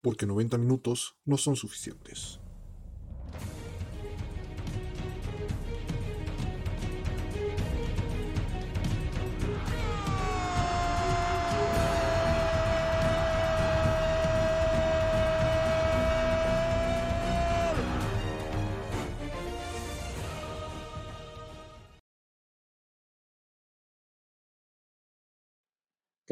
porque 0.00 0.26
90 0.26 0.58
minutos 0.58 1.16
no 1.24 1.36
son 1.36 1.56
suficientes. 1.56 2.40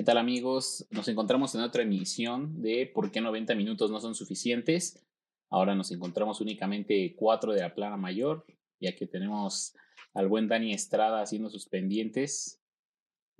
¿Qué 0.05 0.11
tal 0.11 0.19
amigos? 0.19 0.87
Nos 0.91 1.09
encontramos 1.09 1.55
en 1.55 1.63
otra 1.63 1.83
emisión 1.83 2.61
de 2.61 2.87
¿Por 2.95 3.11
qué 3.11 3.23
90 3.23 3.55
minutos 3.55 3.91
no 3.91 4.01
son 4.01 4.15
suficientes? 4.15 5.03
Ahora 5.49 5.75
nos 5.75 5.91
encontramos 5.93 6.43
únicamente 6.43 7.17
cuatro 7.17 7.55
de 7.55 7.63
la 7.63 7.75
plana 7.75 7.97
mayor, 7.97 8.45
ya 8.79 8.95
que 8.95 9.07
tenemos 9.07 9.75
al 10.13 10.29
buen 10.29 10.47
Dani 10.47 10.75
Estrada 10.75 11.23
haciendo 11.23 11.49
sus 11.49 11.67
pendientes 11.67 12.63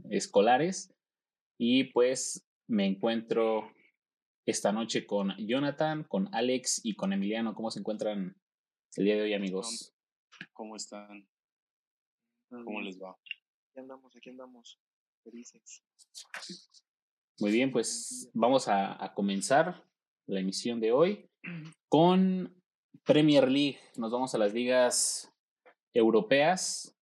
escolares. 0.09 0.97
Y 1.59 1.93
pues 1.93 2.49
me 2.67 2.87
encuentro 2.87 3.71
esta 4.47 4.73
noche 4.73 5.05
con 5.05 5.37
Jonathan, 5.37 6.05
con 6.05 6.35
Alex 6.35 6.81
y 6.83 6.97
con 6.97 7.13
Emiliano. 7.13 7.55
¿Cómo 7.55 7.71
se 7.71 7.81
encuentran 7.81 8.41
el 8.97 9.05
día 9.05 9.17
de 9.17 9.21
hoy, 9.21 9.35
amigos? 9.35 9.95
¿Cómo 10.55 10.77
están? 10.77 11.29
¿Cómo 12.49 12.81
les 12.81 12.99
va? 12.99 13.11
Aquí 13.11 13.81
andamos, 13.81 14.17
aquí 14.17 14.31
andamos. 14.31 14.81
Muy 17.41 17.51
bien, 17.51 17.73
pues 17.73 18.31
vamos 18.35 18.69
a, 18.69 19.13
comenzar 19.15 19.83
la 20.27 20.41
emisión 20.41 20.81
de 20.81 20.93
hoy 20.93 21.31
con 21.89 22.55
Premier 23.05 23.51
League. 23.51 23.79
Nos 23.97 24.13
vamos 24.13 24.35
a 24.35 24.39
las 24.39 24.53
ligas 24.53 25.33
europeas. 25.93 26.97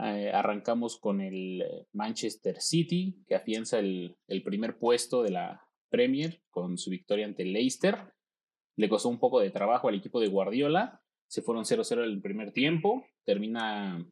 Eh, 0.00 0.30
arrancamos 0.32 0.98
con 0.98 1.20
el 1.20 1.86
Manchester 1.92 2.60
City, 2.60 3.22
que 3.26 3.34
afianza 3.34 3.78
el, 3.78 4.16
el, 4.26 4.42
primer 4.42 4.78
puesto 4.78 5.22
de 5.22 5.30
la 5.30 5.68
Premier 5.90 6.42
con 6.50 6.78
su 6.78 6.90
victoria 6.90 7.26
ante 7.26 7.44
Leicester. 7.44 8.14
Le 8.76 8.88
costó 8.88 9.08
un 9.08 9.18
poco 9.18 9.40
de 9.40 9.50
trabajo 9.50 9.88
al 9.88 9.96
equipo 9.96 10.20
de 10.20 10.28
Guardiola. 10.28 11.02
Se 11.28 11.42
fueron 11.42 11.64
0-0 11.64 12.04
el 12.04 12.20
primer 12.20 12.52
tiempo. 12.52 13.04
Termina 13.24 14.04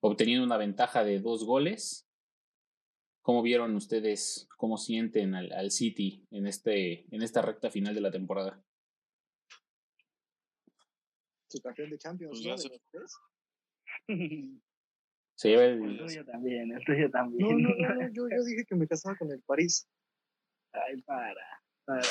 obteniendo 0.00 0.44
una 0.44 0.56
ventaja 0.56 1.04
de 1.04 1.20
dos 1.20 1.44
goles 1.44 2.08
¿Cómo 3.22 3.40
vieron 3.40 3.74
ustedes, 3.76 4.48
cómo 4.56 4.76
sienten 4.76 5.36
al, 5.36 5.70
City 5.70 6.26
en, 6.32 6.48
este, 6.48 7.06
en 7.14 7.22
esta 7.22 7.40
recta 7.40 7.70
final 7.70 7.94
de 7.94 8.00
la 8.00 8.10
temporada? 8.10 8.60
Su 11.48 11.60
campeón 11.62 11.90
de 11.90 11.98
Champions, 11.98 12.42
pues 12.42 12.68
¿no? 14.08 14.40
Se 15.36 15.48
lleva 15.48 15.64
el... 15.66 15.82
el 15.84 15.98
tuyo 15.98 16.24
también, 16.24 16.72
el 16.72 16.84
tuyo 16.84 17.10
también. 17.10 17.62
No, 17.62 17.68
no, 17.68 17.94
no, 17.94 18.08
yo, 18.12 18.28
yo 18.28 18.44
dije 18.44 18.64
que 18.68 18.74
me 18.74 18.88
casaba 18.88 19.16
con 19.16 19.30
el 19.30 19.40
París. 19.42 19.88
Ay, 20.72 21.00
para, 21.02 21.62
para. 21.84 22.08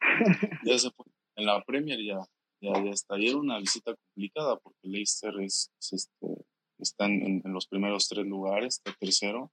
Ya 0.64 0.78
se 0.78 0.90
fue. 0.90 1.06
En 1.36 1.46
la 1.46 1.62
Premier 1.64 2.00
ya, 2.00 2.18
ya, 2.60 2.72
ya 2.82 2.90
está. 2.90 3.18
Y 3.18 3.28
era 3.28 3.38
una 3.38 3.58
visita 3.58 3.94
complicada 3.94 4.58
porque 4.58 4.88
Leicester 4.88 5.32
es, 5.40 5.72
es 5.78 5.92
este, 5.92 6.44
están 6.78 7.12
en, 7.22 7.42
los 7.44 7.66
primeros 7.66 8.08
tres 8.08 8.26
lugares, 8.26 8.76
está 8.76 8.96
tercero, 8.98 9.52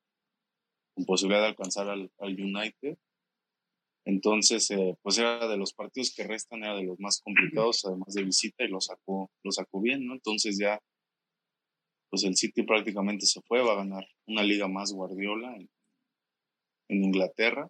con 0.95 1.05
posibilidad 1.05 1.41
de 1.41 1.49
alcanzar 1.49 1.89
al, 1.89 2.11
United. 2.19 2.97
Entonces, 4.05 4.69
eh, 4.71 4.97
pues 5.01 5.17
era 5.19 5.47
de 5.47 5.57
los 5.57 5.73
partidos 5.73 6.13
que 6.15 6.23
restan, 6.23 6.63
era 6.63 6.75
de 6.75 6.83
los 6.83 6.99
más 6.99 7.21
complicados, 7.21 7.85
además 7.85 8.13
de 8.13 8.23
visita, 8.23 8.63
y 8.63 8.67
lo 8.67 8.81
sacó, 8.81 9.29
lo 9.43 9.51
sacó 9.51 9.81
bien, 9.81 10.05
¿no? 10.05 10.13
Entonces 10.13 10.57
ya, 10.57 10.79
pues 12.09 12.23
el 12.23 12.35
City 12.35 12.63
prácticamente 12.63 13.25
se 13.25 13.41
fue, 13.41 13.61
va 13.61 13.73
a 13.73 13.83
ganar 13.83 14.05
una 14.27 14.43
liga 14.43 14.67
más 14.67 14.91
Guardiola 14.91 15.55
en, 15.55 15.69
en 16.89 17.03
Inglaterra, 17.03 17.69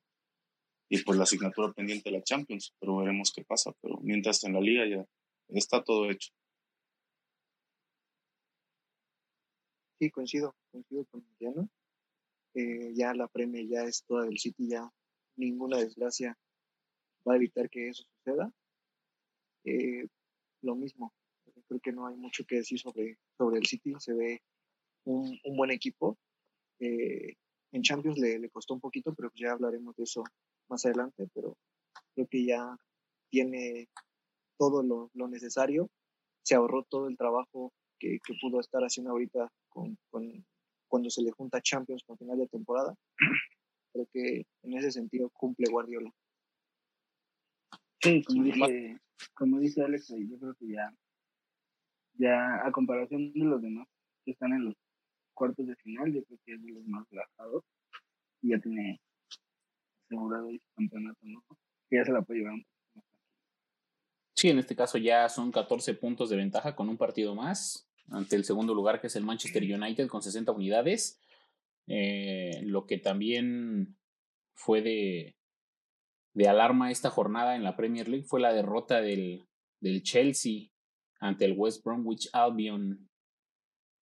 y 0.92 1.02
pues 1.04 1.18
la 1.18 1.24
asignatura 1.24 1.72
pendiente 1.72 2.10
de 2.10 2.18
la 2.18 2.24
Champions, 2.24 2.74
pero 2.78 2.98
veremos 2.98 3.32
qué 3.34 3.46
pasa, 3.46 3.72
pero 3.82 3.98
mientras 4.02 4.44
en 4.44 4.54
la 4.54 4.60
liga 4.60 4.86
ya 4.86 5.06
está 5.48 5.82
todo 5.82 6.12
hecho. 6.12 6.32
Sí, 10.02 10.10
coincido, 10.10 10.56
coincido 10.72 11.06
con 11.12 11.24
Mariano. 11.24 11.70
Eh, 12.56 12.92
ya 12.96 13.14
la 13.14 13.28
premia 13.28 13.62
ya 13.62 13.84
es 13.84 14.04
toda 14.04 14.26
del 14.26 14.40
City, 14.40 14.68
ya 14.68 14.90
ninguna 15.36 15.78
desgracia 15.78 16.36
va 17.28 17.34
a 17.34 17.36
evitar 17.36 17.70
que 17.70 17.90
eso 17.90 18.04
suceda. 18.16 18.52
Eh, 19.64 20.08
lo 20.64 20.74
mismo, 20.74 21.14
creo 21.68 21.80
que 21.80 21.92
no 21.92 22.08
hay 22.08 22.16
mucho 22.16 22.44
que 22.48 22.56
decir 22.56 22.80
sobre, 22.80 23.20
sobre 23.38 23.60
el 23.60 23.68
City, 23.68 23.94
se 24.00 24.16
ve 24.16 24.42
un, 25.04 25.40
buen 25.56 25.70
equipo. 25.70 26.18
Eh, 26.80 27.36
en 27.72 27.84
Champions 27.84 28.18
le, 28.18 28.40
le, 28.40 28.50
costó 28.50 28.74
un 28.74 28.82
poquito, 28.82 29.14
pero 29.14 29.32
ya 29.36 29.52
hablaremos 29.52 29.96
de 29.98 30.06
eso 30.06 30.24
más 30.68 30.84
adelante, 30.84 31.28
pero 31.32 31.56
creo 32.16 32.28
que 32.28 32.44
ya 32.44 32.76
tiene 33.30 33.88
todo 34.58 34.82
lo, 34.82 35.12
lo 35.14 35.28
necesario, 35.28 35.92
se 36.42 36.56
ahorró 36.56 36.86
todo 36.90 37.08
el 37.08 37.18
trabajo 37.18 37.72
que, 38.00 38.18
que 38.26 38.34
pudo 38.42 38.60
estar 38.60 38.82
haciendo 38.82 39.12
ahorita 39.12 39.52
con, 39.72 39.98
cuando 40.88 41.10
se 41.10 41.24
le 41.24 41.32
junta 41.32 41.62
Champions 41.62 42.04
con 42.04 42.18
final 42.18 42.38
de 42.38 42.48
temporada. 42.48 42.96
Creo 43.94 44.08
que 44.14 44.46
en 44.64 44.78
ese 44.78 44.92
sentido 44.92 45.30
cumple 45.32 45.70
Guardiola. 45.70 46.12
Sí, 48.02 48.24
como 48.24 48.44
dice, 48.44 49.00
como 49.34 49.60
dice 49.60 49.84
Alex, 49.84 50.08
yo 50.10 50.40
creo 50.40 50.56
que 50.56 50.68
ya, 50.68 50.94
ya 52.14 52.66
a 52.66 52.72
comparación 52.72 53.32
de 53.34 53.46
los 53.46 53.62
demás 53.62 53.88
que 54.26 54.32
están 54.32 54.54
en 54.54 54.66
los 54.66 54.76
cuartos 55.34 55.68
de 55.68 55.76
final, 55.76 56.12
yo 56.14 56.24
creo 56.24 56.40
que 56.46 56.54
es 56.54 56.64
de 56.64 56.72
los 56.72 56.86
más 56.86 57.08
relajados 57.10 57.64
y 58.42 58.50
ya 58.50 58.60
tiene 58.60 59.00
asegurado 60.06 60.50
el 60.50 60.62
campeonato, 60.76 61.20
¿no? 61.24 61.44
Que 61.90 61.98
ya 61.98 62.06
se 62.06 62.12
la 62.12 62.22
puede 62.22 62.40
llevar 62.40 62.54
un 62.54 62.64
poco 62.64 62.96
más. 62.96 63.06
Sí, 64.36 64.50
en 64.50 64.60
este 64.60 64.76
caso 64.76 64.98
ya 64.98 65.30
son 65.30 65.52
14 65.52 65.94
puntos 65.96 66.30
de 66.30 66.38
ventaja 66.38 66.76
con 66.76 66.90
un 66.90 66.98
partido 66.98 67.36
más 67.36 67.91
ante 68.12 68.36
el 68.36 68.44
segundo 68.44 68.74
lugar 68.74 69.02
que 69.02 69.08
es 69.08 69.16
el 69.16 69.24
Manchester 69.24 69.64
United 69.64 70.08
con 70.08 70.22
60 70.22 70.52
unidades. 70.52 71.20
Eh, 71.88 72.62
lo 72.64 72.86
que 72.86 72.98
también 72.98 73.98
fue 74.54 74.82
de, 74.82 75.36
de 76.34 76.48
alarma 76.48 76.92
esta 76.92 77.10
jornada 77.10 77.56
en 77.56 77.64
la 77.64 77.76
Premier 77.76 78.08
League 78.08 78.26
fue 78.26 78.40
la 78.40 78.54
derrota 78.54 79.02
del, 79.02 79.48
del 79.80 80.04
Chelsea 80.04 80.70
ante 81.20 81.46
el 81.46 81.54
West 81.58 81.84
Bromwich 81.84 82.30
Albion. 82.34 83.10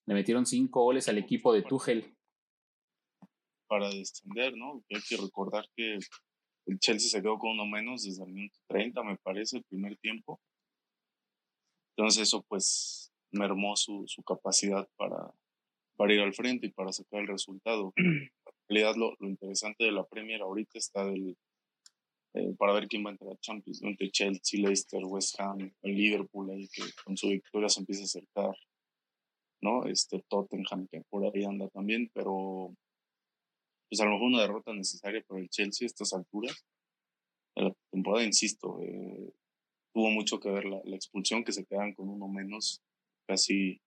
Le 0.07 0.13
metieron 0.13 0.45
cinco 0.45 0.83
goles 0.83 1.07
al 1.07 1.17
equipo 1.17 1.53
de 1.53 1.61
Tuchel. 1.61 2.15
Para 3.67 3.89
descender, 3.89 4.55
¿no? 4.57 4.83
Hay 4.89 5.01
que 5.07 5.17
recordar 5.17 5.65
que 5.75 5.99
el 6.65 6.79
Chelsea 6.79 7.09
se 7.09 7.21
quedó 7.21 7.37
con 7.37 7.51
uno 7.51 7.65
menos 7.65 8.03
desde 8.03 8.23
el 8.23 8.31
minuto 8.31 8.57
30, 8.67 9.03
me 9.03 9.17
parece, 9.17 9.57
el 9.57 9.63
primer 9.63 9.97
tiempo. 9.97 10.39
Entonces 11.95 12.23
eso 12.23 12.43
pues 12.47 13.11
mermó 13.31 13.75
su, 13.75 14.03
su 14.07 14.23
capacidad 14.23 14.88
para, 14.97 15.34
para 15.95 16.13
ir 16.13 16.22
al 16.22 16.34
frente 16.34 16.67
y 16.67 16.72
para 16.72 16.91
sacar 16.91 17.22
el 17.22 17.28
resultado. 17.28 17.94
En 18.72 18.75
realidad, 18.75 18.97
lo, 18.97 19.16
lo 19.19 19.28
interesante 19.28 19.84
de 19.84 19.91
la 19.91 20.06
Premier 20.06 20.44
ahorita 20.44 20.78
está 20.78 21.03
del, 21.03 21.35
eh, 22.34 22.53
para 22.59 22.73
ver 22.73 22.88
quién 22.88 23.03
va 23.03 23.09
a 23.09 23.13
entrar 23.13 23.31
a 23.34 23.39
Champions, 23.39 23.81
entre 23.81 24.12
Chelsea, 24.12 24.62
Leicester, 24.62 25.03
West 25.03 25.39
Ham, 25.39 25.72
el 25.81 25.95
Liverpool, 25.95 26.51
ahí 26.51 26.68
que 26.68 26.84
con 27.03 27.18
su 27.18 27.28
victoria 27.29 27.69
se 27.69 27.79
empieza 27.79 28.03
a 28.03 28.06
acercar, 28.06 28.56
¿no? 29.62 29.85
Este 29.85 30.23
Tottenham, 30.29 30.88
que 30.91 31.01
por 31.09 31.25
ahí 31.25 31.44
anda 31.44 31.68
también, 31.69 32.12
pero 32.13 32.75
pues 33.89 34.00
a 34.01 34.06
lo 34.06 34.12
mejor 34.12 34.28
una 34.28 34.41
derrota 34.41 34.72
necesaria 34.73 35.23
para 35.28 35.41
el 35.41 35.50
Chelsea 35.50 35.85
a 35.85 35.88
estas 35.88 36.13
alturas. 36.13 36.63
la 37.56 37.74
temporada, 37.92 38.24
insisto, 38.24 38.80
eh, 38.83 39.33
tuvo 39.92 40.12
mucho 40.12 40.39
que 40.39 40.51
ver 40.51 40.65
la, 40.65 40.80
la, 40.83 40.95
expulsión, 40.95 41.44
que 41.44 41.51
se 41.51 41.65
quedan 41.65 41.95
con 41.95 42.09
uno 42.09 42.27
menos 42.27 42.83
casi 43.29 43.79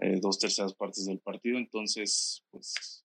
eh, 0.00 0.18
dos 0.22 0.38
terceras 0.38 0.72
partes 0.74 1.04
del 1.04 1.20
partido, 1.20 1.58
entonces, 1.58 2.42
pues, 2.50 3.04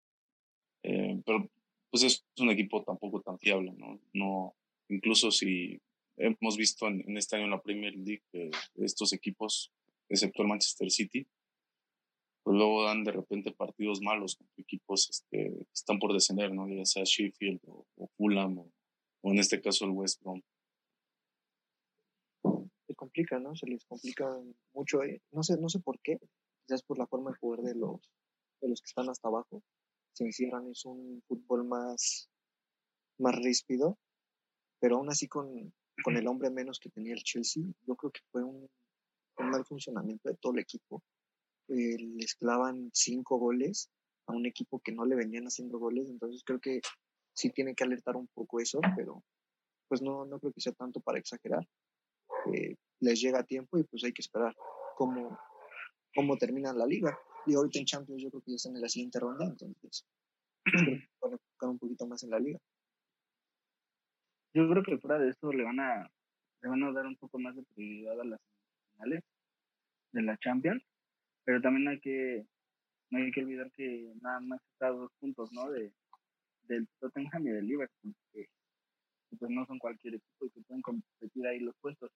eh, 0.84 1.22
pero 1.26 1.50
pues 1.92 2.04
es 2.04 2.26
un 2.40 2.50
equipo 2.50 2.82
tampoco 2.84 3.22
tan 3.22 3.38
fiable, 3.38 3.74
¿no? 4.14 4.56
incluso 4.90 5.32
si 5.32 5.82
hemos 6.18 6.56
visto 6.56 6.88
en, 6.88 7.18
este 7.18 7.36
año 7.36 7.46
en 7.46 7.52
la 7.52 7.62
Premier 7.62 7.94
League 7.96 8.24
que 8.32 8.52
estos 8.76 9.12
equipos, 9.12 9.72
excepto 10.08 10.44
el 10.44 10.48
Manchester 10.48 10.90
City, 10.90 11.28
pues 12.44 12.56
luego 12.58 12.84
dan 12.84 13.04
de 13.04 13.12
repente 13.12 13.52
partidos 13.52 14.02
malos 14.02 14.36
contra 14.36 14.62
equipos 14.62 15.10
este, 15.10 15.68
están 15.74 16.00
por 16.00 16.14
descender, 16.14 16.54
¿no? 16.54 16.68
Ya 16.68 16.86
sea 16.86 17.04
Sheffield 17.06 17.60
o, 17.68 17.86
Fulham 18.18 18.60
o, 18.60 18.72
o, 19.22 19.32
en 19.32 19.40
este 19.40 19.62
caso 19.62 19.86
el 19.86 19.92
West 19.92 20.22
Brom 20.22 20.42
complica, 23.14 23.40
¿no? 23.40 23.56
Se 23.56 23.68
les 23.68 23.86
complica 23.86 24.26
mucho, 24.74 25.04
eh, 25.04 25.22
no 25.32 25.44
sé, 25.44 25.58
no 25.58 25.70
sé 25.70 25.80
por 25.80 26.00
qué, 26.00 26.18
quizás 26.66 26.82
por 26.82 26.98
la 26.98 27.06
forma 27.06 27.30
de 27.30 27.38
jugar 27.38 27.62
de 27.62 27.76
los, 27.76 28.02
de 28.60 28.70
los 28.70 28.82
que 28.82 28.88
están 28.88 29.08
hasta 29.10 29.28
abajo. 29.28 29.62
Se 30.14 30.26
encierran, 30.26 30.68
es 30.68 30.84
un 30.86 31.22
fútbol 31.28 31.66
más, 31.66 32.30
más 33.20 33.36
ríspido, 33.36 34.00
pero 34.80 34.98
aún 34.98 35.10
así 35.10 35.28
con, 35.28 35.74
con 36.04 36.18
el 36.18 36.28
hombre 36.28 36.50
menos 36.50 36.80
que 36.80 36.90
tenía 36.90 37.14
el 37.14 37.24
Chelsea, 37.24 37.64
yo 37.86 37.96
creo 37.96 38.12
que 38.12 38.22
fue 38.32 38.44
un, 38.44 38.68
un 39.38 39.50
mal 39.50 39.64
funcionamiento 39.64 40.30
de 40.30 40.36
todo 40.38 40.54
el 40.54 40.60
equipo. 40.60 41.04
Eh, 41.68 41.98
les 41.98 42.36
clavan 42.36 42.90
cinco 42.94 43.38
goles 43.38 43.90
a 44.28 44.34
un 44.34 44.46
equipo 44.46 44.80
que 44.80 44.92
no 44.92 45.06
le 45.06 45.16
venían 45.16 45.46
haciendo 45.46 45.78
goles, 45.78 46.10
entonces 46.10 46.42
creo 46.44 46.60
que 46.60 46.82
sí 47.36 47.52
tiene 47.52 47.76
que 47.76 47.84
alertar 47.84 48.16
un 48.16 48.28
poco 48.28 48.60
eso, 48.60 48.80
pero 48.96 49.24
pues 49.88 50.02
no, 50.02 50.26
no 50.26 50.40
creo 50.40 50.52
que 50.52 50.62
sea 50.62 50.74
tanto 50.74 51.00
para 51.00 51.20
exagerar. 51.20 51.68
Eh, 52.52 52.76
les 53.00 53.20
llega 53.22 53.40
a 53.40 53.44
tiempo 53.44 53.78
y 53.78 53.84
pues 53.84 54.04
hay 54.04 54.14
que 54.14 54.22
esperar 54.22 54.56
cómo, 54.96 55.38
cómo 56.16 56.38
termina 56.38 56.74
la 56.74 56.86
liga. 56.86 57.18
Y 57.46 57.56
ahorita 57.56 57.80
en 57.80 57.86
Champions 57.86 58.22
yo 58.22 58.30
creo 58.30 58.42
que 58.42 58.52
ya 58.52 58.56
están 58.56 58.76
en 58.76 58.82
la 58.82 58.90
siguiente 58.90 59.20
ronda, 59.20 59.46
entonces 59.46 60.06
van 61.22 61.32
a 61.32 61.36
enfocar 61.36 61.70
un 61.70 61.80
poquito 61.80 62.08
más 62.08 62.24
en 62.24 62.30
la 62.30 62.40
liga. 62.40 62.60
Yo 64.54 64.70
creo 64.70 64.84
que 64.84 64.98
fuera 65.00 65.20
de 65.20 65.30
esto 65.30 65.52
le 65.52 65.64
van 65.64 65.80
a, 65.80 66.10
le 66.62 66.70
van 66.70 66.84
a 66.84 66.92
dar 66.92 67.06
un 67.08 67.18
poco 67.18 67.40
más 67.40 67.56
de 67.56 67.64
prioridad 67.74 68.22
a 68.22 68.24
las 68.24 68.40
finales 68.92 69.24
de 70.12 70.22
la 70.22 70.38
Champions, 70.38 70.84
pero 71.44 71.60
también 71.60 71.88
hay 71.88 72.00
que, 72.00 72.46
no 73.10 73.20
hay 73.20 73.32
que 73.32 73.42
olvidar 73.42 73.72
que 73.72 74.14
nada 74.22 74.40
más 74.42 74.62
está 74.72 74.90
dos 74.90 75.12
puntos, 75.20 75.52
¿no? 75.52 75.70
De, 75.72 75.92
del 76.68 76.88
Tottenham 77.00 77.48
y 77.48 77.50
del 77.50 77.68
Liverpool, 77.68 78.16
que, 78.32 78.48
pues 79.38 79.52
no 79.52 79.66
son 79.66 79.80
cualquier 79.80 80.16
equipo 80.16 80.46
y 80.46 80.50
que 80.52 80.62
pueden 80.62 80.82
competir 80.82 81.48
ahí 81.48 81.60
los 81.60 81.76
puestos. 81.82 82.12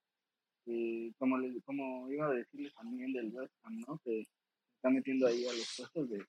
Eh, 0.69 1.13
como, 1.17 1.37
les, 1.37 1.63
como 1.63 2.11
iba 2.11 2.27
a 2.27 2.33
decirles 2.33 2.73
también 2.73 3.13
del 3.13 3.33
West 3.33 3.53
Ham, 3.63 3.79
¿no? 3.87 3.99
Que 4.03 4.27
está 4.75 4.89
metiendo 4.89 5.25
ahí 5.25 5.45
a 5.45 5.53
los 5.53 5.73
puestos 5.77 6.09
de, 6.09 6.25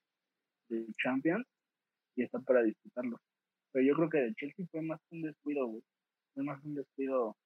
de 0.69 0.87
Champions 1.03 1.45
y 2.15 2.23
está 2.23 2.39
para 2.41 2.63
disputarlo. 2.63 3.21
Pero 3.73 3.85
yo 3.85 3.95
creo 3.97 4.09
que 4.09 4.19
de 4.19 4.35
Chelsea 4.35 4.67
fue 4.71 4.83
más 4.83 5.01
un 5.11 5.23
descuido, 5.23 5.67
güey. 5.67 5.83
Fue 6.35 6.45
más 6.45 6.63
un 6.65 6.75
descuido, 6.75 7.37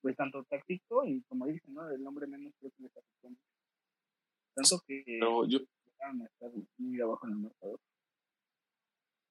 pues 0.00 0.16
tanto 0.16 0.42
táctico 0.44 1.06
y 1.06 1.20
como 1.24 1.46
dicen, 1.46 1.74
¿no? 1.74 1.90
El 1.90 2.06
hombre 2.06 2.26
menos 2.26 2.54
creo 2.58 2.72
que 2.72 2.82
les 2.84 2.96
afectó 2.96 3.28
mucho. 3.28 3.42
Tanto 4.54 4.82
que 4.86 5.02
Pero 5.04 5.46
yo, 5.46 5.58
llegaron 5.58 6.22
a 6.22 6.24
estar 6.24 6.50
muy 6.78 7.00
abajo 7.02 7.26
en 7.26 7.32
el 7.32 7.38
mercado. 7.38 7.80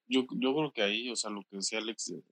yo, 0.06 0.26
yo 0.38 0.54
creo 0.54 0.72
que 0.72 0.82
ahí, 0.82 1.10
o 1.10 1.16
sea, 1.16 1.30
lo 1.30 1.42
que 1.42 1.56
decía 1.56 1.78
Alex 1.78 2.12
de, 2.12 2.22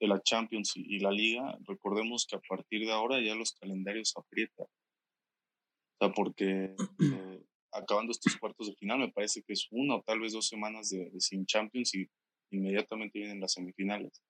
de 0.00 0.08
la 0.08 0.20
Champions 0.22 0.72
y, 0.76 0.98
la 0.98 1.10
Liga, 1.10 1.58
recordemos 1.66 2.26
que 2.26 2.36
a 2.36 2.40
partir 2.40 2.86
de 2.86 2.92
ahora 2.92 3.20
ya 3.20 3.34
los 3.34 3.52
calendarios 3.52 4.14
aprietan. 4.16 4.66
O 4.66 6.06
sea, 6.06 6.12
porque 6.14 6.74
eh, 6.74 6.76
acabando 7.72 8.12
estos 8.12 8.36
cuartos 8.36 8.68
de 8.68 8.74
final, 8.76 8.98
me 8.98 9.12
parece 9.12 9.42
que 9.42 9.52
es 9.52 9.68
una 9.70 9.96
o 9.96 10.02
tal 10.02 10.20
vez 10.20 10.32
dos 10.32 10.48
semanas 10.48 10.88
de, 10.88 11.10
de 11.10 11.20
sin 11.20 11.44
Champions 11.44 11.94
y 11.94 12.08
inmediatamente 12.50 13.18
vienen 13.18 13.40
las 13.40 13.52
semifinales. 13.52 14.22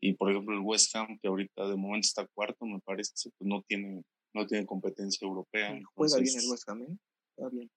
Y 0.00 0.14
por 0.14 0.30
ejemplo, 0.30 0.54
el 0.54 0.62
West 0.62 0.94
Ham, 0.94 1.18
que 1.20 1.28
ahorita 1.28 1.68
de 1.68 1.76
momento 1.76 2.06
está 2.06 2.26
cuarto, 2.28 2.64
me 2.64 2.78
parece, 2.80 3.12
pues 3.36 3.48
no 3.48 3.62
tiene, 3.62 4.04
no 4.32 4.46
tiene 4.46 4.64
competencia 4.64 5.26
europea. 5.26 5.76
Juega 5.94 6.18
bien 6.18 6.38
el 6.38 6.50
West 6.50 6.68
Ham, 6.68 6.82
¿eh? 6.82 6.96
Está 7.36 7.48
bien. 7.50 7.70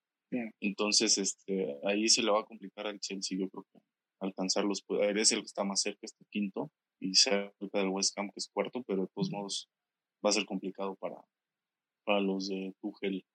entonces, 0.59 1.18
este, 1.18 1.77
ahí 1.83 2.07
se 2.09 2.21
le 2.21 2.31
va 2.31 2.42
a 2.42 2.45
complicar 2.45 2.88
al 2.88 3.00
Chelsea, 3.00 3.38
yo 3.38 3.50
creo 3.50 3.65
que 3.74 3.80
alcanzarlos. 4.19 4.83
Pues, 4.86 5.15
es 5.15 5.31
el 5.31 5.39
que 5.39 5.48
está 5.48 5.63
más 5.63 5.81
cerca, 5.81 6.00
este 6.03 6.24
quinto, 6.30 6.71
y 7.12 7.16
cerca 7.16 7.80
del 7.80 7.90
West 7.90 8.18
Ham, 8.18 8.28
que 8.28 8.40
es 8.40 8.48
cuarto, 8.48 8.81
pero 8.88 9.02
de 9.02 9.08
todos 9.13 9.30
modos 9.31 9.69
va 10.25 10.30
a 10.30 10.34
ser 10.34 10.46
complicado 10.46 10.96
para, 10.96 11.18
para 12.06 12.22
los 12.22 12.48
de 12.48 12.74
Tuchel 12.81 13.25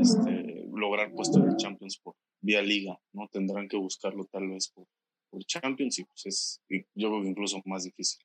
este, 0.00 0.66
lograr 0.72 1.12
puesto 1.12 1.40
de 1.40 1.56
Champions 1.56 1.98
por 1.98 2.14
vía 2.40 2.62
liga, 2.62 2.98
¿no? 3.12 3.28
Tendrán 3.28 3.68
que 3.68 3.76
buscarlo 3.76 4.24
tal 4.26 4.48
vez 4.48 4.70
por, 4.70 4.86
por 5.30 5.44
Champions 5.44 5.98
y 5.98 6.04
pues 6.04 6.26
es, 6.26 6.62
yo 6.94 7.08
creo 7.08 7.22
que 7.22 7.28
incluso 7.28 7.62
más 7.64 7.84
difícil. 7.84 8.24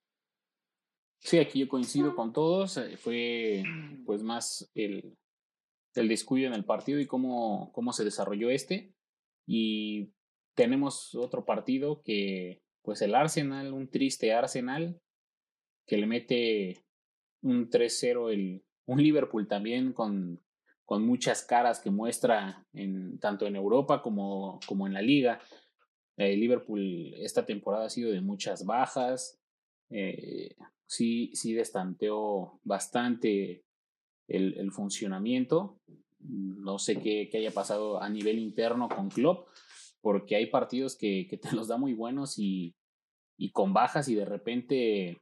Sí, 1.21 1.37
aquí 1.37 1.59
yo 1.59 1.67
coincido 1.67 2.15
con 2.15 2.33
todos. 2.33 2.77
eh, 2.77 2.97
Fue 2.97 3.63
pues 4.05 4.23
más 4.23 4.69
el, 4.73 5.17
el 5.95 6.07
descuido 6.07 6.47
en 6.47 6.53
el 6.53 6.65
partido 6.65 6.99
y 6.99 7.07
cómo, 7.07 7.71
cómo 7.73 7.91
se 7.93 8.05
desarrolló 8.05 8.49
este. 8.49 8.93
Y 9.45 10.13
tenemos 10.55 11.15
otro 11.15 11.45
partido 11.45 12.01
que, 12.03 12.61
pues 12.89 13.03
el 13.03 13.13
Arsenal, 13.13 13.71
un 13.71 13.87
triste 13.87 14.33
Arsenal, 14.33 14.99
que 15.85 15.95
le 15.95 16.07
mete 16.07 16.83
un 17.43 17.69
3-0 17.69 18.33
el, 18.33 18.63
un 18.87 19.03
Liverpool 19.03 19.47
también 19.47 19.93
con, 19.93 20.41
con 20.85 21.05
muchas 21.05 21.45
caras 21.45 21.79
que 21.81 21.91
muestra 21.91 22.65
en, 22.73 23.19
tanto 23.19 23.45
en 23.45 23.55
Europa 23.55 24.01
como, 24.01 24.59
como 24.65 24.87
en 24.87 24.95
la 24.95 25.03
liga. 25.03 25.39
El 26.17 26.39
Liverpool 26.39 27.13
esta 27.17 27.45
temporada 27.45 27.85
ha 27.85 27.89
sido 27.91 28.09
de 28.09 28.21
muchas 28.21 28.65
bajas. 28.65 29.39
eh, 29.91 30.55
sí, 30.87 31.29
sí 31.35 31.53
destanteó 31.53 32.59
bastante 32.63 33.65
el, 34.27 34.71
funcionamiento. 34.71 35.79
No 36.21 36.79
sé 36.79 36.99
qué, 36.99 37.29
qué 37.31 37.37
haya 37.37 37.51
pasado 37.51 38.01
a 38.01 38.09
nivel 38.09 38.39
interno 38.39 38.89
con 38.89 39.09
Klopp, 39.09 39.47
porque 40.01 40.35
hay 40.35 40.47
partidos 40.47 40.97
que, 40.97 41.27
que 41.29 41.37
te 41.37 41.51
los 41.51 41.67
da 41.67 41.77
muy 41.77 41.93
buenos 41.93 42.39
y, 42.39 42.73
y 43.39 43.51
con 43.51 43.73
bajas 43.73 44.09
y 44.09 44.15
de 44.15 44.25
repente, 44.25 45.21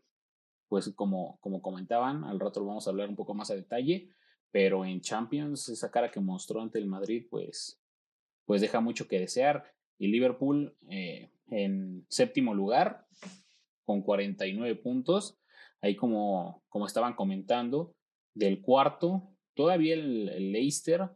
pues 0.68 0.92
como, 0.96 1.38
como 1.40 1.62
comentaban, 1.62 2.24
al 2.24 2.40
rato 2.40 2.60
lo 2.60 2.66
vamos 2.66 2.88
a 2.88 2.90
hablar 2.90 3.10
un 3.10 3.16
poco 3.16 3.36
más 3.36 3.52
a 3.52 3.56
detalle, 3.56 4.10
pero 4.52 4.84
en 4.86 5.02
Champions 5.02 5.70
esa 5.70 5.92
cara 5.92 6.10
que 6.10 6.20
mostró 6.20 6.62
ante 6.62 6.80
el 6.80 6.88
Madrid, 6.88 7.28
pues, 7.30 7.80
pues 8.46 8.60
deja 8.60 8.82
mucho 8.82 9.08
que 9.08 9.20
desear. 9.20 9.72
Y 10.00 10.08
Liverpool 10.08 10.76
eh, 10.90 11.30
en 11.52 12.08
séptimo 12.10 12.56
lugar 12.56 13.06
con 13.86 14.02
49 14.02 14.76
puntos. 14.78 15.40
Ahí 15.82 15.96
como, 15.96 16.64
como 16.70 16.88
estaban 16.88 17.14
comentando, 17.14 17.96
del 18.34 18.62
cuarto, 18.62 19.30
todavía 19.54 19.94
el, 19.94 20.30
el 20.30 20.52
Leicester 20.52 21.08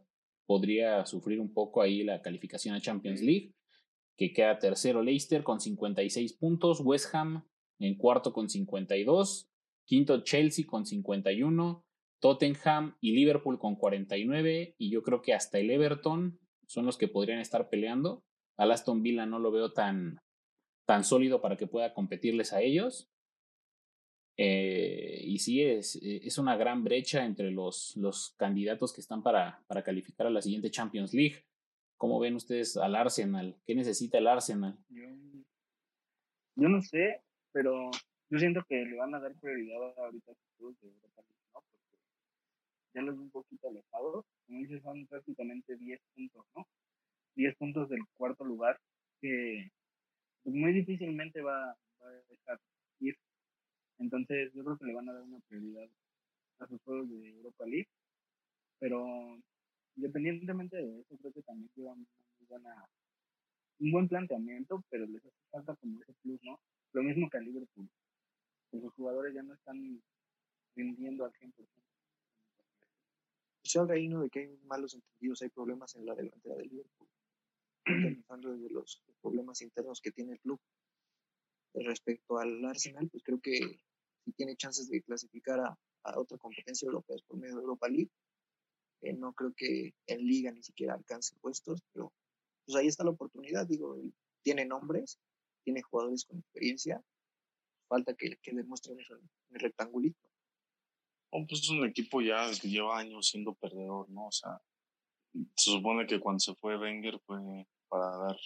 podría 0.46 1.04
sufrir 1.04 1.40
un 1.40 1.52
poco 1.52 1.82
ahí 1.82 2.04
la 2.04 2.22
calificación 2.22 2.76
a 2.76 2.80
Champions 2.80 3.22
League, 3.22 3.54
que 4.28 4.32
queda 4.32 4.58
tercero 4.58 5.02
Leicester 5.02 5.42
con 5.42 5.60
56 5.60 6.34
puntos, 6.34 6.80
West 6.80 7.12
Ham 7.14 7.44
en 7.80 7.96
cuarto 7.96 8.32
con 8.32 8.48
52, 8.48 9.50
quinto 9.84 10.22
Chelsea 10.22 10.64
con 10.64 10.86
51, 10.86 11.84
Tottenham 12.20 12.96
y 13.00 13.12
Liverpool 13.16 13.58
con 13.58 13.74
49 13.74 14.76
y 14.78 14.90
yo 14.90 15.02
creo 15.02 15.22
que 15.22 15.34
hasta 15.34 15.58
el 15.58 15.70
Everton 15.70 16.38
son 16.66 16.86
los 16.86 16.96
que 16.96 17.08
podrían 17.08 17.40
estar 17.40 17.68
peleando. 17.68 18.24
Al 18.56 18.70
Aston 18.70 19.02
Villa 19.02 19.26
no 19.26 19.40
lo 19.40 19.50
veo 19.50 19.72
tan, 19.72 20.20
tan 20.86 21.02
sólido 21.02 21.40
para 21.40 21.56
que 21.56 21.66
pueda 21.66 21.92
competirles 21.92 22.52
a 22.52 22.62
ellos. 22.62 23.10
Eh, 24.36 25.20
y 25.24 25.38
sí, 25.40 25.62
es, 25.62 25.96
es 25.96 26.38
una 26.38 26.56
gran 26.56 26.84
brecha 26.84 27.24
entre 27.24 27.50
los, 27.50 27.96
los 27.96 28.34
candidatos 28.38 28.92
que 28.92 29.00
están 29.00 29.24
para, 29.24 29.64
para 29.66 29.82
calificar 29.82 30.28
a 30.28 30.30
la 30.30 30.42
siguiente 30.42 30.70
Champions 30.70 31.12
League. 31.12 31.44
¿Cómo 32.02 32.18
ven 32.18 32.34
ustedes 32.34 32.76
al 32.76 32.96
Arsenal? 32.96 33.54
¿Qué 33.64 33.76
necesita 33.76 34.18
el 34.18 34.26
Arsenal? 34.26 34.76
Yo, 34.88 36.68
no 36.68 36.82
sé, 36.82 37.22
pero 37.52 37.92
yo 38.28 38.38
siento 38.40 38.64
que 38.68 38.74
le 38.84 38.96
van 38.96 39.14
a 39.14 39.20
dar 39.20 39.32
prioridad 39.36 39.96
ahorita 39.96 40.32
a 40.32 40.34
los 40.58 40.80
de 40.80 40.88
Europa 40.88 41.22
League, 41.22 41.44
¿no? 41.54 41.60
Porque 41.60 41.96
ya 42.92 43.02
los 43.02 43.14
veo 43.14 43.22
un 43.22 43.30
poquito 43.30 43.68
alejados. 43.68 44.24
Como 44.48 44.58
dices, 44.58 44.82
son 44.82 45.06
prácticamente 45.06 45.76
10 45.76 46.00
puntos, 46.12 46.44
¿no? 46.56 46.66
10 47.36 47.54
puntos 47.54 47.88
del 47.88 48.00
cuarto 48.14 48.44
lugar 48.44 48.80
que 49.20 49.70
pues, 50.42 50.56
muy 50.56 50.72
difícilmente 50.72 51.40
va, 51.40 51.66
va 52.02 52.08
a 52.08 52.22
dejar 52.28 52.58
ir. 52.98 53.16
Entonces, 54.00 54.52
yo 54.54 54.64
creo 54.64 54.76
que 54.76 54.86
le 54.86 54.94
van 54.94 55.08
a 55.08 55.12
dar 55.12 55.22
una 55.22 55.38
prioridad 55.46 55.88
a 56.58 56.66
sus 56.66 56.82
juegos 56.82 57.08
de 57.10 57.28
Europa 57.28 57.64
League. 57.64 57.88
Pero 58.80 59.38
independientemente 60.02 60.76
de 60.76 61.00
eso, 61.00 61.16
creo 61.16 61.32
que 61.32 61.42
también 61.42 61.70
llevan 61.76 61.98
una 61.98 62.06
muy 62.38 62.46
buena, 62.48 62.88
un 63.78 63.92
buen 63.92 64.08
planteamiento, 64.08 64.84
pero 64.90 65.06
les 65.06 65.24
hace 65.24 65.44
falta 65.50 65.76
como 65.76 66.02
ese 66.02 66.12
plus, 66.22 66.42
¿no? 66.42 66.58
Lo 66.92 67.04
mismo 67.04 67.30
que 67.30 67.38
a 67.38 67.40
Liverpool. 67.40 67.88
Sus 68.72 68.92
jugadores 68.94 69.32
ya 69.32 69.42
no 69.42 69.54
están 69.54 70.02
rindiendo 70.74 71.24
al 71.24 71.32
100%. 71.32 71.52
Se 73.64 73.78
habla 73.78 73.94
ahí, 73.94 74.08
¿no? 74.08 74.22
De 74.22 74.30
que 74.30 74.40
hay 74.40 74.58
malos 74.64 74.94
entendidos, 74.94 75.42
hay 75.42 75.50
problemas 75.50 75.94
en 75.94 76.06
la 76.06 76.16
delantera 76.16 76.56
del 76.56 76.68
Liverpool. 76.68 77.08
Pensando 77.84 78.52
desde 78.52 78.70
los 78.70 79.00
problemas 79.20 79.62
internos 79.62 80.00
que 80.00 80.10
tiene 80.10 80.32
el 80.32 80.40
club. 80.40 80.60
Respecto 81.74 82.38
al 82.38 82.64
Arsenal, 82.64 83.08
pues 83.08 83.22
creo 83.22 83.40
que 83.40 83.80
si 84.24 84.32
tiene 84.32 84.56
chances 84.56 84.88
de 84.90 85.00
clasificar 85.02 85.60
a, 85.60 85.78
a 86.04 86.18
otra 86.18 86.38
competencia 86.38 86.86
europea 86.86 87.16
por 87.28 87.38
medio 87.38 87.54
de 87.54 87.60
Europa 87.60 87.88
League. 87.88 88.10
Eh, 89.02 89.12
no 89.12 89.32
creo 89.32 89.52
que 89.54 89.94
en 90.06 90.26
Liga 90.26 90.50
ni 90.52 90.62
siquiera 90.62 90.94
alcance 90.94 91.36
puestos, 91.40 91.80
pero 91.92 92.12
pues 92.64 92.76
ahí 92.76 92.86
está 92.86 93.04
la 93.04 93.10
oportunidad. 93.10 93.66
Digo, 93.66 93.96
tiene 94.42 94.64
nombres, 94.64 95.18
tiene 95.64 95.82
jugadores 95.82 96.24
con 96.24 96.38
experiencia. 96.38 97.02
Falta 97.88 98.14
que, 98.14 98.36
que 98.42 98.52
demuestren 98.52 98.98
eso 99.00 99.14
el 99.50 99.60
rectangulito. 99.60 100.28
Oh, 101.30 101.46
pues 101.46 101.62
es 101.62 101.70
un 101.70 101.84
equipo 101.86 102.20
ya 102.20 102.50
que 102.60 102.68
lleva 102.68 102.98
años 102.98 103.28
siendo 103.28 103.54
perdedor, 103.54 104.08
¿no? 104.10 104.26
O 104.26 104.32
sea, 104.32 104.60
se 105.56 105.70
supone 105.70 106.06
que 106.06 106.20
cuando 106.20 106.40
se 106.40 106.54
fue 106.54 106.78
Wenger 106.78 107.18
fue 107.20 107.66
para 107.88 108.16
dar 108.18 108.36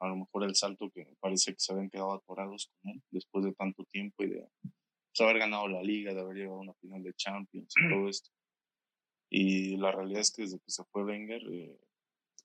a 0.00 0.08
lo 0.08 0.16
mejor 0.16 0.44
el 0.44 0.54
salto 0.54 0.90
que 0.90 1.06
parece 1.20 1.52
que 1.52 1.60
se 1.60 1.72
habían 1.72 1.88
quedado 1.88 2.14
atorados 2.14 2.70
con 2.82 2.92
él. 2.92 3.02
después 3.10 3.44
de 3.44 3.54
tanto 3.54 3.84
tiempo 3.84 4.22
y 4.24 4.28
de 4.28 4.48
pues, 4.60 5.20
haber 5.20 5.38
ganado 5.38 5.68
la 5.68 5.82
liga, 5.82 6.12
de 6.12 6.20
haber 6.20 6.36
llegado 6.36 6.56
a 6.56 6.62
una 6.62 6.74
final 6.74 7.02
de 7.02 7.14
Champions 7.14 7.72
y 7.76 7.88
todo 7.88 8.08
esto. 8.08 8.30
Y 9.36 9.76
la 9.78 9.90
realidad 9.90 10.20
es 10.20 10.30
que 10.30 10.42
desde 10.42 10.60
que 10.60 10.70
se 10.70 10.84
fue 10.84 11.02
Wenger, 11.02 11.42
eh, 11.50 11.76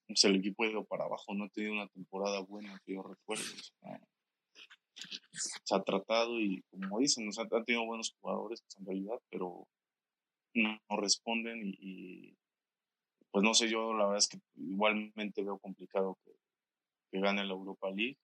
pues 0.07 0.23
el 0.23 0.37
equipo 0.37 0.63
ha 0.63 0.69
ido 0.71 0.83
para 0.85 1.05
abajo, 1.05 1.35
no 1.35 1.43
ha 1.43 1.49
tenido 1.49 1.73
una 1.73 1.87
temporada 1.87 2.39
buena 2.39 2.81
que 2.83 2.93
yo 2.95 3.03
recuerdo. 3.03 3.43
se 4.95 5.75
ha 5.75 5.83
tratado 5.83 6.39
y, 6.39 6.63
como 6.63 6.97
dicen, 6.97 7.29
o 7.29 7.41
ha 7.41 7.63
tenido 7.63 7.85
buenos 7.85 8.15
jugadores 8.19 8.63
pues, 8.63 8.77
en 8.77 8.87
realidad, 8.87 9.21
pero 9.29 9.67
no, 10.55 10.79
responden 10.97 11.75
y, 11.79 12.35
pues 13.29 13.43
no 13.43 13.53
sé, 13.53 13.69
yo 13.69 13.93
la 13.93 14.05
verdad 14.05 14.17
es 14.17 14.27
que 14.27 14.39
igualmente 14.55 15.43
veo 15.43 15.59
complicado 15.59 16.17
que, 16.25 17.19
gane 17.19 17.45
la 17.45 17.53
Europa 17.53 17.91
League. 17.91 18.17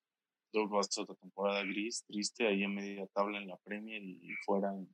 Que 0.52 0.66
va 0.66 0.80
a 0.80 0.84
ser 0.84 1.04
otra 1.04 1.16
temporada 1.16 1.62
gris, 1.62 2.04
triste, 2.08 2.48
ahí 2.48 2.64
en 2.64 2.74
media 2.74 3.06
tabla 3.14 3.38
en 3.38 3.48
la 3.48 3.58
Premier 3.58 4.02
y 4.02 4.34
fuera 4.44 4.74
en, 4.74 4.90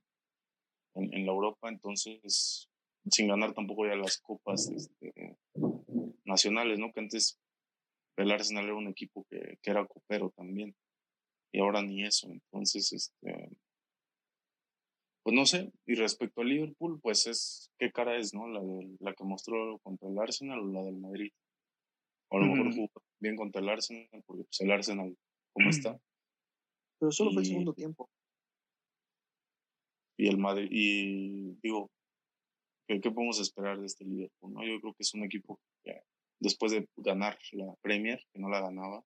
en, 0.94 1.24
la 1.24 1.32
Europa, 1.32 1.70
entonces 1.70 2.68
sin 3.10 3.28
ganar 3.28 3.52
tampoco 3.54 3.86
ya 3.86 3.94
las 3.94 4.18
copas 4.18 4.70
este, 4.70 5.38
nacionales, 6.24 6.78
¿no? 6.78 6.92
Que 6.92 7.00
antes 7.00 7.38
el 8.16 8.30
Arsenal 8.30 8.64
era 8.64 8.74
un 8.74 8.88
equipo 8.88 9.24
que, 9.28 9.58
que 9.62 9.70
era 9.70 9.86
copero 9.86 10.30
también 10.36 10.74
y 11.52 11.60
ahora 11.60 11.82
ni 11.82 12.02
eso, 12.02 12.28
entonces, 12.30 12.92
este, 12.94 13.50
pues 15.22 15.36
no 15.36 15.44
sé, 15.44 15.70
y 15.86 15.94
respecto 15.94 16.40
al 16.40 16.48
Liverpool, 16.48 16.98
pues 17.00 17.26
es, 17.26 17.70
¿qué 17.78 17.92
cara 17.92 18.16
es, 18.16 18.32
no? 18.32 18.48
La, 18.48 18.60
de, 18.60 18.96
la 19.00 19.14
que 19.14 19.24
mostró 19.24 19.78
contra 19.80 20.08
el 20.08 20.18
Arsenal 20.18 20.60
o 20.60 20.72
la 20.72 20.82
del 20.82 20.96
Madrid. 20.96 21.30
O 22.30 22.38
a 22.38 22.40
lo 22.40 22.46
mejor 22.46 22.74
jugó 22.74 22.90
bien 23.20 23.36
contra 23.36 23.60
el 23.60 23.68
Arsenal, 23.68 24.08
porque 24.26 24.44
pues 24.44 24.60
el 24.62 24.72
Arsenal, 24.72 25.14
¿cómo 25.52 25.68
está? 25.68 26.00
Pero 26.98 27.12
solo 27.12 27.32
fue 27.32 27.42
el 27.42 27.48
segundo 27.48 27.74
tiempo. 27.74 28.08
Y 30.16 30.28
el 30.28 30.38
Madrid, 30.38 30.68
y 30.70 31.54
digo, 31.62 31.90
¿qué, 32.94 33.00
¿qué, 33.00 33.10
podemos 33.10 33.40
esperar 33.40 33.78
de 33.78 33.86
este 33.86 34.04
Liverpool? 34.04 34.52
¿no? 34.52 34.64
Yo 34.64 34.80
creo 34.80 34.94
que 34.94 35.02
es 35.02 35.14
un 35.14 35.24
equipo 35.24 35.60
que 35.82 36.02
después 36.40 36.72
de 36.72 36.88
ganar 36.96 37.38
la 37.52 37.74
Premier, 37.82 38.24
que 38.32 38.40
no 38.40 38.48
la 38.48 38.60
ganaba, 38.60 39.04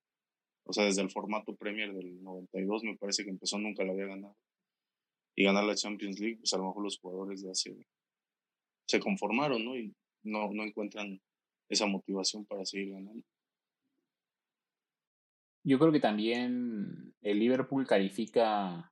o 0.65 0.73
sea, 0.73 0.85
desde 0.85 1.01
el 1.01 1.09
formato 1.09 1.55
Premier 1.55 1.93
del 1.93 2.21
92 2.21 2.83
me 2.83 2.97
parece 2.97 3.23
que 3.23 3.29
empezó, 3.29 3.57
nunca 3.57 3.83
la 3.83 3.93
había 3.93 4.07
ganado 4.07 4.35
y 5.35 5.43
ganar 5.43 5.63
la 5.63 5.75
Champions 5.75 6.19
League, 6.19 6.37
pues 6.37 6.51
a 6.53 6.57
lo 6.57 6.65
mejor 6.65 6.83
los 6.83 6.99
jugadores 6.99 7.43
ya 7.43 7.53
se, 7.53 7.87
se 8.87 8.99
conformaron, 8.99 9.63
¿no? 9.63 9.77
Y 9.77 9.93
no, 10.23 10.51
no 10.51 10.63
encuentran 10.63 11.21
esa 11.69 11.85
motivación 11.85 12.45
para 12.45 12.65
seguir 12.65 12.93
ganando. 12.93 13.23
Yo 15.63 15.77
creo 15.77 15.91
que 15.91 15.99
también 15.99 17.13
el 17.21 17.39
Liverpool 17.39 17.85
califica 17.85 18.91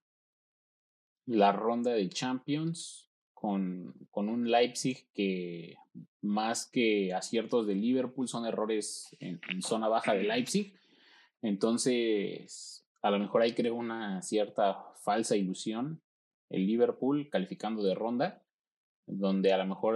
la 1.26 1.52
ronda 1.52 1.94
de 1.94 2.10
Champions 2.10 3.05
con, 3.46 3.94
con, 4.10 4.28
un 4.28 4.50
Leipzig 4.50 5.08
que 5.14 5.76
más 6.22 6.66
que 6.66 7.14
aciertos 7.14 7.68
de 7.68 7.76
Liverpool 7.76 8.28
son 8.28 8.48
errores 8.48 9.16
en, 9.20 9.40
en, 9.50 9.62
zona 9.62 9.88
baja 9.88 10.16
de 10.16 10.24
Leipzig. 10.24 10.74
Entonces, 11.44 12.88
a 13.04 13.12
lo 13.12 13.20
mejor 13.20 13.44
ahí 13.44 13.54
creo 13.54 13.76
una 13.76 14.24
cierta 14.24 14.80
falsa 15.04 15.36
ilusión 15.36 16.02
el 16.50 16.66
Liverpool 16.66 17.30
calificando 17.30 17.84
de 17.84 17.94
ronda, 17.94 18.42
donde 19.06 19.54
a 19.54 19.60
lo 19.60 19.68
mejor 19.68 19.96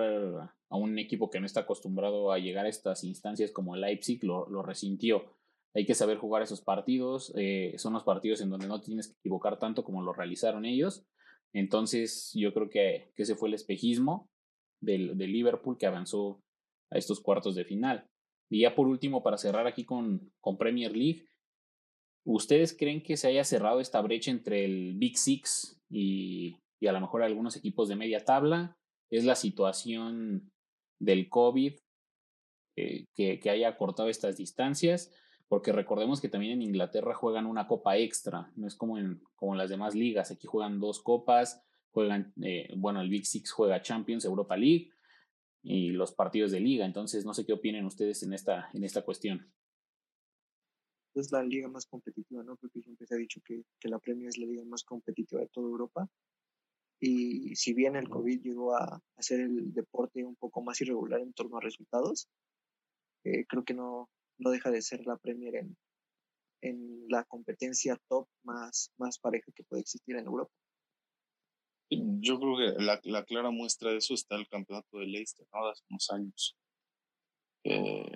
a 0.70 0.76
un 0.76 1.00
equipo 1.00 1.32
que 1.32 1.40
no 1.40 1.48
está 1.48 1.62
acostumbrado 1.62 2.32
a 2.32 2.38
llegar 2.38 2.68
a 2.68 2.70
estas 2.70 3.04
instancias 3.04 3.52
como 3.52 3.74
el 3.74 3.82
Leipzig 3.82 4.24
lo, 4.24 4.48
lo 4.48 4.62
resintió. 4.62 5.34
Hay 5.74 5.88
que 5.88 5.96
saber 5.96 6.18
jugar 6.18 6.44
esos 6.44 6.62
partidos, 6.62 7.34
eh, 7.36 7.74
son 7.78 7.94
los 7.94 8.04
partidos 8.04 8.42
en 8.42 8.52
donde 8.52 8.68
no 8.68 8.80
tienes 8.80 9.08
que 9.08 9.18
equivocar 9.18 9.58
tanto 9.58 9.84
como 9.84 10.04
lo 10.04 10.14
realizaron 10.14 10.66
ellos. 10.66 11.08
Entonces 11.54 12.32
yo 12.34 12.54
creo 12.54 12.70
que, 12.70 13.12
que 13.16 13.24
ese 13.24 13.36
fue 13.36 13.50
el 13.50 13.56
espejismo 13.56 14.30
del, 14.82 15.18
del, 15.18 15.32
Liverpool 15.32 15.78
que 15.78 15.86
avanzó 15.86 16.42
a 16.92 16.98
estos 16.98 17.20
cuartos 17.20 17.56
de 17.56 17.66
final. 17.66 18.06
Y 18.52 18.62
ya 18.62 18.76
por 18.76 18.88
último, 18.88 19.24
para 19.24 19.38
cerrar 19.38 19.68
aquí 19.68 19.86
con, 19.86 20.32
con 20.42 20.58
Premier 20.58 20.96
League, 20.96 21.28
¿ustedes 22.26 22.76
creen 22.76 23.02
que 23.02 23.18
se 23.18 23.28
haya 23.28 23.44
cerrado 23.44 23.80
esta 23.80 24.02
brecha 24.02 24.32
entre 24.32 24.66
el 24.66 24.96
Big 24.96 25.18
Six 25.18 25.80
y, 25.90 26.58
a 26.88 26.92
lo 26.92 27.02
mejor 27.02 27.24
algunos 27.24 27.56
equipos 27.56 27.90
de 27.90 27.96
media 27.96 28.24
tabla. 28.24 28.78
Es 29.12 29.26
la 29.26 29.36
situación 29.36 30.52
del 31.02 31.30
COVID 31.30 31.74
eh, 32.78 33.06
que, 33.16 33.40
que, 33.40 33.50
haya 33.50 33.76
cortado 33.76 34.10
estas 34.10 34.38
distancias, 34.38 35.12
porque 35.50 35.74
recordemos 35.74 36.22
que 36.22 36.30
también 36.30 36.54
en 36.54 36.62
Inglaterra 36.62 37.14
juegan 37.14 37.46
una 37.46 37.68
copa 37.68 37.98
extra, 37.98 38.52
no 38.56 38.68
es 38.68 38.76
como 38.76 38.98
en, 38.98 39.22
como 39.36 39.54
en 39.54 39.58
las 39.58 39.70
demás 39.70 39.96
ligas, 39.96 40.32
aquí 40.32 40.48
juegan 40.48 40.80
dos 40.80 41.02
copas, 41.02 41.62
juegan, 41.92 42.34
eh, 42.42 42.72
bueno, 42.78 43.02
el 43.02 43.10
Big 43.10 43.26
Six 43.26 43.52
juega 43.52 43.82
Champions, 43.82 44.24
Europa 44.24 44.56
League 44.56 44.92
y 45.62 45.90
los 45.90 46.14
partidos 46.14 46.52
de 46.52 46.62
liga, 46.62 46.86
entonces 46.86 47.26
no 47.26 47.34
sé 47.34 47.46
qué 47.46 47.52
opinen 47.52 47.86
ustedes 47.86 48.24
en 48.24 48.32
esta, 48.32 48.70
en 48.74 48.86
esta 48.86 49.02
cuestión 49.02 49.52
es 51.16 51.32
la 51.32 51.44
liga 51.44 51.68
más 51.68 51.86
competitiva, 51.86 52.44
¿no? 52.44 52.56
Porque 52.56 52.82
siempre 52.82 53.06
se 53.06 53.16
ha 53.16 53.18
dicho 53.18 53.42
que, 53.44 53.64
que, 53.80 53.90
la 53.90 54.00
Premier 54.00 54.30
es 54.30 54.38
la 54.38 54.46
liga 54.46 54.64
más 54.66 54.84
competitiva 54.84 55.42
de 55.42 55.48
toda 55.48 55.68
Europa. 55.68 56.08
Y 57.00 57.56
si 57.56 57.74
bien 57.74 57.96
el 57.96 58.10
COVID 58.10 58.42
llegó 58.42 58.76
a 58.76 59.02
hacer 59.18 59.40
el 59.40 59.74
deporte 59.74 60.24
un 60.24 60.36
poco 60.36 60.62
más 60.62 60.82
irregular 60.82 61.22
en 61.22 61.34
torno 61.34 61.58
a 61.58 61.62
resultados, 61.62 62.28
eh, 63.24 63.46
creo 63.48 63.64
que 63.64 63.74
no, 63.74 64.10
no 64.40 64.50
deja 64.50 64.72
de 64.72 64.82
ser 64.82 65.06
la 65.06 65.18
Premier 65.18 65.56
en, 65.56 65.78
en 66.62 67.06
la 67.08 67.24
competencia 67.26 68.00
top 68.08 68.28
más, 68.44 68.92
más 68.98 69.20
pareja 69.20 69.52
que 69.54 69.64
puede 69.64 69.82
existir 69.82 70.16
en 70.16 70.26
Europa. 70.26 70.52
Yo 71.92 72.40
creo 72.40 72.58
que 72.58 72.84
la, 72.84 73.00
la 73.04 73.24
clara 73.26 73.50
muestra 73.50 73.92
de 73.92 73.98
eso 73.98 74.14
está 74.14 74.36
el 74.36 74.48
campeonato 74.48 75.00
de 75.00 75.08
Leicester, 75.08 75.48
¿no? 75.52 75.68
Hace 75.68 75.84
unos 75.90 76.10
años. 76.12 76.58
Eh, 77.64 78.12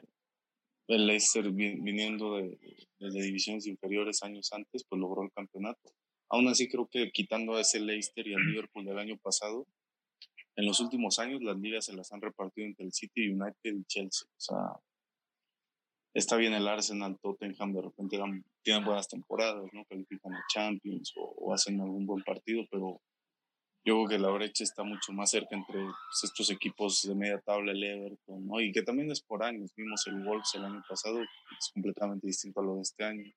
el 0.87 1.07
Leicester 1.07 1.49
viniendo 1.51 2.37
de, 2.37 2.57
de, 2.99 3.21
divisiones 3.21 3.65
inferiores 3.65 4.21
años 4.21 4.51
antes, 4.53 4.83
pues 4.87 4.99
logró 4.99 5.23
el 5.23 5.31
campeonato. 5.31 5.91
Aún 6.29 6.47
así 6.47 6.69
creo 6.69 6.87
que 6.87 7.11
quitando 7.11 7.55
a 7.55 7.61
ese 7.61 7.79
Leicester 7.79 8.27
y 8.27 8.33
al 8.33 8.45
Liverpool 8.45 8.85
del 8.85 8.99
año 8.99 9.17
pasado, 9.17 9.67
en 10.55 10.65
los 10.65 10.79
últimos 10.79 11.17
años 11.17 11.41
las 11.41 11.57
ligas 11.57 11.85
se 11.85 11.93
las 11.93 12.11
han 12.11 12.21
repartido 12.21 12.67
entre 12.67 12.85
el 12.85 12.93
City, 12.93 13.29
United 13.29 13.75
y 13.75 13.85
Chelsea. 13.85 14.27
O 14.27 14.39
sea, 14.39 14.57
está 16.13 16.37
bien 16.37 16.53
el 16.53 16.67
Arsenal, 16.67 17.17
Tottenham, 17.21 17.73
de 17.73 17.81
repente 17.81 18.17
tienen 18.63 18.85
buenas 18.85 19.07
temporadas, 19.07 19.65
¿no? 19.73 19.83
Califican 19.85 20.33
a 20.33 20.43
Champions 20.53 21.13
o, 21.15 21.33
o 21.37 21.53
hacen 21.53 21.79
algún 21.81 22.05
buen 22.05 22.23
partido, 22.23 22.63
pero 22.69 23.01
yo 23.85 23.95
creo 23.95 24.07
que 24.07 24.19
la 24.19 24.29
brecha 24.29 24.63
está 24.63 24.83
mucho 24.83 25.11
más 25.11 25.31
cerca 25.31 25.57
entre 25.57 25.81
pues, 25.81 26.23
estos 26.23 26.49
equipos 26.49 27.01
de 27.03 27.15
media 27.15 27.41
tabla, 27.41 27.73
el 27.73 27.83
Everton, 27.83 28.47
¿no? 28.47 28.61
Y 28.61 28.71
que 28.71 28.81
también 28.81 29.11
es 29.11 29.21
por 29.21 29.43
años. 29.43 29.71
Vimos 29.75 30.07
el 30.07 30.23
Wolves 30.23 30.55
el 30.55 30.63
año 30.63 30.81
pasado, 30.87 31.21
es 31.21 31.71
completamente 31.73 32.27
distinto 32.27 32.61
a 32.61 32.63
lo 32.63 32.75
de 32.75 32.81
este 32.81 33.03
año, 33.03 33.29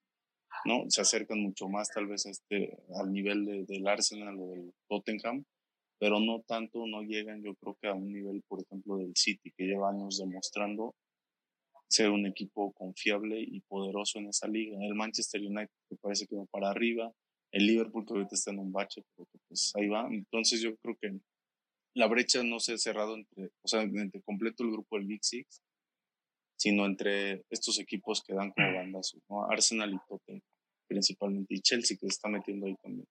¿no? 0.64 0.84
Se 0.88 1.00
acercan 1.00 1.40
mucho 1.40 1.68
más 1.68 1.88
tal 1.92 2.06
vez 2.06 2.26
a 2.26 2.30
este, 2.30 2.78
al 2.94 3.12
nivel 3.12 3.44
de, 3.44 3.64
del 3.64 3.88
Arsenal 3.88 4.38
o 4.38 4.50
del 4.50 4.72
Tottenham, 4.88 5.44
pero 5.98 6.20
no 6.20 6.42
tanto, 6.46 6.86
no 6.86 7.02
llegan 7.02 7.42
yo 7.42 7.54
creo 7.56 7.76
que 7.80 7.88
a 7.88 7.94
un 7.94 8.12
nivel, 8.12 8.44
por 8.46 8.60
ejemplo, 8.62 8.98
del 8.98 9.16
City, 9.16 9.50
que 9.56 9.64
lleva 9.64 9.90
años 9.90 10.18
demostrando 10.18 10.94
ser 11.88 12.10
un 12.10 12.26
equipo 12.26 12.72
confiable 12.72 13.40
y 13.40 13.60
poderoso 13.60 14.18
en 14.18 14.28
esa 14.28 14.48
liga. 14.48 14.76
El 14.80 14.94
Manchester 14.94 15.40
United 15.40 15.70
que 15.88 15.96
parece 15.96 16.26
que 16.26 16.36
va 16.36 16.44
para 16.46 16.70
arriba, 16.70 17.12
el 17.52 17.66
Liverpool 17.66 18.04
que 18.04 18.14
ahorita 18.14 18.34
está 18.34 18.50
en 18.50 18.58
un 18.58 18.72
bache, 18.72 19.02
pero 19.14 19.28
pues 19.48 19.72
ahí 19.76 19.88
va. 19.88 20.08
Entonces 20.10 20.60
yo 20.60 20.76
creo 20.76 20.96
que 21.00 21.18
la 21.94 22.06
brecha 22.08 22.42
no 22.42 22.60
se 22.60 22.74
ha 22.74 22.78
cerrado 22.78 23.14
entre, 23.14 23.50
o 23.62 23.68
sea, 23.68 23.82
entre 23.82 24.20
completo 24.22 24.64
el 24.64 24.72
grupo 24.72 24.96
del 24.96 25.06
Big 25.06 25.24
Six, 25.24 25.62
sino 26.58 26.84
entre 26.86 27.44
estos 27.50 27.78
equipos 27.78 28.22
que 28.22 28.34
dan 28.34 28.50
como 28.50 28.74
bandas, 28.74 29.16
¿no? 29.28 29.44
Arsenal 29.44 29.94
y 29.94 29.98
Tottenham 30.08 30.42
principalmente, 30.86 31.54
y 31.54 31.60
Chelsea 31.60 31.96
que 31.96 32.06
se 32.06 32.14
está 32.14 32.28
metiendo 32.28 32.66
ahí 32.66 32.76
también. 32.76 33.06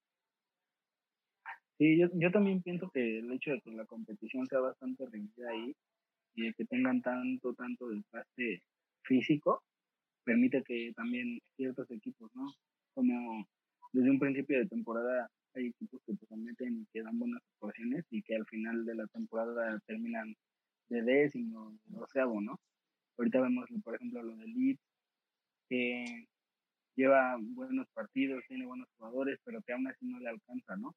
Sí, 1.78 1.98
yo, 1.98 2.08
yo 2.14 2.30
también 2.30 2.62
pienso 2.62 2.90
que 2.90 3.18
el 3.18 3.30
hecho 3.32 3.50
de 3.50 3.60
que 3.60 3.70
la 3.70 3.84
competición 3.84 4.46
sea 4.46 4.60
bastante 4.60 5.04
reñida 5.06 5.50
ahí 5.50 5.74
y 6.36 6.44
de 6.44 6.54
que 6.54 6.64
tengan 6.66 7.02
tanto, 7.02 7.54
tanto 7.54 7.88
desgaste 7.88 8.62
físico, 9.02 9.62
permite 10.22 10.62
que 10.62 10.92
también 10.94 11.40
ciertos 11.56 11.90
equipos, 11.90 12.30
¿no? 12.34 12.52
Como 12.94 13.46
desde 13.92 14.10
un 14.10 14.18
principio 14.18 14.58
de 14.58 14.66
temporada 14.66 15.30
hay 15.54 15.68
equipos 15.68 16.00
que 16.06 16.14
prometen 16.14 16.82
y 16.82 16.86
que 16.92 17.02
dan 17.02 17.18
buenas 17.18 17.42
actuaciones 17.54 18.04
y 18.10 18.22
que 18.22 18.36
al 18.36 18.46
final 18.46 18.84
de 18.84 18.94
la 18.94 19.06
temporada 19.06 19.80
terminan 19.86 20.36
de 20.88 21.02
décimo, 21.02 21.76
doceavo, 21.86 22.40
¿no? 22.40 22.60
Ahorita 23.16 23.40
vemos, 23.40 23.66
por 23.82 23.94
ejemplo, 23.94 24.22
lo 24.22 24.36
de 24.36 24.46
Leeds, 24.46 24.80
que 25.68 26.26
lleva 26.94 27.36
buenos 27.40 27.88
partidos, 27.94 28.44
tiene 28.46 28.66
buenos 28.66 28.88
jugadores, 28.96 29.38
pero 29.44 29.62
que 29.62 29.72
aún 29.72 29.86
así 29.86 30.04
no 30.06 30.18
le 30.18 30.28
alcanza, 30.28 30.76
¿no? 30.76 30.94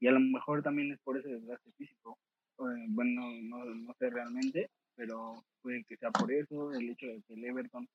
Y 0.00 0.06
a 0.08 0.12
lo 0.12 0.20
mejor 0.20 0.62
también 0.62 0.92
es 0.92 1.00
por 1.00 1.16
ese 1.16 1.28
desgaste 1.28 1.72
físico. 1.72 2.18
Eh, 2.58 2.86
bueno, 2.88 3.30
no, 3.42 3.64
no 3.64 3.94
sé 3.98 4.10
realmente, 4.10 4.70
pero 4.94 5.44
puede 5.62 5.84
que 5.84 5.96
sea 5.96 6.10
por 6.10 6.30
eso, 6.32 6.72
el 6.72 6.90
hecho 6.90 7.06
de 7.06 7.22
que 7.22 7.34
el 7.34 7.44
Everton 7.44 7.88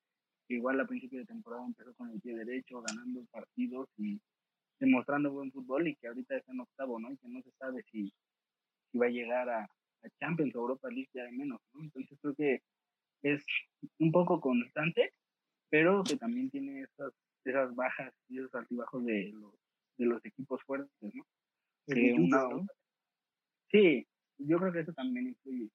igual 0.49 0.79
a 0.79 0.85
principio 0.85 1.19
de 1.19 1.25
temporada 1.25 1.65
empezó 1.65 1.93
con 1.95 2.09
el 2.09 2.19
pie 2.19 2.35
derecho, 2.35 2.81
ganando 2.81 3.23
partidos 3.31 3.87
y, 3.97 4.19
demostrando 4.81 5.31
buen 5.31 5.51
fútbol 5.51 5.87
y 5.87 5.95
que 5.95 6.07
ahorita 6.07 6.35
está 6.35 6.51
en 6.51 6.59
octavo, 6.59 6.99
¿no? 6.99 7.11
Y 7.11 7.17
que 7.17 7.27
no 7.29 7.41
se 7.43 7.51
sabe 7.51 7.83
si, 7.91 8.11
si 8.91 8.97
va 8.97 9.05
a 9.05 9.09
llegar 9.09 9.47
a, 9.47 9.63
a 9.63 10.09
Champions 10.19 10.55
o 10.55 10.59
Europa 10.59 10.89
League 10.89 11.09
ya 11.13 11.23
de 11.23 11.31
menos, 11.31 11.61
¿no? 11.73 11.83
Entonces 11.83 12.17
creo 12.19 12.35
que 12.35 12.61
es 13.21 13.45
un 13.99 14.11
poco 14.11 14.41
constante, 14.41 15.13
pero 15.69 16.03
que 16.03 16.17
también 16.17 16.49
tiene 16.49 16.81
esas, 16.81 17.13
esas 17.45 17.73
bajas 17.75 18.11
y 18.27 18.39
esos 18.39 18.53
altibajos 18.55 19.05
de 19.05 19.31
los, 19.33 19.53
de 19.97 20.05
los 20.07 20.25
equipos 20.25 20.61
fuertes, 20.63 21.13
¿no? 21.13 21.25
Que 21.85 22.13
una, 22.13 22.47
Sí, 23.69 24.05
yo 24.45 24.57
creo 24.59 24.71
que 24.71 24.79
eso 24.81 24.93
también 24.93 25.27
influye, 25.27 25.69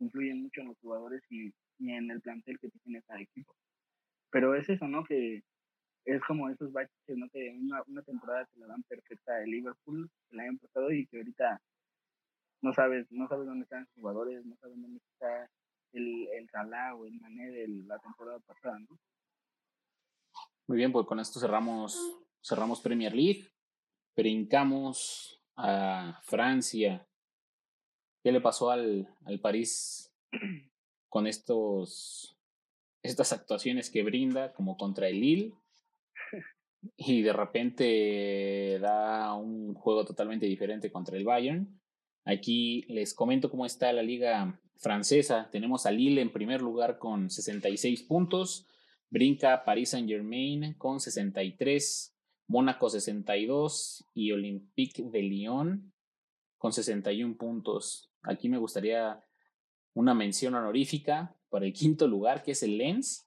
influye 0.00 0.34
mucho 0.34 0.60
en 0.60 0.68
los 0.68 0.78
jugadores 0.78 1.22
y, 1.30 1.52
y 1.78 1.90
en 1.92 2.10
el 2.10 2.20
plantel 2.20 2.58
que 2.58 2.70
tiene 2.82 3.02
cada 3.02 3.20
equipo. 3.20 3.54
Pero 4.30 4.54
es 4.54 4.68
eso, 4.68 4.86
¿no? 4.86 5.04
Que 5.04 5.42
es 6.04 6.22
como 6.24 6.48
esos 6.48 6.72
baches, 6.72 6.92
¿no? 7.16 7.28
Que 7.30 7.50
una, 7.60 7.82
una 7.86 8.02
temporada 8.02 8.46
te 8.46 8.60
la 8.60 8.66
dan 8.66 8.82
perfecta 8.84 9.42
el 9.42 9.50
Liverpool 9.50 10.10
el 10.30 10.40
año 10.40 10.58
pasado 10.58 10.90
y 10.92 11.06
que 11.06 11.18
ahorita 11.18 11.60
no 12.62 12.72
sabes, 12.72 13.10
no 13.10 13.28
sabes 13.28 13.46
dónde 13.46 13.64
están 13.64 13.80
los 13.80 13.92
jugadores, 13.94 14.44
no 14.44 14.56
sabes 14.56 14.80
dónde 14.80 15.00
está 15.12 15.50
el, 15.92 16.28
el 16.28 16.48
Salah 16.50 16.94
o 16.94 17.06
el 17.06 17.18
Mané 17.20 17.50
de 17.50 17.68
la 17.86 17.98
temporada 17.98 18.38
pasada, 18.40 18.78
¿no? 18.78 18.98
Muy 20.66 20.76
bien, 20.76 20.92
pues 20.92 21.06
con 21.06 21.18
esto 21.18 21.40
cerramos, 21.40 21.98
cerramos 22.42 22.82
Premier 22.82 23.14
League, 23.14 23.48
brincamos 24.14 25.42
a 25.56 26.20
Francia. 26.24 27.07
¿Qué 28.28 28.32
le 28.32 28.42
pasó 28.42 28.70
al, 28.70 29.08
al 29.24 29.40
París 29.40 30.12
con 31.08 31.26
estos 31.26 32.36
estas 33.02 33.32
actuaciones 33.32 33.88
que 33.88 34.02
brinda 34.02 34.52
como 34.52 34.76
contra 34.76 35.08
el 35.08 35.18
Lille 35.18 35.54
y 36.98 37.22
de 37.22 37.32
repente 37.32 38.78
da 38.82 39.32
un 39.32 39.72
juego 39.72 40.04
totalmente 40.04 40.44
diferente 40.44 40.92
contra 40.92 41.16
el 41.16 41.24
Bayern. 41.24 41.80
Aquí 42.26 42.84
les 42.88 43.14
comento 43.14 43.50
cómo 43.50 43.64
está 43.64 43.94
la 43.94 44.02
liga 44.02 44.60
francesa. 44.76 45.48
Tenemos 45.50 45.86
a 45.86 45.90
Lille 45.90 46.20
en 46.20 46.30
primer 46.30 46.60
lugar 46.60 46.98
con 46.98 47.30
66 47.30 48.02
puntos, 48.02 48.66
brinca 49.08 49.64
Paris 49.64 49.88
Saint-Germain 49.88 50.74
con 50.74 51.00
63, 51.00 52.14
Mónaco 52.46 52.90
62 52.90 54.04
y 54.12 54.32
Olympique 54.32 55.02
de 55.02 55.22
Lyon 55.22 55.94
con 56.58 56.72
61 56.72 57.36
puntos. 57.36 58.10
Aquí 58.28 58.48
me 58.50 58.58
gustaría 58.58 59.24
una 59.94 60.12
mención 60.12 60.54
honorífica 60.54 61.34
para 61.48 61.64
el 61.64 61.72
quinto 61.72 62.06
lugar, 62.06 62.42
que 62.42 62.52
es 62.52 62.62
el 62.62 62.76
Lens. 62.76 63.26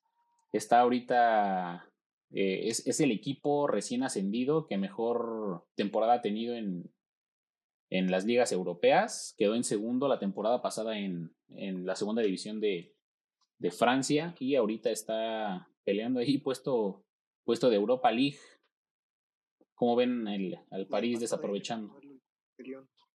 Está 0.54 0.82
ahorita, 0.82 1.90
eh, 2.32 2.62
es, 2.66 2.86
es, 2.86 3.00
el 3.00 3.12
equipo 3.12 3.68
recién 3.68 4.04
ascendido 4.04 4.68
que 4.68 4.78
mejor 4.78 5.66
temporada 5.76 6.14
ha 6.14 6.22
tenido 6.22 6.56
en, 6.56 6.92
en 7.90 8.12
las 8.12 8.26
ligas 8.26 8.52
europeas. 8.52 9.34
Quedó 9.40 9.56
en 9.56 9.64
segundo 9.64 10.08
la 10.08 10.20
temporada 10.20 10.62
pasada 10.62 11.00
en, 11.00 11.36
en 11.50 11.86
la 11.88 11.96
segunda 11.96 12.22
división 12.22 12.60
de, 12.60 12.94
de, 13.58 13.72
Francia 13.72 14.36
y 14.40 14.56
ahorita 14.56 14.92
está 14.92 15.68
peleando 15.84 16.20
ahí 16.20 16.38
puesto, 16.44 17.04
puesto 17.44 17.72
de 17.72 17.78
Europa 17.78 18.12
League. 18.12 18.38
¿Cómo 19.74 19.96
ven 19.96 20.28
el, 20.28 20.60
al 20.70 20.86
París 20.86 21.20
desaprovechando? 21.20 22.00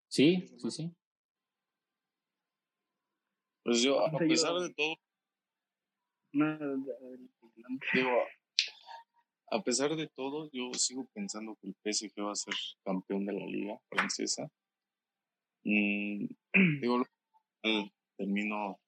Sí, 0.08 0.48
sí, 0.56 0.70
sí. 0.70 0.94
Pues 3.64 3.82
yo, 3.82 4.06
a 4.06 4.18
pesar 4.18 4.54
de 4.60 4.74
todo, 4.74 4.96
digo, 7.94 8.10
a 9.50 9.62
pesar 9.62 9.96
de 9.96 10.06
todo, 10.08 10.50
yo 10.52 10.72
sigo 10.74 11.08
pensando 11.14 11.56
que 11.56 11.68
el 11.68 11.76
PSG 11.82 12.12
va 12.22 12.32
a 12.32 12.36
ser 12.36 12.54
campeón 12.84 13.24
de 13.24 13.32
la 13.32 13.46
liga 13.46 13.78
francesa. 13.88 14.50
Y 15.62 16.28
digo, 16.82 17.06
termino 18.18 18.78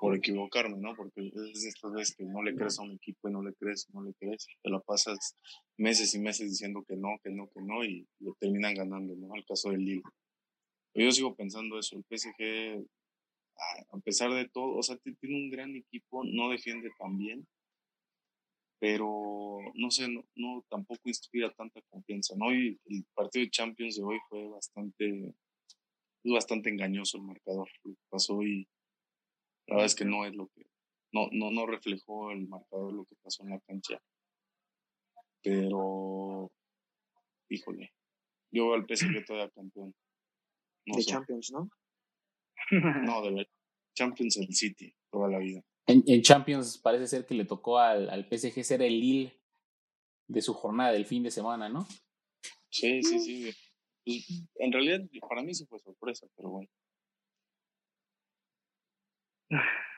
por 0.00 0.16
equivocarme, 0.16 0.78
¿no? 0.78 0.96
Porque 0.96 1.30
es 1.52 1.64
esta 1.64 1.88
vez 1.88 2.14
que 2.14 2.24
no 2.24 2.42
le 2.42 2.54
crees 2.54 2.78
a 2.78 2.82
un 2.82 2.92
equipo 2.92 3.28
y 3.28 3.32
no 3.32 3.42
le 3.42 3.54
crees, 3.54 3.88
no 3.92 4.02
le 4.02 4.14
crees. 4.14 4.46
Te 4.62 4.70
la 4.70 4.80
pasas 4.80 5.36
meses 5.76 6.14
y 6.14 6.18
meses 6.18 6.50
diciendo 6.50 6.84
que 6.86 6.96
no, 6.96 7.18
que 7.22 7.30
no, 7.30 7.48
que 7.50 7.60
no 7.62 7.84
y 7.84 8.06
lo 8.18 8.34
terminan 8.40 8.74
ganando, 8.74 9.14
¿no? 9.14 9.32
Al 9.34 9.44
caso 9.44 9.70
del 9.70 9.84
Lille. 9.84 10.02
Pero 10.92 11.06
yo 11.06 11.12
sigo 11.12 11.34
pensando 11.36 11.78
eso. 11.78 11.96
El 11.96 12.04
PSG 12.04 12.84
a 13.90 13.98
pesar 13.98 14.32
de 14.32 14.48
todo, 14.48 14.76
o 14.76 14.82
sea, 14.82 14.96
tiene 14.98 15.36
un 15.36 15.50
gran 15.50 15.74
equipo, 15.74 16.22
no 16.24 16.50
defiende 16.50 16.90
tan 16.98 17.18
bien, 17.18 17.46
pero 18.80 19.60
no 19.74 19.90
sé, 19.90 20.08
no, 20.08 20.24
no 20.36 20.64
tampoco 20.68 21.08
inspira 21.08 21.52
tanta 21.52 21.80
confianza, 21.90 22.34
¿no? 22.36 22.52
Y 22.52 22.78
el 22.86 23.04
partido 23.14 23.44
de 23.44 23.50
Champions 23.50 23.96
de 23.96 24.04
hoy 24.04 24.18
fue 24.28 24.48
bastante, 24.48 25.34
bastante 26.24 26.70
engañoso 26.70 27.18
el 27.18 27.24
marcador, 27.24 27.68
lo 27.84 27.94
que 27.94 28.00
pasó 28.08 28.42
y 28.42 28.68
la 29.66 29.74
verdad 29.74 29.86
es 29.86 29.94
que 29.94 30.04
no 30.04 30.24
es 30.24 30.34
lo 30.34 30.46
que, 30.48 30.64
no, 31.12 31.28
no, 31.32 31.50
no 31.50 31.66
reflejó 31.66 32.30
el 32.30 32.46
marcador 32.48 32.92
lo 32.92 33.04
que 33.04 33.16
pasó 33.22 33.42
en 33.42 33.50
la 33.50 33.60
cancha, 33.60 34.00
pero, 35.42 36.50
híjole, 37.48 37.92
yo 38.52 38.74
al 38.74 38.86
PSG 38.86 39.24
todavía 39.26 39.50
campeón. 39.50 39.94
de 40.86 41.04
Champions, 41.04 41.50
¿no? 41.52 41.68
No, 42.70 43.22
de 43.22 43.30
verdad. 43.30 43.46
Champions 43.94 44.36
el 44.36 44.54
City, 44.54 44.94
toda 45.10 45.28
la 45.28 45.38
vida. 45.38 45.62
En, 45.86 46.04
en, 46.06 46.22
Champions 46.22 46.78
parece 46.78 47.06
ser 47.06 47.26
que 47.26 47.34
le 47.34 47.44
tocó 47.44 47.78
al, 47.78 48.08
al 48.10 48.24
PSG 48.24 48.62
ser 48.62 48.82
el 48.82 49.00
Lille 49.00 49.32
de 50.28 50.42
su 50.42 50.54
jornada 50.54 50.92
del 50.92 51.06
fin 51.06 51.22
de 51.22 51.30
semana, 51.30 51.68
¿no? 51.68 51.86
Sí, 52.70 53.02
sí, 53.02 53.18
sí. 53.18 53.50
Pues, 54.04 54.48
en 54.56 54.72
realidad, 54.72 55.00
para 55.28 55.42
mí 55.42 55.54
sí 55.54 55.66
fue 55.66 55.78
sorpresa, 55.80 56.26
pero 56.36 56.50
bueno. 56.50 56.68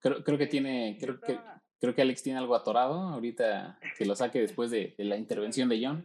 Creo, 0.00 0.22
creo 0.22 0.38
que 0.38 0.46
tiene, 0.46 0.96
creo 1.00 1.18
que, 1.20 1.38
creo 1.80 1.94
que 1.94 2.02
Alex 2.02 2.22
tiene 2.22 2.38
algo 2.38 2.54
atorado 2.54 2.94
ahorita 2.94 3.80
que 3.98 4.04
lo 4.04 4.14
saque 4.14 4.40
después 4.40 4.70
de, 4.70 4.94
de 4.96 5.04
la 5.04 5.16
intervención 5.16 5.68
de 5.68 5.84
John. 5.84 6.04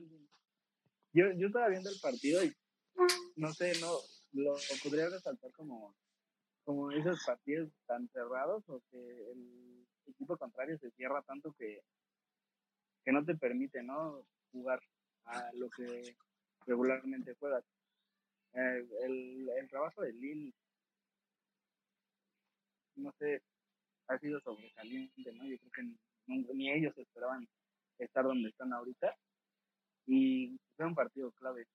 Yo, 1.13 1.25
yo 1.37 1.47
estaba 1.47 1.69
viendo 1.69 1.89
el 1.89 1.99
partido 2.01 2.43
y 2.43 2.51
no 3.35 3.53
sé, 3.53 3.79
no, 3.79 3.97
lo, 4.33 4.55
podría 4.83 5.09
resaltar 5.09 5.51
como, 5.51 5.95
como 6.63 6.91
esos 6.91 7.23
partidos 7.25 7.69
tan 7.85 8.07
cerrados 8.09 8.63
o 8.67 8.81
que 8.91 9.31
el 9.31 9.87
equipo 10.07 10.37
contrario 10.37 10.77
se 10.77 10.91
cierra 10.91 11.21
tanto 11.23 11.53
que, 11.53 11.81
que 13.03 13.11
no 13.11 13.23
te 13.25 13.35
permite, 13.35 13.81
¿no? 13.83 14.25
Jugar 14.51 14.81
a 15.25 15.51
lo 15.53 15.69
que 15.69 16.15
regularmente 16.65 17.35
juegas. 17.35 17.63
Eh, 18.53 18.87
el, 19.03 19.49
el 19.49 19.69
trabajo 19.69 20.01
de 20.01 20.13
Lille, 20.13 20.53
no 22.95 23.11
sé, 23.17 23.41
ha 24.07 24.17
sido 24.19 24.39
sobresaliente, 24.41 25.31
¿no? 25.33 25.45
Yo 25.45 25.57
creo 25.57 25.71
que 25.71 25.83
ni, 26.27 26.43
ni 26.53 26.71
ellos 26.71 26.97
esperaban 26.97 27.47
estar 27.97 28.23
donde 28.25 28.49
están 28.49 28.73
ahorita 28.73 29.15
y 30.07 30.59
fue 30.75 30.85
un 30.85 30.95
partido 30.95 31.31
clave 31.33 31.65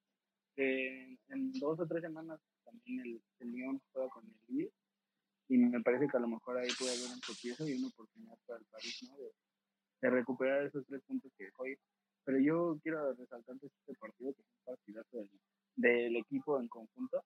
que 0.56 1.18
en 1.28 1.52
dos 1.60 1.78
o 1.78 1.86
tres 1.86 2.02
semanas 2.02 2.40
también 2.64 3.00
el, 3.00 3.22
el 3.40 3.52
Lyon 3.52 3.80
juega 3.92 4.08
con 4.08 4.24
el 4.24 4.34
Lille 4.48 4.72
y 5.48 5.58
me 5.58 5.80
parece 5.80 6.08
que 6.08 6.16
a 6.16 6.20
lo 6.20 6.28
mejor 6.28 6.58
ahí 6.58 6.68
puede 6.78 6.92
haber 6.92 7.12
un 7.12 7.20
tropiezo 7.20 7.68
y 7.68 7.74
una 7.74 7.88
oportunidad 7.88 8.36
para 8.46 8.58
el 8.58 8.64
París, 8.66 9.06
¿no? 9.08 9.16
De, 9.16 9.30
recuperar 10.08 10.64
esos 10.64 10.86
tres 10.86 11.02
puntos 11.02 11.32
que 11.36 11.44
dejó 11.46 11.66
ir. 11.66 11.78
Pero 12.24 12.38
yo 12.38 12.78
quiero 12.82 13.12
resaltar 13.14 13.56
este 13.60 13.94
partido 13.94 14.34
que 14.34 14.42
es 14.42 15.06
un 15.12 15.30
del, 15.76 16.16
equipo 16.16 16.60
en 16.60 16.68
conjunto, 16.68 17.24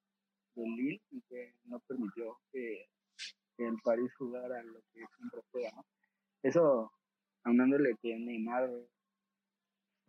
del 0.54 0.70
Lille, 0.76 1.02
y 1.10 1.20
que 1.22 1.54
no 1.64 1.78
permitió 1.80 2.38
que, 2.52 2.86
que 3.56 3.66
el 3.66 3.76
París 3.82 4.10
jugara 4.16 4.62
lo 4.62 4.80
que 4.92 5.04
siempre 5.16 5.40
juega, 5.50 5.72
¿no? 5.72 5.84
Eso, 6.42 6.92
aunándole 7.44 7.96
que 8.00 8.18
Neymar 8.18 8.70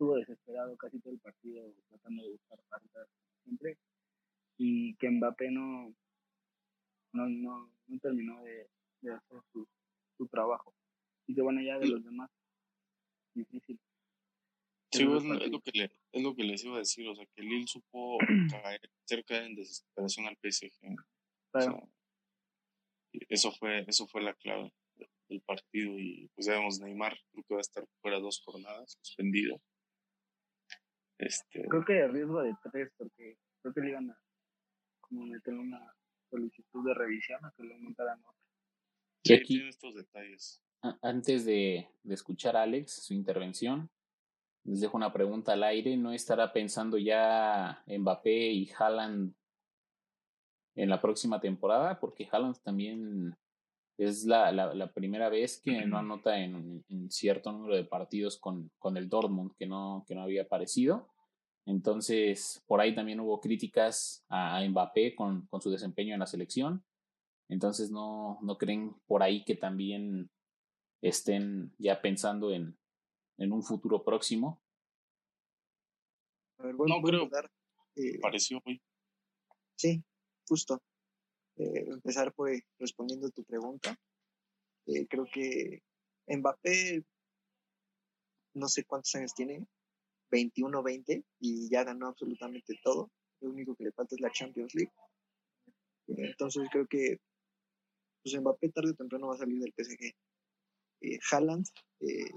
estuvo 0.02 0.16
desesperado 0.16 0.76
casi 0.76 0.98
todo 0.98 1.12
el 1.12 1.20
partido 1.20 1.72
tratando 1.88 2.24
de 2.24 2.30
buscar 2.30 2.58
faltas 2.68 3.08
siempre 3.44 3.78
y 4.58 4.96
que 4.96 5.10
Mbappé 5.10 5.50
no 5.50 5.94
no, 7.12 7.28
no, 7.28 7.70
no 7.86 7.98
terminó 8.00 8.42
de, 8.42 8.68
de 9.02 9.12
hacer 9.12 9.38
su, 9.52 9.68
su, 10.16 10.26
trabajo 10.26 10.74
y 11.28 11.34
que 11.34 11.42
bueno 11.42 11.62
ya 11.62 11.78
de 11.78 11.86
los 11.86 12.02
demás 12.04 12.30
difícil 13.34 13.78
Sí, 14.90 15.04
es, 15.04 15.24
es, 15.24 15.50
lo 15.50 15.60
que 15.60 15.70
le, 15.72 15.84
es 15.84 16.22
lo 16.22 16.34
que 16.34 16.44
les 16.44 16.62
iba 16.64 16.74
a 16.74 16.80
decir, 16.80 17.08
o 17.08 17.14
sea, 17.14 17.24
que 17.34 17.40
Lille 17.40 17.66
supo 17.66 18.18
caer, 18.50 18.90
cerca 19.06 19.42
en 19.42 19.54
desesperación 19.54 20.26
al 20.26 20.36
PSG. 20.36 20.70
Claro. 21.50 21.76
O 21.76 21.80
sea, 21.80 21.88
eso 23.30 23.52
fue, 23.52 23.86
eso 23.88 24.06
fue 24.06 24.20
la 24.20 24.34
clave 24.34 24.70
del 25.30 25.40
partido 25.40 25.98
y 25.98 26.28
pues 26.34 26.46
ya 26.46 26.58
vemos 26.58 26.78
Neymar, 26.78 27.18
creo 27.30 27.44
que 27.44 27.54
va 27.54 27.60
a 27.60 27.62
estar 27.62 27.86
fuera 28.02 28.20
dos 28.20 28.42
jornadas, 28.44 28.98
suspendido. 29.00 29.62
Este... 31.18 31.66
Creo 31.68 31.84
que 31.84 32.08
riesgo 32.08 32.42
de 32.42 32.54
tres, 32.70 32.90
porque 32.96 33.38
creo 33.60 33.74
que 33.74 33.80
le 33.80 33.90
iban 33.90 34.10
a 34.10 34.18
como 35.00 35.26
meter 35.26 35.54
una 35.54 35.94
solicitud 36.30 36.84
de 36.86 36.94
revisión 36.94 37.44
a 37.44 37.52
que 37.56 37.62
le 37.64 37.74
aumentaran 37.74 38.18
otra. 38.20 38.42
Sí, 39.24 39.34
aquí, 39.34 39.68
estos 39.68 39.94
detalles. 39.94 40.62
Antes 41.00 41.44
de, 41.44 41.88
de 42.02 42.14
escuchar 42.14 42.56
a 42.56 42.62
Alex, 42.62 43.04
su 43.04 43.14
intervención, 43.14 43.90
les 44.64 44.80
dejo 44.80 44.96
una 44.96 45.12
pregunta 45.12 45.52
al 45.52 45.62
aire. 45.62 45.96
¿No 45.96 46.12
estará 46.12 46.52
pensando 46.52 46.98
ya 46.98 47.84
Mbappé 47.86 48.50
y 48.50 48.70
Haaland 48.76 49.34
en 50.74 50.88
la 50.88 51.00
próxima 51.00 51.40
temporada? 51.40 52.00
Porque 52.00 52.28
Haaland 52.30 52.60
también 52.62 53.36
es 53.98 54.24
la, 54.24 54.50
la, 54.52 54.92
primera 54.92 55.28
vez 55.28 55.60
que 55.60 55.84
no 55.86 55.98
anota 55.98 56.38
en, 56.38 56.84
cierto 57.10 57.52
número 57.52 57.76
de 57.76 57.84
partidos 57.84 58.38
con, 58.38 58.70
con 58.78 58.96
el 58.96 59.08
Dortmund, 59.08 59.52
que 59.56 59.66
no, 59.66 60.04
que 60.06 60.14
no 60.14 60.22
había 60.22 60.42
aparecido. 60.42 61.08
Entonces, 61.66 62.62
por 62.66 62.80
ahí 62.80 62.94
también 62.94 63.20
hubo 63.20 63.40
críticas 63.40 64.24
a, 64.28 64.60
Mbappé 64.66 65.14
con, 65.14 65.46
con, 65.46 65.60
su 65.60 65.70
desempeño 65.70 66.14
en 66.14 66.20
la 66.20 66.26
selección. 66.26 66.84
Entonces, 67.48 67.90
no, 67.90 68.38
no 68.42 68.56
creen 68.56 68.94
por 69.06 69.22
ahí 69.22 69.44
que 69.44 69.54
también 69.54 70.30
estén 71.02 71.72
ya 71.78 72.00
pensando 72.00 72.50
en, 72.50 72.76
en 73.38 73.52
un 73.52 73.62
futuro 73.62 74.02
próximo. 74.02 74.60
no 76.58 77.02
creo. 77.02 77.28
Eh, 77.96 78.18
pareció 78.20 78.60
muy. 78.64 78.80
Sí, 79.76 80.02
justo. 80.48 80.80
Eh, 81.56 81.84
empezar 81.88 82.32
por 82.32 82.50
respondiendo 82.78 83.30
tu 83.30 83.44
pregunta. 83.44 83.96
Eh, 84.86 85.06
creo 85.06 85.26
que 85.32 85.82
Mbappé, 86.26 87.04
no 88.54 88.68
sé 88.68 88.84
cuántos 88.84 89.14
años 89.14 89.34
tiene, 89.34 89.66
21 90.30 90.82
20, 90.82 91.24
y 91.40 91.68
ya 91.70 91.84
ganó 91.84 92.08
absolutamente 92.08 92.74
todo. 92.82 93.10
Lo 93.40 93.50
único 93.50 93.74
que 93.74 93.84
le 93.84 93.92
falta 93.92 94.14
es 94.14 94.20
la 94.20 94.30
Champions 94.30 94.74
League. 94.74 94.92
Entonces 96.08 96.68
creo 96.70 96.86
que 96.86 97.18
pues 98.22 98.40
Mbappé 98.40 98.70
tarde 98.70 98.90
o 98.90 98.94
temprano 98.94 99.28
va 99.28 99.34
a 99.34 99.38
salir 99.38 99.58
del 99.60 99.72
PSG. 99.72 100.14
Eh, 101.02 101.18
Haaland 101.30 101.66
eh, 102.00 102.30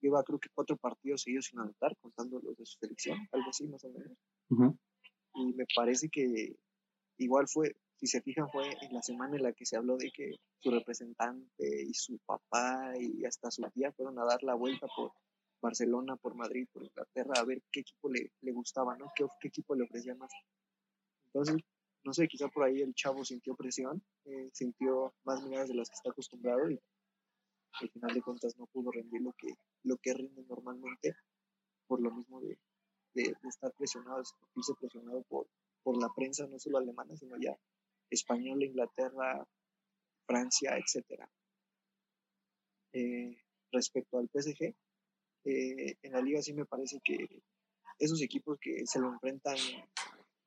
lleva 0.00 0.22
creo 0.22 0.38
que 0.38 0.50
cuatro 0.54 0.76
partidos 0.76 1.22
seguidos 1.22 1.46
sin 1.46 1.60
anotar, 1.60 1.96
contando 1.98 2.40
los 2.40 2.56
de 2.56 2.66
su 2.66 2.78
selección, 2.78 3.18
algo 3.32 3.48
así 3.50 3.66
más 3.66 3.82
o 3.84 3.90
menos. 3.90 4.76
Y 5.34 5.54
me 5.54 5.64
parece 5.74 6.10
que 6.10 6.54
igual 7.18 7.48
fue, 7.48 7.74
si 8.02 8.08
se 8.08 8.20
fijan, 8.20 8.50
fue 8.50 8.64
en 8.80 8.92
la 8.92 9.00
semana 9.00 9.36
en 9.36 9.44
la 9.44 9.52
que 9.52 9.64
se 9.64 9.76
habló 9.76 9.96
de 9.96 10.10
que 10.10 10.34
su 10.58 10.72
representante 10.72 11.84
y 11.86 11.94
su 11.94 12.18
papá 12.26 12.94
y 12.98 13.24
hasta 13.24 13.48
su 13.48 13.62
tía 13.70 13.92
fueron 13.92 14.18
a 14.18 14.24
dar 14.24 14.42
la 14.42 14.54
vuelta 14.54 14.88
por 14.96 15.12
Barcelona, 15.62 16.16
por 16.16 16.34
Madrid, 16.34 16.66
por 16.72 16.82
Inglaterra, 16.82 17.34
a 17.36 17.44
ver 17.44 17.62
qué 17.70 17.78
equipo 17.78 18.08
le, 18.08 18.32
le 18.40 18.50
gustaba, 18.50 18.96
¿no? 18.96 19.06
¿Qué, 19.14 19.24
¿Qué, 19.40 19.46
equipo 19.46 19.76
le 19.76 19.84
ofrecía 19.84 20.16
más. 20.16 20.32
Entonces, 21.26 21.62
no 22.02 22.12
sé, 22.12 22.26
quizá 22.26 22.48
por 22.48 22.64
ahí 22.64 22.82
el 22.82 22.92
chavo 22.92 23.24
sintió 23.24 23.54
presión, 23.54 24.02
eh, 24.24 24.50
sintió 24.52 25.14
más 25.22 25.40
miradas 25.44 25.68
de 25.68 25.76
las 25.76 25.88
que 25.88 25.94
está 25.94 26.10
acostumbrado 26.10 26.68
y 26.72 26.80
al 27.80 27.88
final 27.88 28.14
de 28.14 28.22
cuentas 28.22 28.58
no 28.58 28.66
pudo 28.66 28.90
rendir 28.90 29.22
lo 29.22 29.32
que, 29.34 29.54
lo 29.84 29.96
que 29.98 30.12
rinde 30.12 30.42
normalmente 30.48 31.14
por 31.86 32.00
lo 32.00 32.10
mismo 32.10 32.40
de, 32.40 32.58
de, 33.14 33.36
estar 33.48 33.72
presionado, 33.74 34.24
sentirse 34.24 34.74
presionado 34.80 35.22
por, 35.28 35.46
por 35.84 35.96
la 36.02 36.08
prensa, 36.16 36.48
no 36.48 36.58
solo 36.58 36.78
alemana, 36.78 37.16
sino 37.16 37.36
ya 37.40 37.56
española, 38.12 38.64
Inglaterra, 38.64 39.46
Francia, 40.26 40.76
etc. 40.76 41.24
Eh, 42.92 43.36
respecto 43.72 44.18
al 44.18 44.28
PSG, 44.28 44.74
eh, 45.44 45.96
en 46.02 46.12
la 46.12 46.20
liga 46.20 46.42
sí 46.42 46.52
me 46.52 46.66
parece 46.66 47.00
que 47.02 47.16
esos 47.98 48.20
equipos 48.22 48.58
que 48.60 48.86
se 48.86 49.00
lo 49.00 49.12
enfrentan 49.12 49.56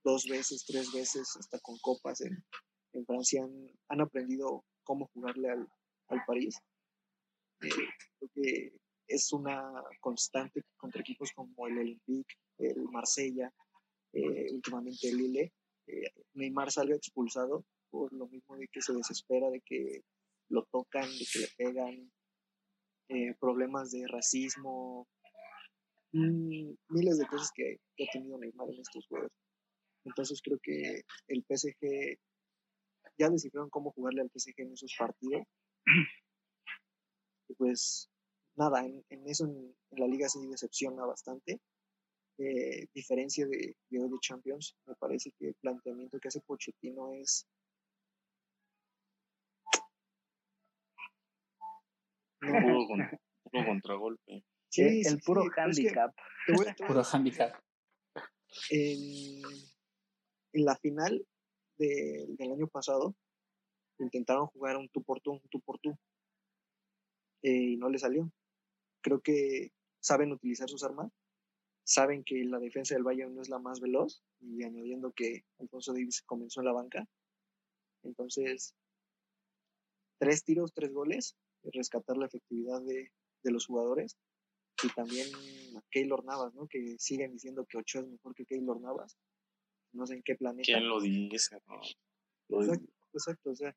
dos 0.04 0.26
veces, 0.26 0.64
tres 0.66 0.92
veces, 0.94 1.36
hasta 1.38 1.60
con 1.60 1.78
copas 1.80 2.22
en, 2.22 2.44
Francia, 3.06 3.46
han, 3.90 4.02
aprendido 4.02 4.64
cómo 4.84 5.08
jugarle 5.08 5.50
al, 5.50 5.68
al 6.08 6.24
París. 6.26 6.58
Eh, 7.62 7.70
creo 7.70 8.32
que 8.34 8.78
es 9.08 9.34
una 9.34 9.62
constante 10.00 10.62
contra 10.78 11.02
equipos 11.02 11.32
como 11.34 11.68
el 11.68 11.78
Olympique, 11.80 12.36
el 12.58 12.84
Marsella, 12.84 13.52
últimamente 14.14 15.10
el 15.10 15.18
Lille. 15.18 15.54
Eh, 15.88 16.12
Neymar 16.34 16.72
salga 16.72 16.96
expulsado 16.96 17.66
por 17.90 18.12
lo 18.14 18.28
mismo 18.28 18.58
de 18.58 18.68
que 18.68 18.82
se 18.82 18.94
desespera, 18.94 19.50
de 19.50 19.62
que 19.62 20.02
lo 20.50 20.64
tocan, 20.66 21.10
de 21.10 21.26
que 21.32 21.40
le 21.40 21.48
pegan, 21.58 22.12
problemas 23.40 23.92
de 23.92 24.08
racismo, 24.08 25.08
mm, 26.12 26.74
miles 26.90 27.18
de 27.20 27.28
cosas 27.28 27.52
que, 27.54 27.80
ha 28.04 28.12
tenido 28.12 28.38
Neymar 28.38 28.70
en 28.70 28.82
estos 28.82 29.06
juegos. 29.08 29.32
Entonces 30.06 30.42
creo 30.42 30.60
que 30.62 31.02
el 31.28 31.44
PSG 31.44 32.18
ya 33.18 33.30
descifraron 33.30 33.70
cómo 33.70 33.92
jugarle 33.92 34.22
al 34.22 34.30
PSG 34.30 34.54
en 34.58 34.74
esos 34.74 34.94
partidos. 34.98 35.44
Y 37.48 37.54
pues 37.54 38.10
nada, 38.56 38.86
en, 38.86 39.04
eso 39.28 39.46
en, 39.46 39.76
la 39.92 40.08
liga 40.08 40.28
sí 40.30 40.40
decepciona 40.48 41.06
bastante. 41.06 41.60
Eh, 42.38 42.88
diferencia 42.94 43.48
de, 43.48 43.78
de 43.90 44.00
de 44.00 44.20
Champions, 44.20 44.76
me 44.86 44.96
parece 44.96 45.32
que 45.32 45.48
el 45.48 45.56
planteamiento 45.56 46.20
que 46.20 46.28
hace 46.28 46.42
Pochettino 46.42 47.14
es 47.14 47.48
puro, 52.40 53.66
contragolpe. 53.66 54.44
Sí, 54.70 55.02
el 55.06 55.20
puro 55.22 55.44
handicap. 55.56 56.14
puro 56.88 57.04
handicap. 57.04 57.58
En, 58.70 59.42
en 60.54 60.66
la 60.66 60.76
final 60.76 61.26
del 61.78 62.52
año 62.52 62.68
pasado 62.68 63.16
intentaron 64.00 64.48
jugar 64.48 64.78
un 64.78 64.90
tú 64.90 65.04
por 65.04 65.22
tú, 65.22 65.34
un 65.34 65.42
tú 65.50 65.62
por 65.62 65.80
tú, 65.80 65.98
eh, 67.44 67.72
y 67.72 67.78
no 67.78 67.90
le 67.90 67.98
salió. 67.98 68.30
Creo 69.02 69.22
que 69.22 69.72
saben 70.02 70.32
utilizar 70.32 70.70
sus 70.70 70.84
armas, 70.84 71.12
saben 71.86 72.24
que 72.24 72.44
la 72.44 72.60
defensa 72.60 72.96
del 72.96 73.04
Bayern 73.04 73.34
no 73.34 73.42
es 73.42 73.50
la 73.50 73.60
más 73.60 73.80
veloz, 73.80 74.24
y 74.42 74.64
añadiendo 74.64 75.14
que 75.14 75.46
Alfonso 75.60 75.94
Davis 75.94 76.22
comenzó 76.24 76.60
en 76.60 76.66
la 76.66 76.74
banca. 76.74 77.08
Entonces, 78.04 78.76
tres 80.20 80.44
tiros, 80.44 80.74
tres 80.74 80.92
goles, 80.92 81.38
rescatar 81.64 82.18
la 82.18 82.26
efectividad 82.26 82.82
de, 82.82 83.12
de 83.44 83.52
los 83.52 83.66
jugadores. 83.66 84.18
Y 84.84 84.90
también 84.90 85.28
a 85.78 85.82
Keylor 85.90 86.26
Navas, 86.26 86.54
¿no? 86.54 86.68
que 86.68 86.98
siguen 87.00 87.32
diciendo 87.32 87.66
que 87.66 87.78
Ochoa 87.78 88.02
es 88.02 88.10
mejor 88.10 88.36
que 88.36 88.46
Keylor 88.46 88.82
Navas 88.82 89.18
no 89.96 90.06
sé 90.06 90.16
en 90.16 90.24
qué 90.24 90.36
planeta. 90.36 90.66
¿Quién 90.66 90.88
lo 90.88 91.00
dice? 91.00 91.58
exacto, 93.14 93.50
o 93.50 93.56
sea, 93.56 93.76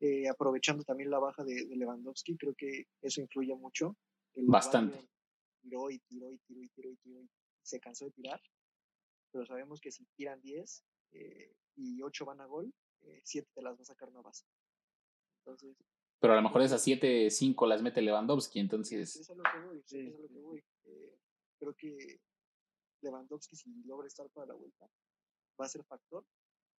eh, 0.00 0.28
aprovechando 0.28 0.82
también 0.82 1.10
la 1.10 1.18
baja 1.18 1.44
de, 1.44 1.66
Lewandowski, 1.76 2.36
creo 2.36 2.54
que 2.54 2.86
eso 3.02 3.20
influye 3.20 3.54
mucho. 3.54 3.96
Bastante. 4.34 4.98
Tiró 5.62 5.90
y 5.90 5.98
tiró 6.00 6.30
y 6.32 6.38
tiró 6.38 6.62
y 6.62 6.68
tiró 6.68 6.90
y 6.90 6.96
tiró 6.96 7.22
y 7.22 7.30
se 7.62 7.80
cansó 7.80 8.04
de 8.06 8.10
tirar, 8.12 8.40
pero 9.30 9.46
sabemos 9.46 9.80
que 9.80 9.92
si 9.92 10.04
tiran 10.16 10.40
10 10.42 10.84
eh, 11.12 11.56
y 11.76 12.02
8 12.02 12.24
van 12.24 12.40
a 12.40 12.46
gol, 12.46 12.72
7 13.24 13.46
eh, 13.46 13.50
te 13.54 13.62
las 13.62 13.78
va 13.78 13.82
a 13.82 13.86
sacar 13.86 14.12
Navas. 14.12 14.44
Entonces, 15.38 15.76
pero 16.20 16.34
a 16.34 16.36
lo 16.36 16.42
mejor 16.42 16.62
esas 16.62 16.82
7, 16.82 17.30
5 17.30 17.66
las 17.66 17.82
mete 17.82 18.00
Lewandowski, 18.00 18.60
entonces... 18.60 19.16
Eso 19.16 19.32
es 19.32 19.38
lo 19.38 19.42
que 19.42 19.66
voy, 19.66 19.82
sí. 19.84 19.98
es 20.06 20.20
lo 20.20 20.28
que 20.28 20.38
voy. 20.38 20.64
creo 21.58 21.74
que 21.74 22.20
Lewandowski, 23.00 23.56
si 23.56 23.70
logra 23.84 24.06
estar 24.06 24.30
para 24.30 24.46
la 24.46 24.54
vuelta, 24.54 24.88
va 25.60 25.66
a 25.66 25.68
ser 25.68 25.82
factor, 25.84 26.24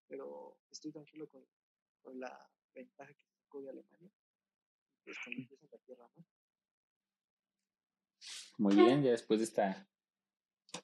pero 0.08 0.58
estoy 0.72 0.94
tranquilo 0.94 1.28
con, 1.28 1.46
con 2.02 2.18
la 2.20 2.50
ventaja 2.74 3.14
que 3.14 3.26
sacó 3.42 3.62
de 3.62 3.72
Alemania. 3.72 4.10
Pues 5.04 5.18
con 5.26 5.34
empieza 5.34 5.68
la 5.70 5.78
tierra, 5.80 6.10
¿no? 6.16 6.26
Muy 8.58 8.76
bien, 8.76 9.04
ya 9.04 9.12
después 9.12 9.40
de 9.40 9.46
esta, 9.46 9.88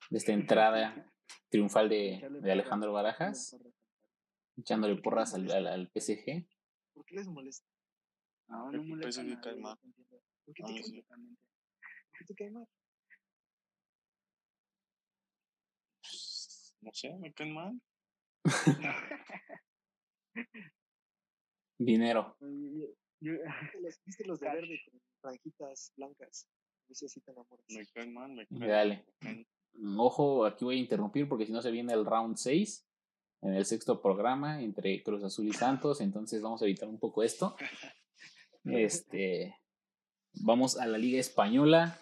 de 0.09 0.17
esta 0.17 0.31
entrada 0.33 1.11
triunfal 1.49 1.89
de, 1.89 2.27
de 2.41 2.51
Alejandro 2.51 2.91
Barajas, 2.91 3.57
echándole 4.57 5.01
porras 5.01 5.33
al, 5.33 5.49
al, 5.51 5.67
al, 5.67 5.91
PSG. 5.93 6.47
¿Por 6.93 7.05
qué 7.05 7.15
les 7.15 7.27
molesta? 7.27 7.67
No, 8.47 8.71
no 8.71 8.83
molesta. 8.83 9.21
PSG 9.21 9.41
cae 9.41 9.55
mal. 9.55 9.77
¿Por 10.45 10.53
qué 10.53 10.63
te, 10.63 10.71
ah, 10.71 10.75
cae, 10.81 10.91
mal? 11.09 11.37
¿Por 12.09 12.17
qué 12.17 12.25
te 12.25 12.35
cae 12.35 12.51
mal? 12.51 12.67
no 16.81 16.91
sé, 16.93 17.13
me 17.19 17.33
caen 17.33 17.53
mal. 17.53 17.81
Dinero. 21.77 22.37
¿Viste 23.19 24.25
los 24.25 24.39
de 24.39 24.47
verde 24.49 24.81
con 24.85 25.01
franjitas 25.21 25.93
blancas? 25.95 26.47
No 26.89 26.95
sé 26.95 27.07
si 27.07 27.21
te 27.21 27.31
enamoras. 27.31 27.65
Me 27.69 27.85
caen 27.85 28.13
mal, 28.13 28.31
me 28.33 28.47
caen 28.47 28.67
Dale. 28.67 29.05
Ojo, 29.97 30.45
aquí 30.45 30.65
voy 30.65 30.77
a 30.77 30.79
interrumpir 30.79 31.29
porque 31.29 31.45
si 31.45 31.51
no 31.51 31.61
se 31.61 31.71
viene 31.71 31.93
el 31.93 32.03
round 32.03 32.35
6 32.35 32.85
en 33.41 33.53
el 33.53 33.65
sexto 33.65 34.01
programa 34.01 34.61
entre 34.61 35.01
Cruz 35.03 35.23
Azul 35.23 35.47
y 35.47 35.53
Santos, 35.53 36.01
entonces 36.01 36.41
vamos 36.41 36.61
a 36.61 36.65
evitar 36.65 36.89
un 36.89 36.99
poco 36.99 37.23
esto. 37.23 37.55
Este, 38.65 39.55
vamos 40.33 40.77
a 40.77 40.85
la 40.85 40.97
Liga 40.97 41.19
Española. 41.19 41.97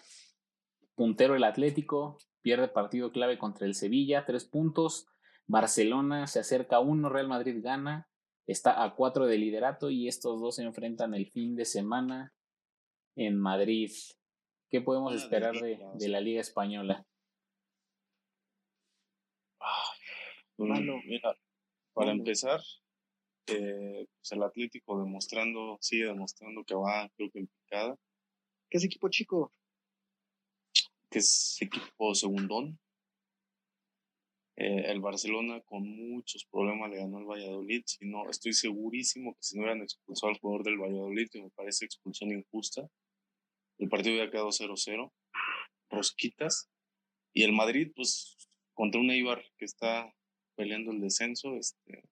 Puntero 0.96 1.36
el 1.36 1.44
Atlético, 1.44 2.18
pierde 2.42 2.66
partido 2.68 3.12
clave 3.12 3.38
contra 3.38 3.64
el 3.64 3.74
Sevilla, 3.74 4.26
tres 4.26 4.44
puntos. 4.44 5.06
Barcelona 5.46 6.26
se 6.26 6.40
acerca 6.40 6.76
a 6.76 6.80
uno, 6.80 7.08
Real 7.08 7.28
Madrid 7.28 7.60
gana, 7.62 8.08
está 8.46 8.82
a 8.82 8.96
cuatro 8.96 9.26
de 9.26 9.38
liderato 9.38 9.88
y 9.88 10.08
estos 10.08 10.40
dos 10.40 10.56
se 10.56 10.64
enfrentan 10.64 11.14
el 11.14 11.30
fin 11.30 11.54
de 11.54 11.64
semana 11.64 12.34
en 13.16 13.38
Madrid. 13.38 13.92
¿Qué 14.70 14.80
podemos 14.82 15.14
esperar 15.14 15.54
de, 15.54 15.78
de 15.94 16.08
la 16.08 16.20
Liga 16.20 16.40
Española? 16.40 17.06
Mm, 20.58 20.68
Mano. 20.68 21.00
Mira, 21.06 21.34
para 21.94 22.10
empezar, 22.12 22.60
eh, 23.46 24.06
pues 24.18 24.32
el 24.32 24.42
Atlético 24.42 24.98
demostrando, 24.98 25.78
sigue 25.80 26.06
demostrando 26.06 26.64
que 26.64 26.74
va, 26.74 27.08
creo 27.16 27.30
que 27.30 27.38
en 27.40 27.46
picada, 27.46 27.96
¿Qué 28.70 28.76
es 28.76 28.84
equipo 28.84 29.08
chico? 29.08 29.52
que 31.10 31.20
es 31.20 31.56
equipo 31.62 32.14
segundón. 32.14 32.78
Eh, 34.56 34.90
el 34.90 35.00
Barcelona 35.00 35.62
con 35.62 35.88
muchos 35.88 36.44
problemas 36.44 36.90
le 36.90 36.98
ganó 36.98 37.20
el 37.20 37.24
Valladolid. 37.24 37.82
Si 37.86 38.04
no, 38.04 38.28
estoy 38.28 38.52
segurísimo 38.52 39.32
que 39.34 39.42
si 39.42 39.56
no 39.56 39.62
hubieran 39.62 39.82
expulsado 39.82 40.32
al 40.32 40.38
jugador 40.38 40.64
del 40.64 40.76
Valladolid, 40.76 41.28
que 41.30 41.40
me 41.40 41.50
parece 41.50 41.86
expulsión 41.86 42.32
injusta, 42.32 42.86
el 43.78 43.88
partido 43.88 44.14
hubiera 44.14 44.30
quedado 44.30 44.48
0-0, 44.48 45.12
rosquitas. 45.90 46.70
Y 47.32 47.44
el 47.44 47.52
Madrid, 47.52 47.92
pues, 47.94 48.36
contra 48.74 49.00
un 49.00 49.10
Eibar 49.10 49.44
que 49.56 49.64
está 49.64 50.12
peleando 50.56 50.90
el 50.92 51.00
descenso, 51.00 51.54
este, 51.56 52.02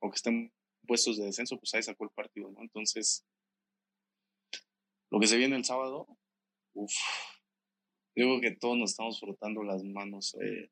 o 0.00 0.10
que 0.10 0.16
está 0.16 0.30
en 0.30 0.52
puestos 0.86 1.16
de 1.16 1.26
descenso, 1.26 1.58
pues 1.58 1.72
ahí 1.74 1.82
sacó 1.82 2.04
el 2.04 2.10
partido, 2.10 2.50
¿no? 2.50 2.60
Entonces, 2.60 3.24
lo 5.10 5.20
que 5.20 5.26
se 5.28 5.36
viene 5.36 5.56
el 5.56 5.64
sábado, 5.64 6.08
uff, 6.74 6.92
digo 8.16 8.40
que 8.40 8.56
todos 8.56 8.76
nos 8.76 8.90
estamos 8.90 9.20
frotando 9.20 9.62
las 9.62 9.84
manos. 9.84 10.34
eh, 10.40 10.70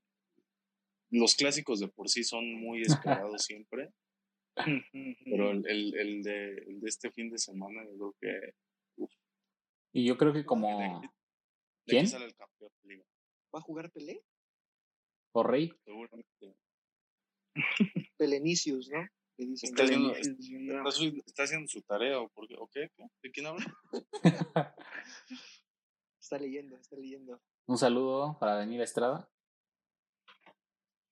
los 1.12 1.34
clásicos 1.34 1.80
de 1.80 1.88
por 1.88 2.08
sí 2.08 2.24
son 2.24 2.54
muy 2.54 2.82
esperados 3.28 3.44
siempre, 3.44 3.92
pero 5.24 5.50
el, 5.52 5.66
el, 5.68 5.94
el 5.98 6.22
de, 6.22 6.54
el 6.54 6.80
de 6.80 6.88
este 6.88 7.10
fin 7.12 7.30
de 7.30 7.38
semana, 7.38 7.84
yo 7.84 7.96
creo 7.96 8.16
que 8.20 8.54
Y 9.92 10.04
yo 10.06 10.16
creo 10.16 10.32
que 10.32 10.44
como 10.44 10.78
de 10.78 11.10
¿Quién? 11.86 12.06
sale 12.06 12.26
el 12.26 12.34
campeón 12.34 12.70
de 12.82 12.88
liga, 12.88 13.04
¿Va 13.54 13.58
a 13.58 13.62
jugar 13.62 13.90
Pelé? 13.90 14.22
o 15.32 15.42
Rey, 15.42 15.72
seguramente. 15.84 16.56
Pelenicius, 18.16 18.88
¿no? 18.90 19.06
Que 19.36 19.46
dicen 19.46 19.70
Está 19.70 19.84
haciendo, 19.84 20.12
está, 21.26 21.42
haciendo 21.44 21.68
su 21.68 21.82
tarea, 21.82 22.20
¿o 22.20 22.28
por 22.28 22.46
qué? 22.48 22.54
¿O 22.58 22.68
qué? 22.68 22.90
¿Qué? 22.96 23.04
¿De 23.22 23.30
quién 23.30 23.46
habla? 23.46 23.64
Está 26.20 26.38
leyendo, 26.38 26.76
está 26.76 26.94
leyendo. 26.94 27.40
un 27.66 27.76
saludo 27.78 28.38
para 28.38 28.54
Daniel 28.54 28.82
Estrada, 28.82 29.28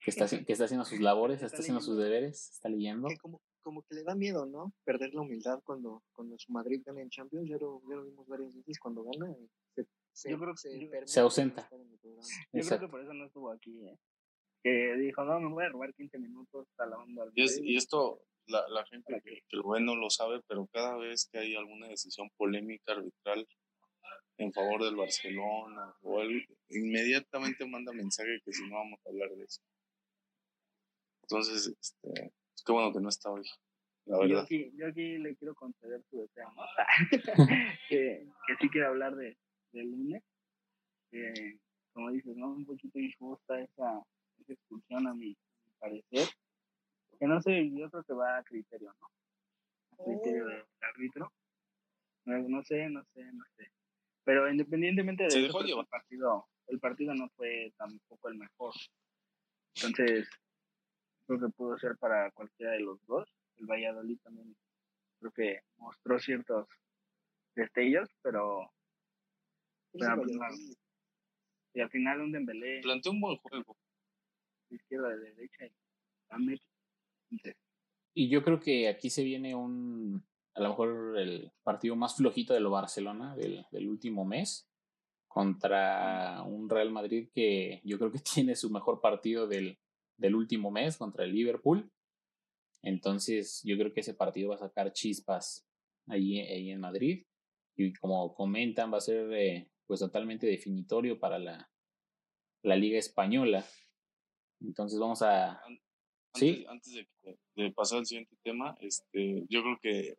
que 0.00 0.10
está, 0.10 0.28
que 0.28 0.52
está 0.52 0.66
haciendo 0.66 0.84
sus 0.84 1.00
labores, 1.00 1.36
Está 1.36 1.46
está 1.46 1.58
haciendo 1.58 1.80
sus 1.80 1.96
deberes, 1.96 2.50
está 2.50 2.68
leyendo. 2.68 3.08
Que 3.08 3.16
como, 3.68 3.82
que 3.82 3.94
le 3.96 4.02
da 4.02 4.14
miedo, 4.14 4.46
¿no? 4.46 4.72
Perder 4.84 5.12
la 5.14 5.20
humildad 5.22 5.60
cuando, 5.64 6.02
cuando 6.12 6.38
su 6.38 6.50
Madrid 6.52 6.82
gana 6.84 7.02
en 7.02 7.10
Champions. 7.10 7.48
Ya 7.48 7.56
lo, 7.58 7.80
ya 7.88 7.96
lo 7.96 8.04
vimos 8.04 8.26
varias 8.26 8.54
veces. 8.54 8.78
Cuando 8.78 9.04
gana, 9.04 9.34
se, 9.74 9.86
se, 10.12 10.30
Yo 10.30 10.38
creo 10.38 10.52
que- 10.54 10.58
se, 10.60 10.80
yo- 10.80 10.90
permite 10.90 11.12
Se 11.12 11.20
ausenta. 11.20 11.68
Yo 11.70 12.62
creo 12.66 12.80
que 12.80 12.88
por 12.88 13.00
eso 13.02 13.12
no 13.14 13.26
estuvo 13.26 13.50
aquí, 13.50 13.86
¿eh? 13.86 13.96
Que 14.62 14.96
dijo, 14.96 15.24
no, 15.24 15.38
me 15.40 15.48
voy 15.52 15.64
a 15.64 15.68
robar 15.68 15.94
15 15.94 16.18
minutos 16.18 16.66
Y, 17.34 17.42
es- 17.42 17.52
Madrid. 17.56 17.64
y 17.64 17.76
esto, 17.76 18.22
la, 18.46 18.66
la 18.68 18.84
gente 18.86 19.20
que, 19.22 19.42
que 19.48 19.56
lo 19.56 19.68
ve 19.70 19.80
no 19.80 19.94
lo 19.94 20.10
sabe, 20.10 20.40
pero 20.48 20.66
cada 20.72 20.96
vez 20.96 21.28
que 21.30 21.38
hay 21.38 21.54
alguna 21.54 21.88
decisión 21.88 22.28
polémica 22.36 22.92
arbitral 22.92 23.46
en 24.38 24.52
favor 24.52 24.82
del 24.84 24.96
Barcelona, 24.96 25.94
o 26.02 26.20
él 26.22 26.46
inmediatamente 26.70 27.66
manda 27.66 27.92
mensaje 27.92 28.40
que 28.44 28.52
si 28.52 28.62
no 28.68 28.76
vamos 28.76 28.98
a 29.04 29.08
hablar 29.10 29.30
de 29.30 29.44
eso. 29.44 29.60
Entonces, 31.22 31.74
este, 31.80 32.32
es 32.58 32.64
que 32.64 32.72
bueno 32.72 32.92
que 32.92 33.00
no 33.00 33.08
está 33.08 33.30
hoy, 33.30 33.48
la 34.06 34.16
Y 34.16 34.20
Yo 34.20 34.28
verdad. 34.28 34.42
aquí, 34.42 34.72
yo 34.74 34.88
aquí 34.88 35.18
le 35.18 35.36
quiero 35.36 35.54
conceder 35.54 36.02
su 36.10 36.18
deseo, 36.18 36.50
¿no? 36.56 36.62
que, 37.88 38.26
que 38.46 38.56
sí 38.60 38.68
quiero 38.68 38.88
hablar 38.88 39.14
de, 39.14 39.38
del 39.72 39.90
lunes. 39.92 40.24
Que, 41.10 41.60
como 41.92 42.10
dices, 42.10 42.36
¿no? 42.36 42.48
Un 42.50 42.66
poquito 42.66 42.98
injusta 42.98 43.60
esa, 43.60 44.02
esa 44.40 44.52
expulsión 44.52 45.06
a 45.06 45.14
mi, 45.14 45.30
a 45.30 45.66
mi 45.66 45.72
parecer. 45.78 46.28
Que 47.20 47.26
no 47.28 47.40
sé, 47.40 47.70
yo 47.70 47.88
creo 47.90 48.02
que 48.02 48.12
va 48.12 48.38
a 48.38 48.42
criterio, 48.42 48.92
¿no? 49.00 49.06
A 49.92 50.04
criterio 50.04 50.46
del 50.46 50.64
árbitro. 50.80 51.32
No, 52.24 52.38
no 52.48 52.62
sé, 52.64 52.88
no 52.90 53.04
sé, 53.14 53.22
no 53.32 53.44
sé. 53.56 53.70
Pero 54.24 54.50
independientemente 54.50 55.22
de 55.28 55.46
eso, 55.46 55.52
pues, 55.52 55.70
el 55.70 55.86
partido, 55.86 56.48
el 56.66 56.80
partido 56.80 57.14
no 57.14 57.28
fue 57.36 57.72
tampoco 57.76 58.28
el 58.28 58.34
mejor. 58.36 58.74
Entonces, 59.76 60.28
creo 61.28 61.40
que 61.40 61.48
pudo 61.50 61.78
ser 61.78 61.96
para 61.98 62.30
cualquiera 62.30 62.72
de 62.72 62.80
los 62.80 62.98
dos. 63.06 63.28
El 63.56 63.66
Valladolid 63.66 64.18
también 64.20 64.56
creo 65.20 65.32
que 65.32 65.60
mostró 65.76 66.18
ciertos 66.18 66.66
destellos, 67.54 68.08
pero 68.22 68.70
y 71.74 71.80
al 71.80 71.90
final 71.90 72.20
un 72.20 72.32
Dembélé 72.32 72.80
Planteó 72.82 73.12
un 73.12 73.20
buen 73.20 73.36
juego. 73.36 73.76
de 74.68 74.76
izquierda 74.76 75.08
de 75.08 75.18
derecha 75.18 75.66
y 75.66 75.72
entonces, 77.30 77.56
Y 78.14 78.28
yo 78.28 78.42
creo 78.42 78.60
que 78.60 78.88
aquí 78.88 79.10
se 79.10 79.24
viene 79.24 79.54
un, 79.54 80.22
a 80.54 80.60
lo 80.60 80.70
mejor 80.70 81.18
el 81.18 81.50
partido 81.62 81.96
más 81.96 82.16
flojito 82.16 82.54
de 82.54 82.60
lo 82.60 82.70
Barcelona 82.70 83.34
del, 83.34 83.66
del 83.70 83.88
último 83.88 84.24
mes 84.24 84.68
contra 85.26 86.42
un 86.42 86.68
Real 86.68 86.90
Madrid 86.90 87.28
que 87.34 87.80
yo 87.84 87.98
creo 87.98 88.12
que 88.12 88.20
tiene 88.34 88.54
su 88.56 88.70
mejor 88.70 89.00
partido 89.00 89.46
del, 89.46 89.78
del 90.18 90.34
último 90.34 90.70
mes 90.70 90.96
contra 90.98 91.24
el 91.24 91.32
Liverpool. 91.32 91.90
Entonces 92.82 93.62
yo 93.64 93.76
creo 93.76 93.92
que 93.92 94.00
ese 94.00 94.14
partido 94.14 94.50
va 94.50 94.56
a 94.56 94.58
sacar 94.58 94.92
chispas 94.92 95.66
ahí, 96.06 96.38
ahí 96.40 96.70
en 96.70 96.80
Madrid. 96.80 97.24
Y 97.76 97.92
como 97.94 98.34
comentan, 98.34 98.92
va 98.92 98.98
a 98.98 99.00
ser 99.00 99.32
eh, 99.32 99.70
pues 99.86 100.00
totalmente 100.00 100.46
definitorio 100.46 101.18
para 101.18 101.38
la, 101.38 101.70
la 102.62 102.76
Liga 102.76 102.98
Española. 102.98 103.64
Entonces 104.60 104.98
vamos 104.98 105.22
a... 105.22 105.60
Antes, 105.62 105.82
Sí. 106.34 106.64
antes 106.68 106.92
de, 106.92 107.38
de 107.56 107.72
pasar 107.72 107.98
al 108.00 108.06
siguiente 108.06 108.36
tema, 108.42 108.76
este, 108.80 109.46
yo 109.48 109.62
creo 109.62 109.78
que 109.80 110.18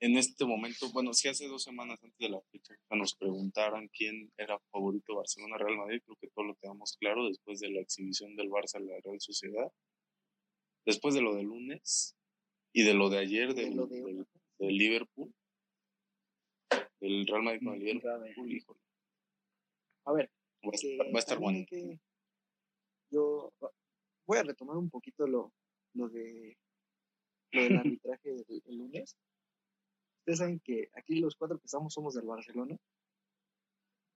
en 0.00 0.16
este 0.16 0.44
momento, 0.44 0.90
bueno, 0.92 1.12
si 1.12 1.28
hace 1.28 1.48
dos 1.48 1.62
semanas 1.64 2.02
antes 2.02 2.18
de 2.18 2.28
la 2.28 2.40
fecha 2.52 2.74
nos 2.90 3.14
preguntaran 3.14 3.88
quién 3.88 4.32
era 4.36 4.58
favorito 4.70 5.16
Barcelona-Real 5.16 5.76
Madrid, 5.76 6.02
creo 6.04 6.16
que 6.20 6.28
todo 6.28 6.44
lo 6.46 6.54
quedamos 6.56 6.96
claro 6.98 7.26
después 7.26 7.58
de 7.60 7.70
la 7.70 7.80
exhibición 7.80 8.36
del 8.36 8.48
Barça 8.48 8.76
a 8.76 8.80
la 8.80 8.98
Real 9.02 9.20
Sociedad. 9.20 9.72
Después 10.86 11.14
de 11.14 11.20
lo 11.20 11.34
del 11.34 11.46
lunes 11.46 12.16
y 12.72 12.84
de 12.84 12.94
lo 12.94 13.08
de 13.10 13.18
ayer 13.18 13.54
De 13.54 13.64
del, 13.64 13.76
lo 13.76 13.86
de- 13.86 14.02
del- 14.02 14.26
del 14.58 14.76
Liverpool, 14.76 15.34
del 17.00 17.26
Real 17.26 17.42
Madrid 17.42 17.60
con 17.64 17.74
el 17.82 18.00
sabe. 18.02 18.20
Liverpool, 18.30 18.52
híjole, 18.52 18.80
A 20.04 20.12
ver, 20.12 20.30
va 20.64 20.70
a 20.72 20.74
estar, 20.74 21.06
va 21.06 21.16
a 21.16 21.18
estar 21.18 21.38
también 21.38 21.66
bueno. 21.70 21.88
que- 21.96 22.00
yo 23.10 23.52
voy 24.26 24.38
a 24.38 24.42
retomar 24.42 24.76
un 24.76 24.90
poquito 24.90 25.26
lo, 25.26 25.52
lo 25.94 26.08
de 26.08 26.56
lo 27.52 27.62
del 27.62 27.76
arbitraje 28.00 28.30
del, 28.30 28.62
el 28.66 28.76
lunes. 28.76 29.16
Ustedes 30.28 30.40
saben 30.40 30.60
que 30.60 30.90
aquí 30.92 31.20
los 31.20 31.36
cuatro 31.36 31.58
que 31.58 31.64
estamos 31.64 31.94
somos 31.94 32.12
del 32.12 32.26
Barcelona. 32.26 32.76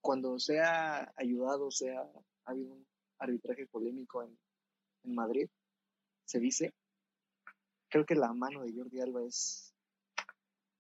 Cuando 0.03 0.39
se 0.39 0.61
ha 0.61 1.11
ayudado, 1.17 1.71
sea 1.71 2.03
ha 2.03 2.51
habido 2.51 2.75
un 2.75 2.87
arbitraje 3.19 3.67
polémico 3.67 4.23
en, 4.23 4.39
en 5.05 5.15
Madrid, 5.15 5.49
se 6.27 6.39
dice, 6.39 6.75
creo 7.89 8.05
que 8.05 8.15
la 8.15 8.31
mano 8.35 8.63
de 8.63 8.75
Jordi 8.75 9.01
Alba 9.01 9.25
es 9.25 9.75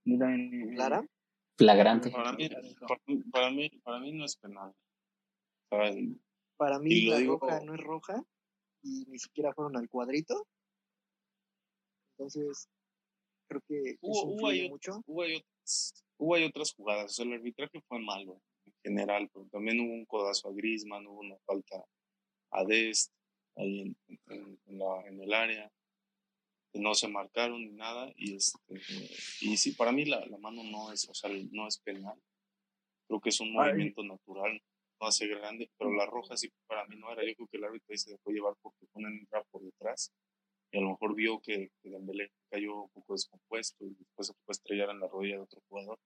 Mira, 0.04 0.34
en- 0.34 0.74
clara. 0.74 1.02
Flagrante. 1.56 2.10
Para 2.10 2.32
mí, 2.34 2.50
para, 2.50 2.98
mí- 3.06 3.22
para 3.30 3.50
mí, 3.50 3.70
para 3.82 4.00
mí 4.00 4.12
no 4.12 4.26
es 4.26 4.36
penal. 4.36 4.74
Sea, 5.70 5.94
Para 6.58 6.78
mí 6.78 6.90
Y 6.92 7.04
lo 7.06 7.12
la 7.12 7.18
digo- 7.20 7.38
roja 7.38 7.60
no 7.64 7.74
es 7.74 7.80
roja 7.80 8.22
y 8.82 9.06
ni 9.08 9.18
siquiera 9.18 9.54
fueron 9.54 9.78
al 9.78 9.88
cuadrito. 9.88 10.46
Entonces, 12.18 12.68
creo 13.60 13.62
que 13.68 13.96
Hubo, 14.00 14.24
hubo, 14.26 14.48
ahí, 14.48 14.68
mucho. 14.68 15.02
hubo 15.06 15.22
ahí 15.22 15.36
otras, 15.36 16.04
hubo 16.18 16.34
ahí 16.34 16.44
otras 16.44 16.72
jugadas. 16.72 17.10
O 17.10 17.14
sea, 17.14 17.24
el 17.24 17.32
arbitraje 17.34 17.80
fue 17.88 17.98
malo 18.00 18.40
en 18.66 18.72
general, 18.82 19.28
pero 19.32 19.46
también 19.50 19.80
hubo 19.80 19.92
un 19.94 20.04
codazo 20.06 20.48
a 20.48 20.52
Griezmann, 20.52 21.06
hubo 21.06 21.20
una 21.20 21.36
falta 21.46 21.84
a 22.52 22.64
Dest 22.64 23.12
ahí 23.56 23.80
en, 23.80 23.96
en- 24.28 24.58
en 24.66 24.78
la- 24.78 25.06
en 25.06 25.20
el 25.20 25.32
área. 25.32 25.70
que 26.72 26.80
No 26.80 26.94
se 26.94 27.06
marcaron 27.08 27.60
ni 27.62 27.72
nada. 27.72 28.10
Y, 28.16 28.34
este, 28.36 28.58
y 29.42 29.56
sí, 29.58 29.72
para 29.72 29.92
mí 29.92 30.06
la, 30.06 30.24
la 30.26 30.38
mano 30.38 30.62
no 30.64 30.90
es, 30.90 31.06
o 31.08 31.12
sea, 31.14 31.30
no 31.50 31.66
es 31.68 31.78
penal. 31.80 32.18
Creo 33.08 33.20
que 33.20 33.28
es 33.28 33.40
un 33.40 33.48
Ay. 33.48 33.54
movimiento 33.72 34.02
natural, 34.04 34.58
no 35.00 35.06
hace 35.06 35.26
grande, 35.26 35.70
pero 35.76 35.92
la 35.92 36.06
roja 36.06 36.34
sí 36.36 36.48
para 36.66 36.86
mí 36.86 36.96
no 36.96 37.12
era. 37.12 37.24
Yo 37.26 37.34
creo 37.34 37.48
que 37.48 37.56
el 37.58 37.64
árbitro 37.64 37.88
ahí 37.90 37.98
se 37.98 38.12
dejó 38.12 38.30
llevar 38.30 38.54
porque 38.62 38.86
una 38.94 39.10
entrada 39.10 39.44
por 39.50 39.60
detrás 39.62 40.10
y 40.72 40.78
a 40.78 40.80
lo 40.80 40.90
mejor 40.90 41.14
vio 41.14 41.40
que, 41.40 41.70
que 41.82 41.90
Dembélé 41.90 42.32
cayó 42.50 42.84
un 42.84 42.90
poco 42.90 43.12
descompuesto 43.12 43.84
y 43.84 43.94
después 43.94 44.28
se 44.28 44.32
fue 44.32 44.52
a 44.52 44.52
estrellar 44.52 44.90
en 44.90 45.00
la 45.00 45.06
rodilla 45.06 45.36
de 45.36 45.42
otro 45.42 45.60
jugador. 45.68 45.98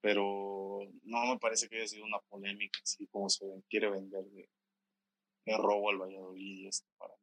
Pero 0.00 0.80
no 1.04 1.26
me 1.26 1.38
parece 1.38 1.68
que 1.68 1.76
haya 1.76 1.86
sido 1.86 2.04
una 2.04 2.18
polémica 2.28 2.80
así 2.82 3.06
como 3.06 3.28
se 3.28 3.46
quiere 3.70 3.88
vender 3.90 4.24
de, 4.24 4.48
de 5.46 5.56
robo 5.56 5.90
al 5.90 5.98
Valladolid 5.98 6.64
y 6.64 6.66
esto 6.66 6.88
para 6.98 7.14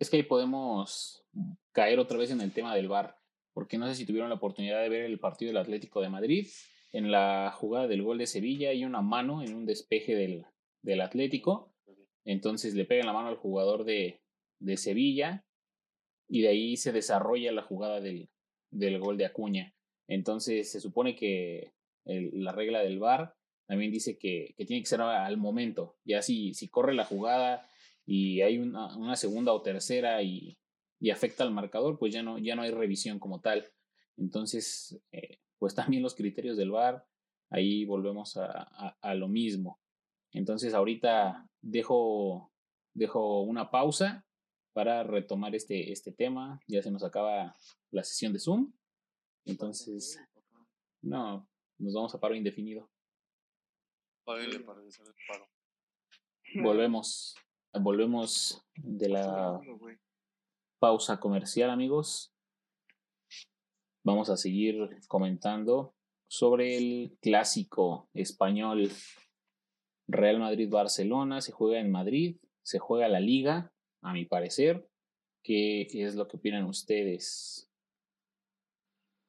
Es 0.00 0.10
que 0.10 0.16
ahí 0.16 0.24
podemos 0.24 1.24
caer 1.70 2.00
otra 2.00 2.18
vez 2.18 2.32
en 2.32 2.40
el 2.40 2.52
tema 2.52 2.74
del 2.74 2.88
VAR, 2.88 3.16
porque 3.52 3.78
no 3.78 3.86
sé 3.86 3.94
si 3.94 4.04
tuvieron 4.04 4.28
la 4.28 4.34
oportunidad 4.36 4.82
de 4.82 4.88
ver 4.88 5.04
el 5.04 5.20
partido 5.20 5.50
del 5.50 5.62
Atlético 5.62 6.00
de 6.00 6.08
Madrid. 6.08 6.48
en 6.92 7.12
la 7.12 7.52
jugada 7.52 7.86
del 7.86 8.02
gol 8.02 8.18
de 8.18 8.26
Sevilla 8.26 8.70
hay 8.70 8.84
una 8.84 9.00
mano 9.00 9.42
en 9.42 9.54
un 9.54 9.64
despeje 9.64 10.16
del, 10.16 10.44
del 10.82 11.00
Atlético. 11.02 11.72
Entonces 12.24 12.74
le 12.74 12.84
pegan 12.84 13.06
la 13.06 13.12
mano 13.12 13.28
al 13.28 13.36
jugador 13.36 13.84
de, 13.84 14.20
de 14.58 14.76
Sevilla 14.76 15.45
y 16.28 16.42
de 16.42 16.48
ahí 16.48 16.76
se 16.76 16.92
desarrolla 16.92 17.52
la 17.52 17.62
jugada 17.62 18.00
del, 18.00 18.28
del 18.70 18.98
gol 18.98 19.16
de 19.16 19.26
Acuña. 19.26 19.74
Entonces 20.08 20.70
se 20.70 20.80
supone 20.80 21.16
que 21.16 21.72
la 22.04 22.52
regla 22.52 22.80
del 22.80 22.98
VAR 22.98 23.34
también 23.66 23.90
dice 23.90 24.16
que, 24.16 24.54
que, 24.56 24.64
tiene 24.64 24.82
que 24.82 24.88
ser 24.88 25.00
al 25.00 25.36
momento. 25.36 25.96
Ya 26.04 26.22
si, 26.22 26.54
si 26.54 26.68
corre 26.68 26.94
la 26.94 27.04
jugada 27.04 27.68
y 28.04 28.40
hay 28.42 28.58
una, 28.58 28.96
una 28.96 29.16
segunda 29.16 29.52
o 29.52 29.62
tercera 29.62 30.22
y, 30.22 30.58
y, 31.00 31.10
afecta 31.10 31.42
al 31.42 31.50
marcador, 31.50 31.98
pues 31.98 32.14
ya 32.14 32.22
no, 32.22 32.38
ya 32.38 32.54
no 32.54 32.62
hay 32.62 32.70
revisión 32.70 33.18
como 33.18 33.40
tal. 33.40 33.66
Entonces, 34.16 35.00
eh, 35.10 35.40
pues 35.58 35.74
también 35.74 36.02
los 36.02 36.14
criterios 36.14 36.56
del 36.56 36.70
VAR, 36.70 37.04
ahí 37.50 37.84
volvemos 37.84 38.36
a, 38.36 38.46
a, 38.46 38.96
a 39.00 39.14
lo 39.14 39.28
mismo. 39.28 39.80
Entonces 40.32 40.74
ahorita 40.74 41.48
dejo, 41.60 42.52
dejo 42.94 43.42
una 43.42 43.70
pausa 43.70 44.25
para 44.76 45.02
retomar 45.04 45.54
este, 45.54 45.90
este 45.90 46.12
tema. 46.12 46.60
Ya 46.68 46.82
se 46.82 46.90
nos 46.90 47.02
acaba 47.02 47.56
la 47.90 48.04
sesión 48.04 48.34
de 48.34 48.38
Zoom. 48.38 48.74
Entonces, 49.46 50.20
no, 51.00 51.48
nos 51.78 51.94
vamos 51.94 52.14
a 52.14 52.20
paro 52.20 52.34
indefinido. 52.34 52.90
Volvemos, 56.62 57.34
volvemos 57.72 58.62
de 58.74 59.08
la 59.08 59.58
pausa 60.78 61.20
comercial, 61.20 61.70
amigos. 61.70 62.34
Vamos 64.04 64.28
a 64.28 64.36
seguir 64.36 64.90
comentando 65.08 65.94
sobre 66.28 66.76
el 66.76 67.16
clásico 67.22 68.10
español 68.12 68.90
Real 70.06 70.38
Madrid-Barcelona. 70.38 71.40
Se 71.40 71.52
juega 71.52 71.80
en 71.80 71.90
Madrid, 71.90 72.36
se 72.62 72.78
juega 72.78 73.08
la 73.08 73.20
liga, 73.20 73.72
a 74.02 74.12
mi 74.12 74.24
parecer. 74.24 74.88
¿Qué 75.42 75.86
es 75.92 76.14
lo 76.16 76.26
que 76.26 76.36
opinan 76.38 76.64
ustedes? 76.64 77.70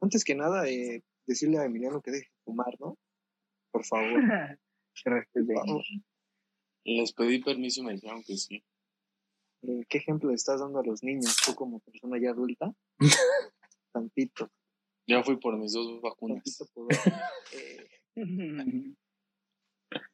Antes 0.01 0.23
que 0.23 0.35
nada, 0.35 0.67
eh, 0.67 1.03
decirle 1.27 1.59
a 1.59 1.65
Emiliano 1.65 2.01
que 2.01 2.11
deje 2.11 2.29
de 2.29 2.43
fumar, 2.43 2.79
¿no? 2.79 2.97
Por 3.71 3.85
favor. 3.85 4.23
Les 6.85 7.13
pedí 7.13 7.43
permiso 7.43 7.81
y 7.81 7.83
me 7.83 7.93
dijeron 7.93 8.23
que 8.23 8.37
sí. 8.37 8.63
Eh, 9.63 9.85
¿Qué 9.89 9.97
ejemplo 9.97 10.29
le 10.29 10.35
estás 10.35 10.59
dando 10.59 10.79
a 10.79 10.85
los 10.85 11.03
niños 11.03 11.35
tú 11.45 11.53
como 11.53 11.79
persona 11.79 12.17
ya 12.19 12.31
adulta? 12.31 12.73
Tantito. 13.91 14.49
Ya 15.07 15.23
fui 15.23 15.37
por 15.37 15.57
mis 15.57 15.73
dos 15.73 16.01
vacunas. 16.01 16.43
Por, 16.73 16.87
eh, 17.53 18.95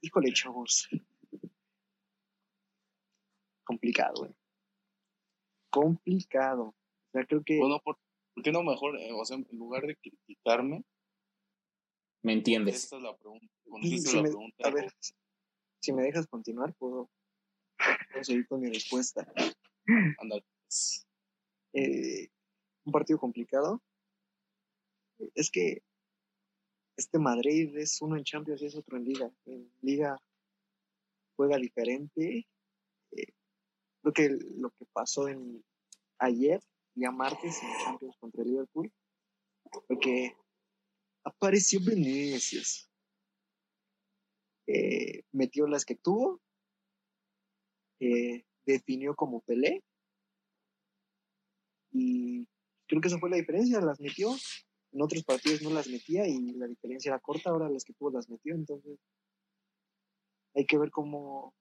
híjole, 0.02 0.34
chavos. 0.34 0.90
Complicado, 3.64 4.14
güey. 4.18 4.36
Complicado. 5.74 6.66
O 6.66 7.12
sea, 7.12 7.26
creo 7.26 7.44
que. 7.44 7.58
Bueno, 7.58 7.80
¿por, 7.84 7.98
qué 8.44 8.52
no 8.52 8.62
mejor, 8.62 9.00
eh, 9.00 9.12
o 9.12 9.26
sea, 9.26 9.38
en 9.38 9.58
lugar 9.58 9.88
de 9.88 9.96
criticarme, 9.96 10.84
¿Me 12.24 12.34
entiendes? 12.34 12.76
Esta 12.76 12.98
es 12.98 13.04
la 13.04 13.18
pregunta. 13.18 13.48
Si, 13.82 14.22
me, 14.22 14.30
a 14.64 14.70
ver, 14.70 14.94
si 15.82 15.92
me 15.92 16.04
dejas 16.04 16.26
continuar, 16.28 16.74
puedo, 16.76 17.10
puedo 18.12 18.24
seguir 18.24 18.48
con 18.48 18.62
mi 18.62 18.70
respuesta. 18.70 19.28
Pues. 19.36 21.06
Eh, 21.74 22.30
un 22.86 22.92
partido 22.94 23.20
complicado. 23.20 23.82
Es 25.36 25.52
que 25.52 25.84
este 26.96 27.20
Madrid 27.20 27.76
es 27.78 28.02
uno 28.02 28.16
en 28.16 28.24
Champions 28.24 28.62
y 28.62 28.68
es 28.68 28.76
otro 28.76 28.98
en 28.98 29.04
Liga. 29.04 29.32
En 29.46 29.70
Liga 29.82 30.18
juega 31.36 31.58
diferente. 31.58 32.48
Creo 34.04 34.14
que 34.14 34.30
lo 34.58 34.70
que 34.72 34.86
pasó 34.92 35.30
en 35.30 35.64
ayer, 36.20 36.62
ya 36.94 37.10
martes, 37.10 37.64
en 37.64 37.70
Champions 37.86 38.18
contra 38.20 38.44
Liverpool, 38.44 38.92
porque 39.88 40.36
apareció 41.24 41.80
Vinicius. 41.80 42.90
Eh, 44.68 45.24
metió 45.32 45.68
las 45.68 45.86
que 45.86 45.96
tuvo, 45.96 46.42
eh, 48.00 48.44
definió 48.66 49.16
como 49.16 49.42
Pelé 49.42 49.84
y 51.92 52.46
creo 52.88 53.02
que 53.02 53.08
esa 53.08 53.20
fue 53.20 53.30
la 53.30 53.38
diferencia, 53.38 53.80
las 53.82 54.00
metió, 54.00 54.34
en 54.92 55.02
otros 55.02 55.24
partidos 55.24 55.62
no 55.62 55.70
las 55.70 55.88
metía 55.88 56.28
y 56.28 56.54
la 56.54 56.68
diferencia 56.68 57.10
era 57.10 57.20
corta, 57.20 57.50
ahora 57.50 57.70
las 57.70 57.84
que 57.84 57.94
tuvo 57.94 58.12
las 58.12 58.30
metió, 58.30 58.56
entonces 58.56 59.00
hay 60.56 60.66
que 60.66 60.78
ver 60.78 60.92
cómo, 60.92 61.54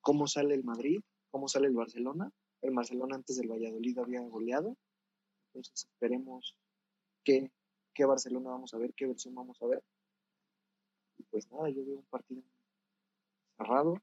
cómo 0.00 0.26
sale 0.26 0.54
el 0.54 0.64
Madrid, 0.64 1.00
cómo 1.36 1.48
sale 1.48 1.66
el 1.66 1.74
Barcelona, 1.74 2.32
el 2.62 2.74
Barcelona 2.74 3.16
antes 3.16 3.36
del 3.36 3.50
Valladolid 3.50 3.98
había 3.98 4.22
goleado, 4.22 4.74
entonces 5.48 5.84
esperemos 5.84 6.56
que 7.24 7.52
qué 7.92 8.06
Barcelona 8.06 8.48
vamos 8.48 8.72
a 8.72 8.78
ver, 8.78 8.94
qué 8.94 9.06
versión 9.06 9.34
vamos 9.34 9.60
a 9.60 9.66
ver. 9.66 9.84
Y 11.18 11.24
pues 11.24 11.46
nada, 11.52 11.68
yo 11.68 11.84
veo 11.84 11.96
un 11.96 12.06
partido 12.06 12.42
cerrado, 13.58 13.98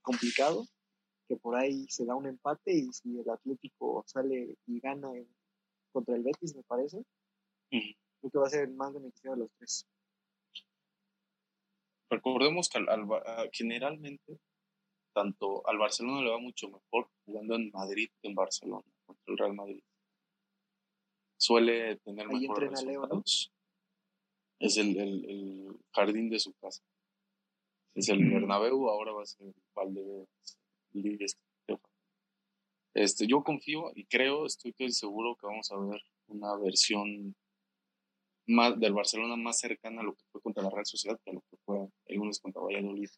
complicado, 0.00 0.64
que 1.26 1.34
por 1.34 1.56
ahí 1.56 1.88
se 1.88 2.04
da 2.04 2.14
un 2.14 2.28
empate 2.28 2.72
y 2.72 2.92
si 2.92 3.18
el 3.18 3.28
Atlético 3.28 4.04
sale 4.06 4.56
y 4.66 4.78
gana 4.78 5.08
contra 5.90 6.14
el 6.14 6.22
Betis, 6.22 6.54
me 6.54 6.62
parece, 6.62 7.04
creo 7.70 8.30
que 8.30 8.38
va 8.38 8.46
a 8.46 8.50
ser 8.50 8.68
el 8.68 8.74
más 8.76 8.94
beneficiado 8.94 9.34
de 9.34 9.42
los 9.42 9.50
tres. 9.58 9.84
Recordemos 12.08 12.68
que 12.68 12.78
generalmente 13.52 14.38
tanto 15.12 15.66
al 15.66 15.78
Barcelona 15.78 16.22
le 16.22 16.30
va 16.30 16.38
mucho 16.38 16.68
mejor 16.68 17.08
jugando 17.24 17.54
en 17.56 17.70
Madrid 17.70 18.08
que 18.20 18.28
en 18.28 18.34
Barcelona 18.34 18.84
contra 19.06 19.32
el 19.32 19.38
Real 19.38 19.54
Madrid 19.54 19.82
suele 21.38 21.96
tener 21.98 22.28
mejores 22.28 22.70
resultados. 22.70 23.52
Es 24.60 24.76
el, 24.76 24.98
el, 24.98 25.76
jardín 25.92 26.28
de 26.28 26.40
su 26.40 26.52
casa. 26.54 26.82
Es 27.94 28.08
el 28.08 28.28
Bernabéu, 28.28 28.88
ahora 28.88 29.12
va 29.12 29.22
a 29.22 29.26
ser 29.26 29.46
el 29.46 31.26
Este, 32.94 33.26
yo 33.26 33.42
confío 33.44 33.92
y 33.94 34.04
creo, 34.06 34.46
estoy 34.46 34.74
seguro 34.90 35.36
que 35.36 35.46
vamos 35.46 35.70
a 35.70 35.78
ver 35.78 36.02
una 36.26 36.56
versión 36.56 37.36
más 38.46 38.78
del 38.80 38.94
Barcelona 38.94 39.36
más 39.36 39.60
cercana 39.60 40.00
a 40.00 40.04
lo 40.04 40.14
que 40.14 40.24
fue 40.32 40.40
contra 40.40 40.62
la 40.62 40.70
Real 40.70 40.86
Sociedad 40.86 41.20
que 41.22 41.30
a 41.30 41.34
lo 41.34 41.40
que 41.42 41.56
fue 41.64 41.88
el 42.06 42.16
lunes 42.16 42.40
contra 42.40 42.62
Valladolid. 42.62 43.10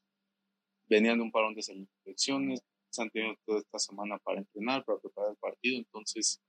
Venían 0.91 1.19
de 1.19 1.23
un 1.23 1.31
parón 1.31 1.55
de 1.55 1.63
selecciones, 1.63 2.61
se 2.91 3.03
han 3.03 3.11
tenido 3.11 3.35
toda 3.47 3.61
esta 3.61 3.79
semana 3.79 4.19
para 4.19 4.41
entrenar, 4.41 4.85
para 4.85 4.99
preparar 4.99 5.31
el 5.31 5.37
partido, 5.37 5.79
entonces 5.79 6.43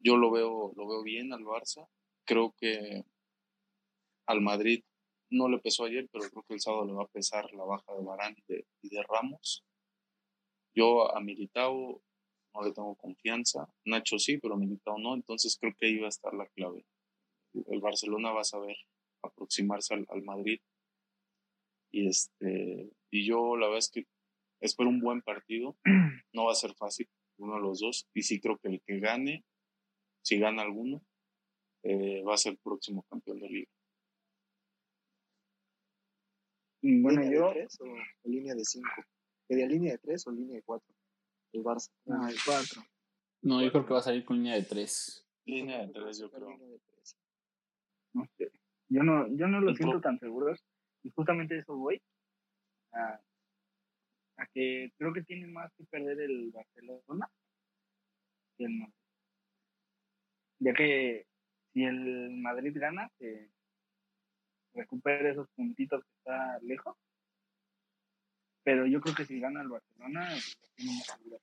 yo 0.00 0.16
lo 0.16 0.30
veo, 0.30 0.72
lo 0.76 0.86
veo 0.86 1.02
bien 1.02 1.32
al 1.32 1.44
Barça. 1.44 1.88
Creo 2.24 2.54
que 2.56 3.04
al 4.26 4.40
Madrid 4.40 4.84
no 5.30 5.48
le 5.48 5.58
pesó 5.58 5.84
ayer, 5.84 6.08
pero 6.12 6.28
creo 6.30 6.44
que 6.46 6.54
el 6.54 6.60
sábado 6.60 6.86
le 6.86 6.92
va 6.92 7.04
a 7.04 7.08
pesar 7.08 7.52
la 7.52 7.64
baja 7.64 7.94
de 7.94 8.04
Barán 8.04 8.36
y 8.46 8.88
de, 8.88 9.02
Ramos. 9.02 9.64
Yo 10.74 11.14
a 11.14 11.20
Militao 11.20 12.02
no 12.54 12.62
le 12.62 12.72
tengo 12.72 12.94
confianza. 12.96 13.68
Nacho 13.84 14.18
sí, 14.18 14.38
pero 14.38 14.56
Militao 14.56 14.98
no. 14.98 15.14
Entonces 15.14 15.56
creo 15.58 15.74
que 15.78 15.86
ahí 15.86 15.98
va 15.98 16.06
a 16.06 16.10
estar 16.10 16.32
la 16.34 16.46
clave. 16.48 16.84
El 17.54 17.80
Barcelona 17.80 18.32
va 18.32 18.42
a 18.42 18.44
saber 18.44 18.76
aproximarse 19.22 19.94
al, 19.94 20.06
al 20.10 20.22
Madrid. 20.22 20.60
Y, 21.90 22.08
este, 22.08 22.92
y 23.10 23.26
yo 23.26 23.56
la 23.56 23.66
verdad 23.66 23.78
es 23.78 23.90
que 23.90 24.06
espero 24.60 24.88
un 24.88 25.00
buen 25.00 25.22
partido. 25.22 25.76
No 26.34 26.44
va 26.44 26.52
a 26.52 26.56
ser 26.56 26.74
fácil 26.74 27.08
uno 27.38 27.54
de 27.54 27.62
los 27.62 27.80
dos. 27.80 28.06
Y 28.14 28.22
sí 28.22 28.38
creo 28.38 28.58
que 28.58 28.68
el 28.68 28.82
que 28.82 29.00
gane 29.00 29.44
si 30.22 30.38
gana 30.38 30.62
alguno, 30.62 31.02
eh, 31.82 32.22
va 32.22 32.34
a 32.34 32.36
ser 32.36 32.52
el 32.52 32.58
próximo 32.58 33.02
campeón 33.08 33.40
de 33.40 33.48
liga. 33.48 33.70
Bueno, 36.82 37.22
¿Línea 37.22 37.38
yo... 37.38 37.48
de 37.48 37.54
tres 37.54 37.80
o, 37.80 38.28
línea 38.28 38.54
de 38.54 38.64
cinco? 38.64 38.90
¿Sería 39.46 39.66
línea 39.66 39.92
de 39.92 39.98
tres 39.98 40.26
o 40.26 40.30
línea 40.30 40.56
de 40.56 40.62
cuatro? 40.62 40.94
El 41.52 41.62
Barça. 41.62 41.90
No, 42.04 42.28
el 42.28 42.36
cuatro. 42.44 42.82
No, 43.40 43.62
yo 43.62 43.72
creo 43.72 43.86
que 43.86 43.94
va 43.94 44.00
a 44.00 44.02
salir 44.02 44.24
con 44.24 44.36
línea 44.36 44.54
de 44.54 44.64
tres. 44.64 45.26
Línea 45.46 45.86
de 45.86 45.92
tres, 45.92 46.18
yo 46.18 46.30
creo. 46.30 46.50
No 48.12 48.26
sé. 48.36 48.52
Yo 48.90 49.02
no, 49.02 49.26
yo 49.34 49.46
no 49.48 49.60
lo 49.60 49.74
siento 49.74 50.00
tan 50.00 50.18
seguro. 50.18 50.54
Y 51.02 51.10
justamente 51.10 51.56
eso 51.56 51.74
voy. 51.74 52.02
A, 52.92 53.20
que 54.54 54.92
creo 54.96 55.12
que 55.12 55.22
tiene 55.22 55.46
más 55.46 55.72
que 55.74 55.84
perder 55.84 56.20
el 56.20 56.50
Barcelona 56.50 57.28
que 58.56 58.64
el 58.64 58.78
Madrid 58.78 58.98
ya 60.60 60.72
que 60.74 61.26
si 61.72 61.84
el 61.84 62.30
Madrid 62.38 62.76
gana, 62.76 63.10
se 63.18 63.50
recupera 64.74 65.30
esos 65.30 65.48
puntitos 65.50 66.02
que 66.04 66.10
está 66.18 66.58
lejos. 66.60 66.96
Pero 68.64 68.86
yo 68.86 69.00
creo 69.00 69.14
que 69.14 69.24
si 69.24 69.40
gana 69.40 69.62
el 69.62 69.68
Barcelona, 69.68 70.28
más 70.30 71.42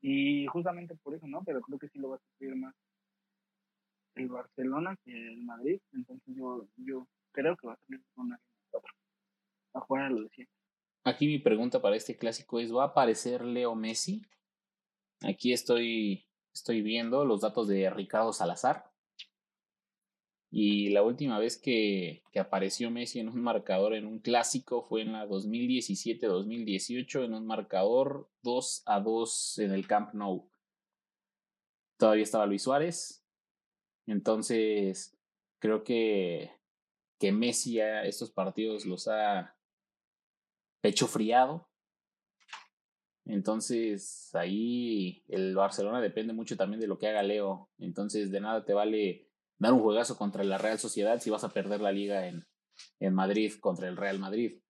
Y 0.00 0.46
justamente 0.46 0.94
por 0.96 1.14
eso, 1.14 1.26
¿no? 1.26 1.42
Pero 1.44 1.60
creo 1.60 1.78
que 1.78 1.88
sí 1.88 1.98
lo 1.98 2.10
va 2.10 2.16
a 2.16 2.20
sufrir 2.20 2.56
más 2.56 2.74
el 4.14 4.28
Barcelona 4.28 4.96
que 5.04 5.12
el 5.12 5.42
Madrid, 5.42 5.78
entonces 5.92 6.34
yo, 6.34 6.66
yo 6.76 7.06
creo 7.32 7.54
que 7.54 7.66
va 7.66 7.74
a 7.74 7.78
salir 7.86 8.02
una 8.14 8.40
Aquí 11.04 11.26
mi 11.26 11.38
pregunta 11.38 11.80
para 11.80 11.96
este 11.96 12.16
clásico 12.16 12.58
es, 12.58 12.74
¿va 12.74 12.82
a 12.82 12.86
aparecer 12.88 13.44
Leo 13.44 13.74
Messi? 13.74 14.22
Aquí 15.22 15.52
estoy, 15.52 16.26
estoy 16.52 16.82
viendo 16.82 17.24
los 17.24 17.42
datos 17.42 17.68
de 17.68 17.88
Ricardo 17.90 18.32
Salazar. 18.32 18.90
Y 20.50 20.90
la 20.90 21.02
última 21.02 21.38
vez 21.38 21.58
que, 21.58 22.22
que, 22.32 22.40
apareció 22.40 22.90
Messi 22.90 23.20
en 23.20 23.28
un 23.28 23.40
marcador 23.42 23.94
en 23.94 24.06
un 24.06 24.20
clásico 24.20 24.82
fue 24.82 25.02
en 25.02 25.12
la 25.12 25.26
2017-2018 25.26 27.24
en 27.24 27.34
un 27.34 27.46
marcador 27.46 28.28
2 28.42 28.82
a 28.86 29.00
2 29.00 29.58
en 29.58 29.72
el 29.72 29.86
Camp 29.86 30.14
Nou. 30.14 30.48
Todavía 31.98 32.22
estaba 32.22 32.46
Luis 32.46 32.62
Suárez. 32.62 33.24
Entonces, 34.06 35.16
creo 35.58 35.82
que, 35.82 36.52
que 37.18 37.32
Messi 37.32 37.80
a 37.80 38.04
estos 38.04 38.30
partidos 38.30 38.86
los 38.86 39.08
ha 39.08 39.55
pecho 40.80 41.06
friado. 41.06 41.68
Entonces, 43.24 44.30
ahí 44.34 45.24
el 45.28 45.54
Barcelona 45.56 46.00
depende 46.00 46.32
mucho 46.32 46.56
también 46.56 46.80
de 46.80 46.86
lo 46.86 46.98
que 46.98 47.08
haga 47.08 47.22
Leo. 47.22 47.70
Entonces, 47.78 48.30
de 48.30 48.40
nada 48.40 48.64
te 48.64 48.72
vale 48.72 49.28
dar 49.58 49.72
un 49.72 49.80
juegazo 49.80 50.16
contra 50.16 50.44
la 50.44 50.58
Real 50.58 50.78
Sociedad 50.78 51.18
si 51.20 51.30
vas 51.30 51.42
a 51.42 51.52
perder 51.52 51.80
la 51.80 51.90
liga 51.90 52.28
en, 52.28 52.46
en 53.00 53.14
Madrid 53.14 53.52
contra 53.60 53.88
el 53.88 53.96
Real 53.96 54.18
Madrid. 54.18 54.60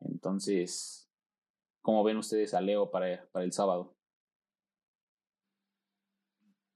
Entonces, 0.00 1.08
¿cómo 1.80 2.02
ven 2.02 2.16
ustedes 2.16 2.54
a 2.54 2.60
Leo 2.60 2.90
para, 2.90 3.28
para 3.30 3.44
el 3.44 3.52
sábado? 3.52 3.96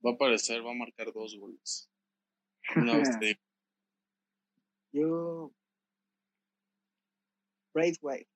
Va 0.04 0.10
a 0.12 0.14
aparecer, 0.14 0.64
va 0.64 0.70
a 0.70 0.74
marcar 0.74 1.12
dos 1.12 1.36
goles. 1.36 1.90
Yo. 4.92 5.52
Braithwaite. 7.74 8.35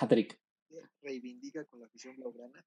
White. 0.00 0.04
Hatrick. 0.04 0.40
Reivindica 1.02 1.64
con 1.66 1.80
la 1.80 1.86
afición 1.86 2.16
blaugrana 2.16 2.64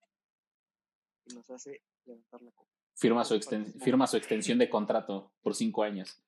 y 1.25 1.33
nos 1.33 1.49
hace 1.49 1.83
levantar 2.05 2.41
la 2.41 2.51
copa. 2.51 2.69
Firma 2.95 3.23
su, 3.23 3.39
firma 3.83 4.07
su 4.07 4.17
extensión 4.17 4.57
de 4.57 4.69
contrato 4.69 5.33
por 5.41 5.55
cinco 5.55 5.83
años. 5.83 6.21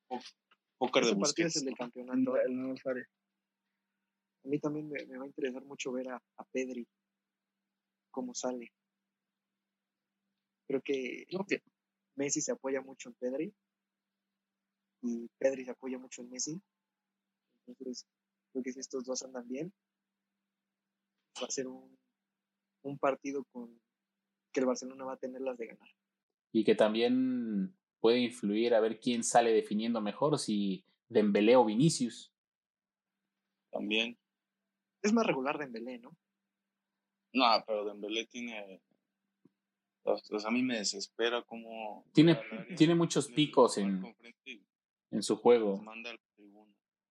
Póker 0.78 1.06
de 1.06 1.16
partido 1.16 1.48
es 1.48 1.56
el 1.58 1.66
del 1.66 1.76
campeonato. 1.76 2.36
A 4.44 4.48
mí 4.48 4.60
también 4.60 4.90
me, 4.90 5.18
va 5.18 5.24
a 5.24 5.28
interesar 5.28 5.64
mucho 5.64 5.92
ver 5.92 6.10
a, 6.10 6.16
a 6.16 6.44
Pedri 6.52 6.88
cómo 8.10 8.34
sale. 8.34 8.72
Creo 10.68 10.82
que 10.82 11.26
Messi 12.16 12.42
se 12.42 12.52
apoya 12.52 12.82
mucho 12.82 13.10
en 13.10 13.16
Pedri 13.16 13.54
y 15.02 15.30
Pedri 15.38 15.66
se 15.66 15.72
apoya 15.72 15.98
mucho 15.98 16.22
en 16.22 16.30
Messi. 16.30 16.62
Entonces, 17.68 18.06
creo 18.52 18.64
que 18.64 18.74
si 18.74 18.80
estos 18.80 19.06
dos 19.06 19.22
andan 19.24 19.48
bien, 19.48 19.74
va 21.40 21.48
a 21.48 21.52
ser 21.52 21.68
un, 21.68 21.98
un 22.84 22.98
partido 22.98 23.44
con 23.52 23.80
que 24.52 24.60
el 24.60 24.66
Barcelona 24.66 25.06
va 25.06 25.14
a 25.14 25.18
tener 25.18 25.42
las 25.42 25.58
de 25.58 25.68
ganar 25.68 25.90
y 26.52 26.64
que 26.64 26.76
también 26.76 27.76
puede 28.00 28.20
influir 28.20 28.74
a 28.74 28.80
ver 28.80 29.00
quién 29.00 29.24
sale 29.24 29.52
definiendo 29.52 30.02
mejor, 30.02 30.38
si 30.40 30.86
Dembélé 31.08 31.56
o 31.56 31.66
Vinicius. 31.66 32.34
También. 33.72 34.18
Es 35.02 35.14
más 35.14 35.26
regular 35.26 35.58
Dembélé, 35.58 36.00
¿no? 36.00 36.16
No, 37.34 37.46
pero 37.66 37.86
Dembélé 37.86 38.26
tiene... 38.26 38.82
Pues, 40.04 40.46
a 40.46 40.52
mí 40.52 40.64
me 40.64 40.80
desespera 40.80 41.44
como... 41.44 42.06
Tiene, 42.12 42.40
tiene 42.76 42.96
muchos 42.96 43.28
picos 43.28 43.78
en, 43.78 44.04
en 45.12 45.24
su 45.24 45.38
juego. 45.38 45.82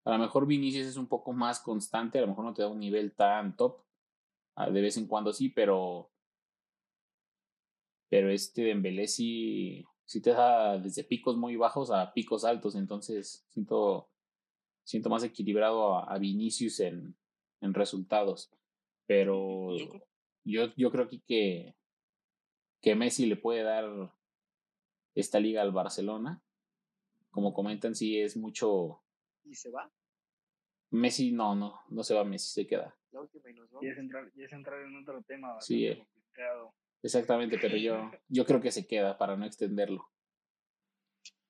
A 0.05 0.13
lo 0.13 0.19
mejor 0.19 0.47
Vinicius 0.47 0.87
es 0.87 0.97
un 0.97 1.07
poco 1.07 1.33
más 1.33 1.61
constante, 1.61 2.19
a 2.19 2.23
lo 2.23 2.29
mejor 2.29 2.45
no 2.45 2.55
te 2.55 2.63
da 2.63 2.69
un 2.69 2.81
nivel 2.81 3.13
tan 3.13 3.57
top. 3.57 3.81
De 4.69 4.81
vez 4.81 4.97
en 4.97 5.07
cuando 5.07 5.33
sí, 5.33 5.49
pero 5.49 6.11
pero 8.11 8.29
este 8.29 8.63
Dembélé 8.63 9.07
sí, 9.07 9.87
sí 10.05 10.21
te 10.21 10.31
da 10.31 10.77
desde 10.79 11.05
picos 11.05 11.37
muy 11.37 11.55
bajos 11.57 11.93
a 11.93 12.13
picos 12.13 12.45
altos, 12.45 12.75
entonces 12.75 13.47
siento, 13.49 14.11
siento 14.83 15.09
más 15.09 15.23
equilibrado 15.23 15.97
a, 15.97 16.19
Vinicius 16.19 16.81
en, 16.81 17.17
en, 17.61 17.73
resultados. 17.73 18.51
Pero 19.07 19.77
yo, 20.45 20.75
yo 20.77 20.91
creo 20.91 21.05
aquí 21.05 21.23
que, 21.25 21.77
que 22.83 22.97
Messi 22.97 23.27
le 23.27 23.37
puede 23.37 23.63
dar 23.63 24.13
esta 25.15 25.39
liga 25.39 25.63
al 25.63 25.71
Barcelona. 25.71 26.43
Como 27.31 27.55
comentan, 27.55 27.95
sí 27.95 28.19
es 28.19 28.37
mucho. 28.37 29.03
¿Y 29.45 29.55
se 29.55 29.71
va? 29.71 29.89
Messi 30.91 31.31
no, 31.31 31.55
no, 31.55 31.81
no 31.91 32.03
se 32.03 32.15
va, 32.15 32.25
Messi 32.25 32.51
se 32.51 32.67
queda. 32.67 33.00
Y, 33.81 33.89
es 33.89 33.99
entrar, 33.99 34.31
y 34.35 34.45
es 34.45 34.53
entrar 34.53 34.81
en 34.81 34.97
otro 34.97 35.23
tema. 35.23 35.61
Sí, 35.61 35.87
eh. 35.87 36.07
Exactamente, 37.03 37.59
pero 37.59 37.77
yo, 37.77 38.11
yo 38.29 38.45
creo 38.45 38.61
que 38.61 38.71
se 38.71 38.87
queda 38.87 39.17
para 39.19 39.37
no 39.37 39.47
extenderlo. 39.47 40.09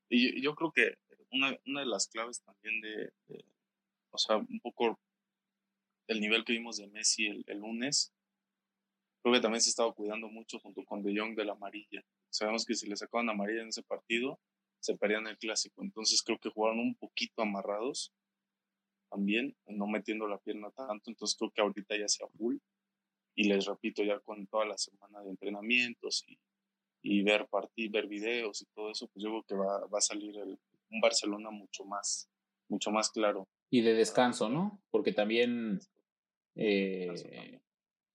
Y 0.08 0.42
yo, 0.42 0.54
creo 0.54 0.72
que 0.72 0.94
una, 1.30 1.56
una, 1.66 1.80
de 1.80 1.86
las 1.86 2.08
claves 2.08 2.42
también 2.42 2.80
de, 2.80 3.12
o 4.10 4.18
sea, 4.18 4.38
un 4.38 4.60
poco 4.60 4.98
el 6.08 6.20
nivel 6.20 6.44
que 6.44 6.54
vimos 6.54 6.78
de 6.78 6.88
Messi 6.88 7.26
el, 7.26 7.44
el, 7.46 7.58
lunes, 7.58 8.12
creo 9.22 9.34
que 9.34 9.40
también 9.40 9.60
se 9.60 9.70
estaba 9.70 9.92
cuidando 9.92 10.28
mucho 10.28 10.58
junto 10.58 10.84
con 10.84 11.02
De 11.02 11.16
Jong 11.16 11.36
de 11.36 11.44
la 11.44 11.52
amarilla. 11.52 12.02
Sabemos 12.28 12.64
que 12.64 12.74
si 12.74 12.88
le 12.88 12.96
sacaban 12.96 13.28
amarilla 13.28 13.62
en 13.62 13.68
ese 13.68 13.84
partido, 13.84 14.40
se 14.80 14.96
perdían 14.96 15.28
el 15.28 15.38
clásico. 15.38 15.82
Entonces 15.82 16.22
creo 16.22 16.38
que 16.38 16.50
jugaron 16.50 16.80
un 16.80 16.96
poquito 16.96 17.42
amarrados 17.42 18.12
también, 19.10 19.56
no 19.66 19.86
metiendo 19.86 20.26
la 20.26 20.38
pierna 20.38 20.70
tanto. 20.70 21.10
Entonces 21.10 21.36
creo 21.36 21.50
que 21.50 21.60
ahorita 21.60 21.98
ya 21.98 22.08
se 22.08 22.26
full 22.38 22.56
y 23.34 23.44
les 23.44 23.66
repito 23.66 24.02
ya 24.02 24.20
con 24.20 24.46
toda 24.46 24.64
la 24.64 24.78
semana 24.78 25.22
de 25.22 25.30
entrenamientos 25.30 26.24
y, 26.28 26.38
y 27.02 27.22
ver 27.22 27.46
partidos, 27.48 27.92
ver 27.92 28.06
videos 28.06 28.62
y 28.62 28.66
todo 28.74 28.90
eso, 28.90 29.08
pues 29.08 29.22
yo 29.22 29.30
creo 29.30 29.44
que 29.44 29.54
va, 29.54 29.86
va 29.86 29.98
a 29.98 30.02
salir 30.02 30.36
el, 30.36 30.58
un 30.90 31.00
Barcelona 31.00 31.50
mucho 31.50 31.84
más, 31.84 32.30
mucho 32.68 32.90
más 32.90 33.10
claro. 33.10 33.48
Y 33.70 33.82
de 33.82 33.94
descanso, 33.94 34.48
¿no? 34.48 34.82
Porque 34.90 35.12
también 35.12 35.80
eh, 36.54 37.60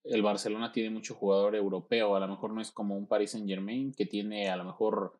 el 0.04 0.22
Barcelona 0.22 0.72
tiene 0.72 0.89
mucho 0.89 1.16
jugador 1.16 1.56
europeo, 1.56 2.16
a 2.16 2.20
lo 2.20 2.28
mejor 2.28 2.54
no 2.54 2.62
es 2.62 2.72
como 2.72 2.98
un 2.98 3.08
Paris 3.08 3.32
Saint 3.32 3.48
Germain 3.48 3.93
que 3.93 4.06
tiene 4.06 4.50
a 4.50 4.58
lo 4.58 4.66
mejor 4.66 5.20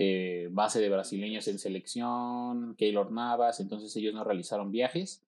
eh, 0.00 0.48
base 0.52 0.80
de 0.80 0.90
brasileños 0.90 1.48
en 1.48 1.58
selección, 1.58 2.76
Keylor 2.76 3.10
Navas, 3.10 3.60
entonces 3.60 3.94
ellos 3.96 4.14
no 4.14 4.22
realizaron 4.22 4.70
viajes 4.70 5.24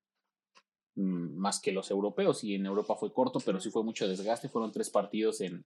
Mm, 0.97 1.37
más 1.37 1.61
que 1.61 1.73
los 1.73 1.91
europeos 1.91 2.43
y 2.45 2.55
en 2.55 2.67
Europa 2.67 2.97
fue 2.97 3.13
corto, 3.13 3.41
pero 3.45 3.61
sí 3.61 3.71
fue 3.71 3.85
mucho 3.85 4.09
desgaste. 4.09 4.49
Fueron 4.49 4.73
tres 4.73 4.91
partidos 4.91 5.41
en, 5.41 5.65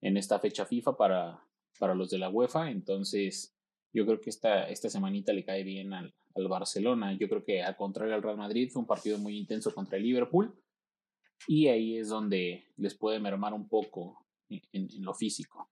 en 0.00 0.16
esta 0.16 0.38
fecha 0.38 0.64
FIFA 0.64 0.96
para, 0.96 1.44
para 1.78 1.94
los 1.94 2.10
de 2.10 2.18
la 2.18 2.30
UEFA, 2.30 2.70
entonces 2.70 3.54
yo 3.92 4.04
creo 4.04 4.20
que 4.20 4.30
esta, 4.30 4.68
esta 4.68 4.90
semanita 4.90 5.32
le 5.32 5.44
cae 5.44 5.62
bien 5.64 5.92
al, 5.92 6.14
al 6.34 6.48
Barcelona. 6.48 7.16
Yo 7.18 7.28
creo 7.28 7.44
que 7.44 7.62
al 7.62 7.76
contrario 7.76 8.14
al 8.14 8.22
Real 8.22 8.36
Madrid 8.36 8.70
fue 8.70 8.80
un 8.80 8.88
partido 8.88 9.18
muy 9.18 9.36
intenso 9.36 9.74
contra 9.74 9.96
el 9.96 10.04
Liverpool 10.04 10.54
y 11.46 11.68
ahí 11.68 11.96
es 11.96 12.08
donde 12.08 12.64
les 12.76 12.94
puede 12.94 13.20
mermar 13.20 13.54
un 13.54 13.68
poco 13.68 14.26
en, 14.48 14.62
en 14.72 15.04
lo 15.04 15.14
físico. 15.14 15.70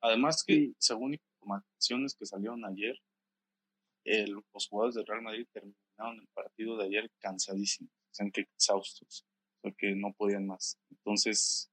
Además 0.00 0.42
que 0.44 0.72
según 0.78 1.18
informaciones 1.48 2.14
que 2.14 2.26
salieron 2.26 2.64
ayer, 2.64 2.96
el, 4.04 4.30
los 4.30 4.68
jugadores 4.68 4.94
del 4.94 5.06
Real 5.06 5.22
Madrid 5.22 5.46
terminaron 5.52 6.20
el 6.20 6.28
partido 6.28 6.76
de 6.76 6.84
ayer 6.84 7.10
cansadísimos 7.18 7.92
sean 8.10 8.30
que 8.30 8.42
exhaustos, 8.42 9.26
porque 9.60 9.94
no 9.94 10.12
podían 10.12 10.46
más. 10.46 10.78
Entonces, 10.90 11.70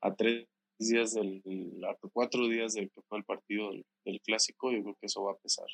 a 0.00 0.14
tres 0.14 0.46
días 0.78 1.14
del, 1.14 1.42
a 1.84 1.96
cuatro 2.12 2.46
días 2.48 2.74
del 2.74 2.90
que 2.90 3.02
fue 3.02 3.18
el 3.18 3.24
partido 3.24 3.70
del, 4.04 4.20
clásico, 4.20 4.70
yo 4.70 4.82
creo 4.82 4.96
que 4.96 5.06
eso 5.06 5.24
va 5.24 5.32
a 5.32 5.38
pesar. 5.38 5.66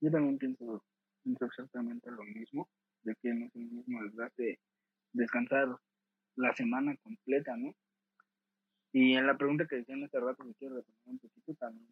Yo 0.00 0.10
también 0.10 0.38
pienso, 0.38 0.84
exactamente 1.24 2.10
lo 2.10 2.24
mismo, 2.24 2.68
de 3.02 3.14
que 3.22 3.32
no 3.32 3.46
es 3.46 3.54
el 3.54 3.70
mismo 3.70 4.02
desgaste 4.02 4.58
descansar 5.12 5.68
la 6.36 6.54
semana 6.54 6.96
completa, 6.96 7.56
¿no? 7.56 7.74
Y 8.94 9.16
en 9.16 9.26
la 9.26 9.36
pregunta 9.36 9.66
que 9.66 9.74
decían 9.74 10.04
hace 10.04 10.20
rato, 10.20 10.44
me 10.44 10.54
quiero 10.54 10.76
retomar 10.76 11.02
un 11.06 11.18
poquito, 11.18 11.52
también 11.54 11.88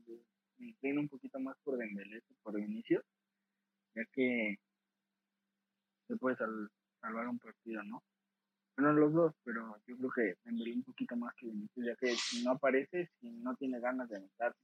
me 0.58 0.68
inclino 0.68 1.00
un 1.00 1.08
poquito 1.08 1.40
más 1.40 1.56
por 1.64 1.76
Dembélé 1.76 2.22
por 2.44 2.56
inicio, 2.56 3.02
ya 3.96 4.04
que 4.12 4.56
se 6.06 6.16
puede 6.16 6.36
salvar 6.36 7.26
un 7.26 7.40
partido, 7.40 7.82
¿no? 7.82 8.04
Bueno, 8.76 8.92
los 8.92 9.12
dos, 9.12 9.34
pero 9.42 9.76
yo 9.84 9.96
creo 9.96 10.10
que 10.12 10.36
Dembélé 10.44 10.74
un 10.74 10.84
poquito 10.84 11.16
más 11.16 11.34
que 11.34 11.46
Vinicius, 11.46 11.86
ya 11.86 11.96
que 11.96 12.14
si 12.14 12.44
no 12.44 12.52
aparece, 12.52 13.10
si 13.20 13.32
no 13.32 13.56
tiene 13.56 13.80
ganas 13.80 14.08
de 14.08 14.18
anotar, 14.18 14.54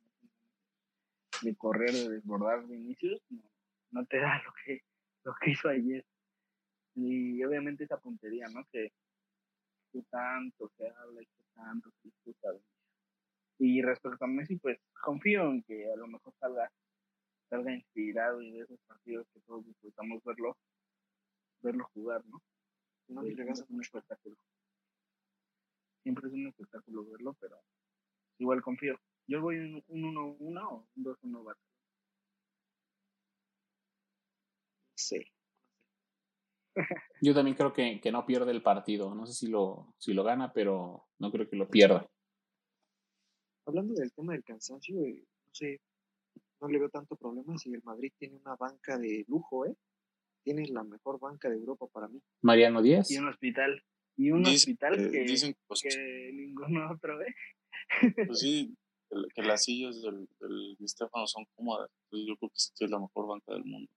de 1.43 1.57
correr, 1.57 1.91
de 1.91 2.09
desbordar 2.09 2.65
Vinicius, 2.69 3.21
no, 3.31 3.43
no 3.91 4.07
te 4.07 4.21
da 4.21 4.41
lo 4.45 4.53
que, 4.65 4.85
lo 5.25 5.35
que 5.41 5.51
hizo 5.51 5.69
ayer. 5.71 6.05
Y 6.95 7.43
obviamente 7.43 7.83
esa 7.83 7.99
puntería, 7.99 8.49
¿no? 8.49 8.65
Que, 8.71 8.93
que 9.93 10.03
tanto 10.11 10.71
se 10.77 10.89
habla 10.89 11.23
y 11.23 11.27
que 11.27 11.43
tanto 11.55 11.91
se 11.91 12.09
disputa 12.09 12.49
Y 13.59 13.83
respecto 13.83 14.25
a 14.25 14.29
Messi, 14.29 14.57
pues 14.57 14.79
confío 15.03 15.51
en 15.51 15.63
que 15.63 15.91
a 15.93 15.97
lo 15.97 16.07
mejor 16.09 16.33
salga, 16.41 16.71
salga 17.51 17.73
inspirado 17.75 18.43
y 18.43 18.53
de 18.53 18.61
esos 18.65 18.81
partidos 18.87 19.27
que 19.33 19.41
todos 19.41 19.67
disfrutamos 19.67 20.23
verlo, 20.25 20.57
verlo 21.63 21.85
jugar, 21.95 22.25
¿no? 22.27 22.43
No 23.09 23.23
Sí, 23.23 23.35
regas 23.35 23.61
es 23.61 23.71
un 23.71 23.81
espectáculo. 23.81 24.37
Siempre 26.03 26.29
es 26.29 26.35
un 26.35 26.47
espectáculo 26.49 27.05
verlo, 27.05 27.35
pero 27.41 27.61
igual 28.39 28.63
confío. 28.63 28.99
Yo 29.29 29.41
voy 29.43 29.59
un 29.59 29.85
1-1 29.89 30.69
o 30.71 30.89
un 30.97 31.05
2-1 31.05 31.45
Barça. 31.45 31.57
Sí. 34.97 35.25
Yo 37.21 37.35
también 37.35 37.57
creo 37.57 37.73
que, 37.73 38.01
que 38.01 38.13
no 38.13 38.25
pierde 38.27 38.51
el 38.53 38.63
partido. 38.63 39.15
No 39.15 39.27
sé 39.27 39.35
si 39.35 39.49
lo, 39.49 39.95
si 39.99 40.13
lo 40.13 40.25
gana, 40.25 40.53
pero 40.53 41.09
no 41.19 41.31
creo 41.31 41.49
que 41.49 41.57
lo 41.57 41.69
pierda. 41.69 42.07
Hablando 43.67 43.95
del 43.95 44.13
tema 44.13 44.33
del 44.33 44.45
cansancio, 44.45 44.99
eh, 45.05 45.25
no 45.47 45.55
sé, 45.55 45.81
no 46.61 46.69
le 46.69 46.79
veo 46.79 46.89
tanto 46.89 47.17
problema 47.17 47.57
si 47.59 47.73
el 47.73 47.83
Madrid 47.83 48.13
tiene 48.19 48.37
una 48.37 48.57
banca 48.57 48.99
de 48.99 49.25
lujo, 49.29 49.67
¿eh? 49.67 49.75
Tiene 50.45 50.67
la 50.69 50.83
mejor 50.85 51.19
banca 51.21 51.51
de 51.51 51.57
Europa 51.57 51.87
para 51.93 52.09
mí. 52.09 52.21
Mariano 52.43 52.81
Díaz. 52.81 53.11
Y 53.11 53.19
un 53.19 53.29
hospital. 53.29 53.83
Y 54.17 54.31
un 54.31 54.43
Dicen, 54.43 54.55
hospital 54.55 54.95
eh, 55.07 55.11
que, 55.11 55.21
dicen 55.21 55.57
pues, 55.67 55.83
que 55.83 56.31
ninguno 56.33 56.91
otro 56.91 57.19
ve. 57.19 57.35
pues 58.27 58.41
sí, 58.41 58.75
que, 59.09 59.17
que 59.35 59.43
las 59.43 59.63
sillas 59.65 60.01
del, 60.03 60.29
del 60.41 60.77
Di 60.79 60.89
Stéfano 60.89 61.27
son 61.27 61.45
cómodas. 61.55 61.91
Entonces 62.05 62.29
yo 62.29 62.37
creo 62.37 62.51
que 62.51 62.59
sí 62.59 62.73
es 62.85 62.91
la 62.91 62.99
mejor 62.99 63.29
banca 63.29 63.53
del 63.53 63.65
mundo. 63.65 63.91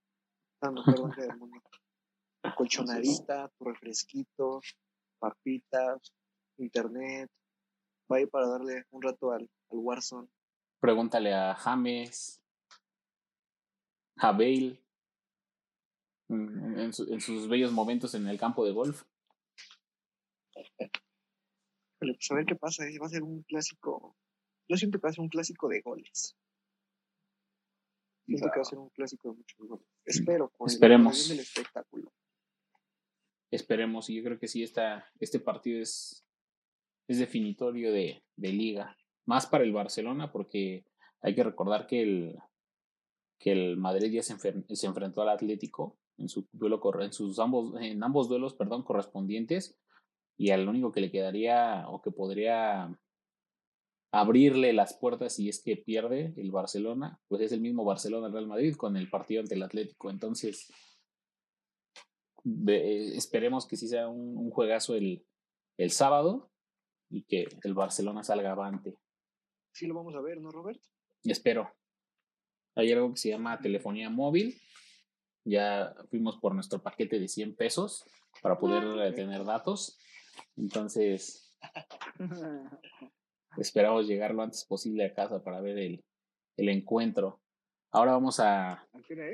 La 0.62 0.72
mejor 0.72 1.02
banca 1.02 1.22
del 1.22 1.38
mundo. 1.38 1.62
Colchonadita, 2.56 3.50
tu 3.58 3.66
refresquito, 3.66 4.62
papitas, 5.20 6.14
internet. 6.58 7.30
Va 8.12 8.18
a 8.18 8.22
ir 8.22 8.30
para 8.30 8.48
darle 8.48 8.86
un 8.92 9.02
rato 9.02 9.32
al, 9.32 9.42
al 9.70 9.78
Warzone. 9.78 10.28
Pregúntale 10.80 11.34
a 11.34 11.54
James, 11.56 12.42
a 14.18 14.32
Bale, 14.32 14.82
en, 16.30 16.80
en 16.80 16.94
su- 16.94 17.12
en 17.14 17.22
sus 17.22 17.48
bellos 17.48 17.72
momentos 17.72 18.14
en 18.16 18.28
el 18.28 18.40
campo 18.40 18.66
de 18.66 18.72
golf. 18.74 19.04
Pues 22.00 22.32
a 22.32 22.36
ver 22.36 22.46
qué 22.46 22.56
pasa, 22.56 22.86
¿eh? 22.88 22.98
va 23.00 23.06
a 23.06 23.10
ser 23.10 23.22
un 23.24 23.44
clásico. 23.44 24.18
Yo 24.68 24.76
siento 24.78 24.98
que 25.00 25.04
va 25.04 25.10
a 25.10 25.14
ser 25.14 25.22
un 25.22 25.30
clásico 25.30 25.68
de 25.70 25.82
goles. 25.82 26.36
Siento 28.26 28.50
que 28.52 28.60
va 28.60 28.62
a 28.62 28.66
ser 28.66 28.80
un 28.80 28.90
clásico 28.90 29.30
de 29.30 29.36
muchos 29.38 29.68
goles. 29.68 29.86
Espero, 30.06 30.52
el- 30.60 30.66
Esperemos. 30.68 31.22
el 31.24 31.38
del 31.38 31.40
espectáculo. 31.46 32.12
Esperemos, 33.52 34.10
y 34.10 34.16
yo 34.16 34.24
creo 34.24 34.40
que 34.40 34.48
sí, 34.48 34.64
esta, 34.64 35.06
este 35.20 35.40
partido 35.40 35.82
es, 35.82 36.26
es 37.08 37.20
definitorio 37.20 37.92
de, 37.92 38.24
de 38.36 38.54
liga. 38.54 38.98
Más 39.26 39.46
para 39.46 39.64
el 39.64 39.74
Barcelona, 39.74 40.32
porque 40.32 40.86
hay 41.22 41.36
que 41.36 41.44
recordar 41.44 41.86
que 41.86 42.02
el, 42.02 42.36
que 43.40 43.52
el 43.52 43.78
Madrid 43.78 44.12
ya 44.12 44.24
se, 44.24 44.36
se 44.76 44.88
enfrentó 44.88 45.22
al 45.22 45.30
Atlético 45.30 45.98
en 46.18 46.30
su 46.30 46.48
duelo 46.52 46.82
en 47.02 47.14
sus 47.14 47.40
ambos, 47.40 47.74
en 47.82 48.02
ambos 48.04 48.30
duelos, 48.30 48.54
perdón, 48.54 48.84
correspondientes, 48.84 49.80
y 50.38 50.52
al 50.52 50.68
único 50.68 50.92
que 50.92 51.02
le 51.02 51.12
quedaría 51.12 51.86
o 51.90 52.02
que 52.02 52.12
podría 52.12 52.98
abrirle 54.12 54.74
las 54.74 54.94
puertas 54.94 55.36
si 55.36 55.50
es 55.50 55.64
que 55.64 55.78
pierde 55.78 56.34
el 56.38 56.52
Barcelona, 56.52 57.20
pues 57.28 57.42
es 57.42 57.52
el 57.52 57.62
mismo 57.62 57.86
Barcelona 57.86 58.30
Real 58.30 58.48
Madrid 58.48 58.76
con 58.76 58.98
el 58.98 59.10
partido 59.10 59.42
ante 59.42 59.56
el 59.56 59.64
Atlético. 59.64 60.10
Entonces, 60.10 60.72
ve- 62.44 63.16
esperemos 63.18 63.68
que 63.68 63.78
sí 63.78 63.88
sea 63.88 64.08
un, 64.08 64.38
un 64.38 64.50
juegazo 64.52 64.96
el, 64.96 65.26
el 65.78 65.92
sábado 65.92 66.52
y 67.10 67.24
que 67.24 67.48
el 67.64 67.74
Barcelona 67.74 68.24
salga 68.24 68.52
avante. 68.52 68.98
Sí 69.74 69.88
lo 69.88 69.96
vamos 69.96 70.16
a 70.16 70.22
ver, 70.22 70.40
¿no, 70.42 70.52
Robert? 70.52 70.80
Espero. 71.24 71.74
Hay 72.76 72.92
algo 72.92 73.12
que 73.12 73.18
se 73.18 73.30
llama 73.30 73.60
telefonía 73.60 74.10
móvil. 74.10 74.56
Ya 75.44 75.94
fuimos 76.10 76.38
por 76.38 76.54
nuestro 76.54 76.82
paquete 76.82 77.20
de 77.20 77.28
100 77.28 77.56
pesos 77.56 78.06
para 78.42 78.60
poder 78.60 78.84
eh, 79.08 79.12
tener 79.14 79.44
datos. 79.44 80.00
Entonces, 80.56 81.54
esperamos 83.58 84.08
llegar 84.08 84.34
lo 84.34 84.44
antes 84.44 84.66
posible 84.66 85.06
a 85.06 85.14
casa 85.14 85.44
para 85.44 85.62
ver 85.62 85.78
el, 85.78 86.04
el 86.58 86.70
encuentro. 86.70 87.42
Ahora 87.92 88.14
vamos 88.14 88.40
a, 88.40 88.72
a 88.72 88.74
¿A 88.74 89.02
qué 89.06 89.14
hora 89.14 89.26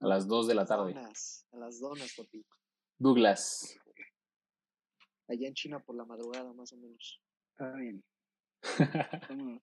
es? 0.00 0.08
las 0.08 0.28
2 0.28 0.46
de 0.48 0.54
la 0.54 0.66
tarde. 0.66 0.94
Donas, 0.94 1.46
a 1.52 1.56
las 1.56 1.80
donas, 1.80 2.14
papi. 2.16 2.44
Douglas, 2.98 3.80
Allá 5.30 5.46
en 5.46 5.54
China 5.54 5.78
por 5.78 5.94
la 5.94 6.04
madrugada, 6.04 6.52
más 6.54 6.72
o 6.72 6.76
menos. 6.76 7.22
Está 7.52 7.72
bien. 7.76 8.02
Vámonos 9.28 9.62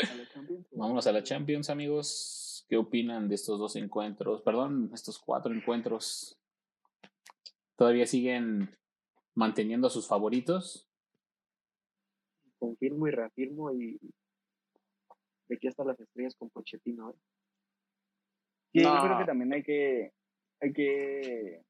a 0.00 0.14
la 0.14 0.28
Champions. 0.28 0.66
Vámonos 0.70 1.06
a 1.06 1.12
la 1.12 1.22
Champions, 1.22 1.70
amigos. 1.70 2.66
¿Qué 2.68 2.76
opinan 2.76 3.26
de 3.26 3.36
estos 3.36 3.58
dos 3.58 3.74
encuentros? 3.76 4.42
Perdón, 4.42 4.90
estos 4.92 5.18
cuatro 5.18 5.54
encuentros. 5.54 6.38
¿Todavía 7.76 8.06
siguen 8.06 8.76
manteniendo 9.34 9.86
a 9.86 9.90
sus 9.90 10.06
favoritos? 10.06 10.86
Confirmo 12.58 13.08
y 13.08 13.12
reafirmo 13.12 13.72
y 13.72 13.98
de 15.48 15.56
aquí 15.56 15.68
hasta 15.68 15.84
las 15.84 15.98
estrellas 15.98 16.36
con 16.36 16.50
Pochettino, 16.50 17.10
¿eh? 17.10 17.14
Sí, 18.72 18.80
yo 18.82 18.94
No. 18.94 19.02
creo 19.04 19.18
que 19.18 19.24
también 19.24 19.52
hay 19.52 19.62
que, 19.62 20.12
hay 20.60 20.72
que 20.72 21.62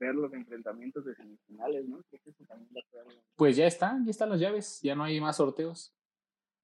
ver 0.00 0.14
los 0.14 0.32
enfrentamientos 0.32 1.04
de 1.04 1.14
semifinales, 1.14 1.86
¿no? 1.88 2.02
Creo 2.04 2.22
que 2.22 2.30
eso 2.30 2.44
también 2.46 2.70
va 2.76 2.80
a 2.80 2.90
ser 2.90 3.00
algo. 3.00 3.22
Pues 3.36 3.56
ya 3.56 3.66
están, 3.66 4.04
ya 4.04 4.10
están 4.10 4.30
las 4.30 4.40
llaves, 4.40 4.80
ya 4.82 4.94
no 4.94 5.04
hay 5.04 5.20
más 5.20 5.36
sorteos. 5.36 5.94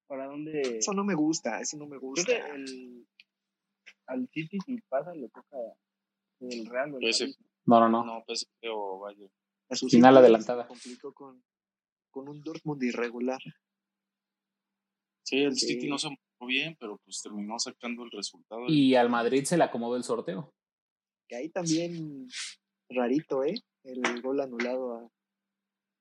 ¿Para 0.07 0.26
dónde? 0.26 0.78
Eso 0.78 0.92
no 0.92 1.05
me 1.05 1.14
gusta, 1.14 1.61
eso 1.61 1.76
no 1.76 1.84
me 1.86 1.96
Creo 1.98 2.00
gusta. 2.00 2.26
que 2.26 2.50
el, 2.55 3.07
al 4.07 4.28
City 4.28 4.59
si 4.64 4.80
pasa 4.82 5.14
le 5.14 5.28
toca 5.30 5.57
el 6.40 6.66
Real 6.66 6.88
el 6.88 6.94
París. 6.94 7.38
No, 7.66 7.80
no, 7.80 7.88
no. 7.88 8.05
No, 8.05 8.24
PSG 8.26 8.48
o 8.70 8.98
Bayern. 9.00 9.30
A 9.70 9.74
su 9.76 9.88
Final 9.88 10.16
adelantada. 10.18 10.64
se 10.64 10.68
complicó 10.68 11.14
con, 11.14 11.42
con 12.11 12.28
un 12.28 12.42
Dortmund 12.42 12.82
irregular. 12.82 13.40
Sí, 15.22 15.42
el 15.42 15.55
Sí. 15.57 15.66
City 15.68 15.88
no 15.88 15.96
se 15.98 16.09
bien, 16.47 16.76
pero 16.78 16.99
pues 17.05 17.22
terminó 17.22 17.59
sacando 17.59 18.05
el 18.05 18.11
resultado. 18.11 18.66
Y 18.68 18.95
al 18.95 19.11
Madrid 19.11 19.45
se 19.45 19.57
le 19.57 19.64
acomodó 19.64 19.97
el 19.97 20.05
sorteo. 20.05 20.53
Que 21.28 21.36
ahí 21.36 21.49
también 21.49 22.28
rarito, 22.88 23.45
¿eh? 23.45 23.55
El 23.84 24.22
gol 24.22 24.40
anulado 24.40 24.95
a, 24.95 25.09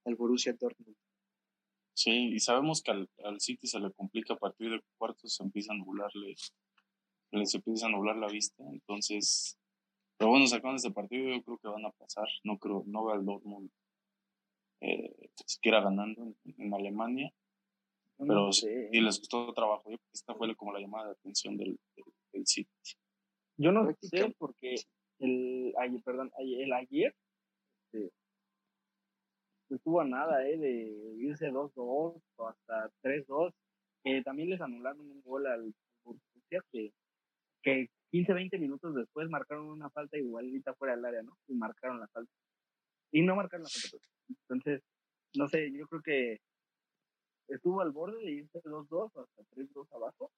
al 0.05 0.15
Borussia 0.15 0.53
Dortmund. 0.53 0.95
Sí, 1.95 2.33
y 2.33 2.39
sabemos 2.39 2.81
que 2.81 2.91
al, 2.91 3.09
al 3.23 3.39
City 3.39 3.67
se 3.67 3.79
le 3.79 3.91
complica 3.91 4.33
a 4.33 4.37
partir 4.37 4.71
de 4.71 4.81
cuartos, 4.97 5.35
se 5.35 5.43
empieza 5.43 5.73
a 5.73 5.77
nublarle, 5.77 6.35
les 7.31 7.53
empieza 7.53 7.85
a 7.85 7.89
nublar 7.89 8.15
la 8.15 8.27
vista, 8.27 8.63
entonces, 8.63 9.59
pero 10.17 10.31
bueno, 10.31 10.47
sacando 10.47 10.77
este 10.77 10.89
partido 10.89 11.29
yo 11.29 11.43
creo 11.43 11.57
que 11.59 11.67
van 11.67 11.85
a 11.85 11.91
pasar, 11.91 12.27
no 12.43 12.57
creo, 12.57 12.83
no 12.87 13.05
veo 13.05 13.13
al 13.13 13.25
Dortmund 13.25 13.69
eh, 14.81 15.29
siquiera 15.45 15.81
ganando 15.81 16.23
en, 16.23 16.35
en 16.57 16.73
Alemania, 16.73 17.31
pero 18.18 18.34
no 18.47 18.51
sí, 18.53 18.61
sé. 18.68 18.89
y 18.91 19.01
les 19.01 19.20
gustó 19.20 19.53
trabajo, 19.53 19.84
yo 19.89 19.97
creo 19.97 20.07
que 20.11 20.14
esta 20.18 20.36
fue 20.36 20.55
como 20.55 20.74
la 20.74 20.80
llamada 20.80 21.07
de 21.07 21.11
atención 21.14 21.57
del, 21.57 21.78
del, 21.95 22.05
del 22.34 22.45
City. 22.47 22.70
Yo 23.57 23.72
no 23.72 23.88
sé 24.01 24.34
porque 24.38 24.76
el 25.20 25.74
ayer, 25.78 26.01
perdón, 26.03 26.32
ayer- 26.39 26.61
el 26.64 26.74
ayer 26.74 27.16
este, 27.91 28.11
estuvo 29.70 30.01
a 30.01 30.05
nada 30.05 30.47
eh, 30.47 30.57
de 30.57 31.16
irse 31.18 31.49
2-2 31.51 31.74
o 31.76 32.47
hasta 32.47 32.89
3-2. 33.03 33.53
Eh, 34.05 34.24
también 34.24 34.49
les 34.49 34.61
anularon 34.61 34.99
un 34.99 35.22
gol 35.22 35.47
al 35.47 35.74
Borussia 36.03 36.61
que, 36.72 36.91
que 37.61 37.89
15-20 38.11 38.59
minutos 38.59 38.93
después 38.95 39.30
marcaron 39.30 39.68
una 39.70 39.89
falta 39.89 40.18
igualita 40.18 40.74
fuera 40.74 40.95
del 40.95 41.05
área, 41.05 41.24
¿no? 41.24 41.38
Y 41.47 41.53
marcaron 41.55 41.99
la 41.99 42.07
falta. 42.09 42.32
Y 43.11 43.22
no 43.22 43.36
marcaron 43.36 43.64
la 43.64 43.70
falta. 43.70 43.97
pues. 43.97 44.38
Entonces, 44.41 44.82
no 45.36 45.47
sé, 45.47 45.72
yo 45.72 45.88
creo 45.88 46.01
que 46.01 46.41
estuvo 47.55 47.81
al 47.81 47.91
borde 47.91 48.17
de 48.23 48.31
irse 48.31 48.61
2-2 48.63 49.11
o 49.13 49.21
hasta 49.21 49.43
3-2 49.55 49.91
abajo. 49.93 50.31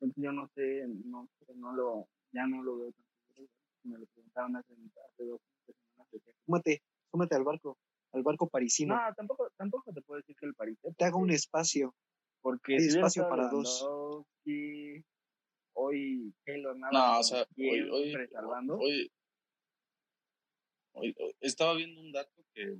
Entonces 0.00 0.22
yo 0.24 0.32
no 0.32 0.48
sé, 0.54 0.86
no 1.04 1.28
sé, 1.38 1.54
no 1.54 1.72
lo, 1.72 2.08
ya 2.32 2.46
no 2.46 2.62
lo 2.62 2.78
veo 2.78 2.92
tan 2.92 3.04
seguro. 3.34 3.52
Me 3.82 3.98
lo 3.98 4.06
preguntaron 4.06 4.56
hace, 4.56 4.72
hace 4.74 5.24
dos 5.24 5.40
tres 5.64 5.76
semanas. 5.90 6.36
Súmate, 6.44 6.82
súmate 7.10 7.34
al 7.34 7.44
barco, 7.44 7.78
al 8.12 8.22
barco 8.22 8.48
parisino. 8.48 8.94
No, 8.94 9.14
tampoco, 9.14 9.50
tampoco 9.56 9.92
te 9.92 10.02
puedo 10.02 10.20
decir 10.20 10.36
que 10.36 10.46
el 10.46 10.54
París. 10.54 10.78
Te 10.96 11.04
haga 11.04 11.16
un 11.16 11.30
espacio. 11.30 11.94
Porque 12.42 12.74
hay 12.74 12.80
si 12.80 12.88
espacio 12.88 13.28
para 13.28 13.48
dos. 13.48 13.82
Hoy 15.72 16.34
Navas 16.76 16.92
No, 16.92 17.20
o 17.20 17.22
sea, 17.22 17.46
hoy, 17.56 17.80
hoy- 17.90 18.14
hoy- 18.78 19.12
hoy- 21.18 21.36
estaba 21.40 21.74
viendo 21.74 22.00
un 22.00 22.12
dato 22.12 22.42
que 22.54 22.76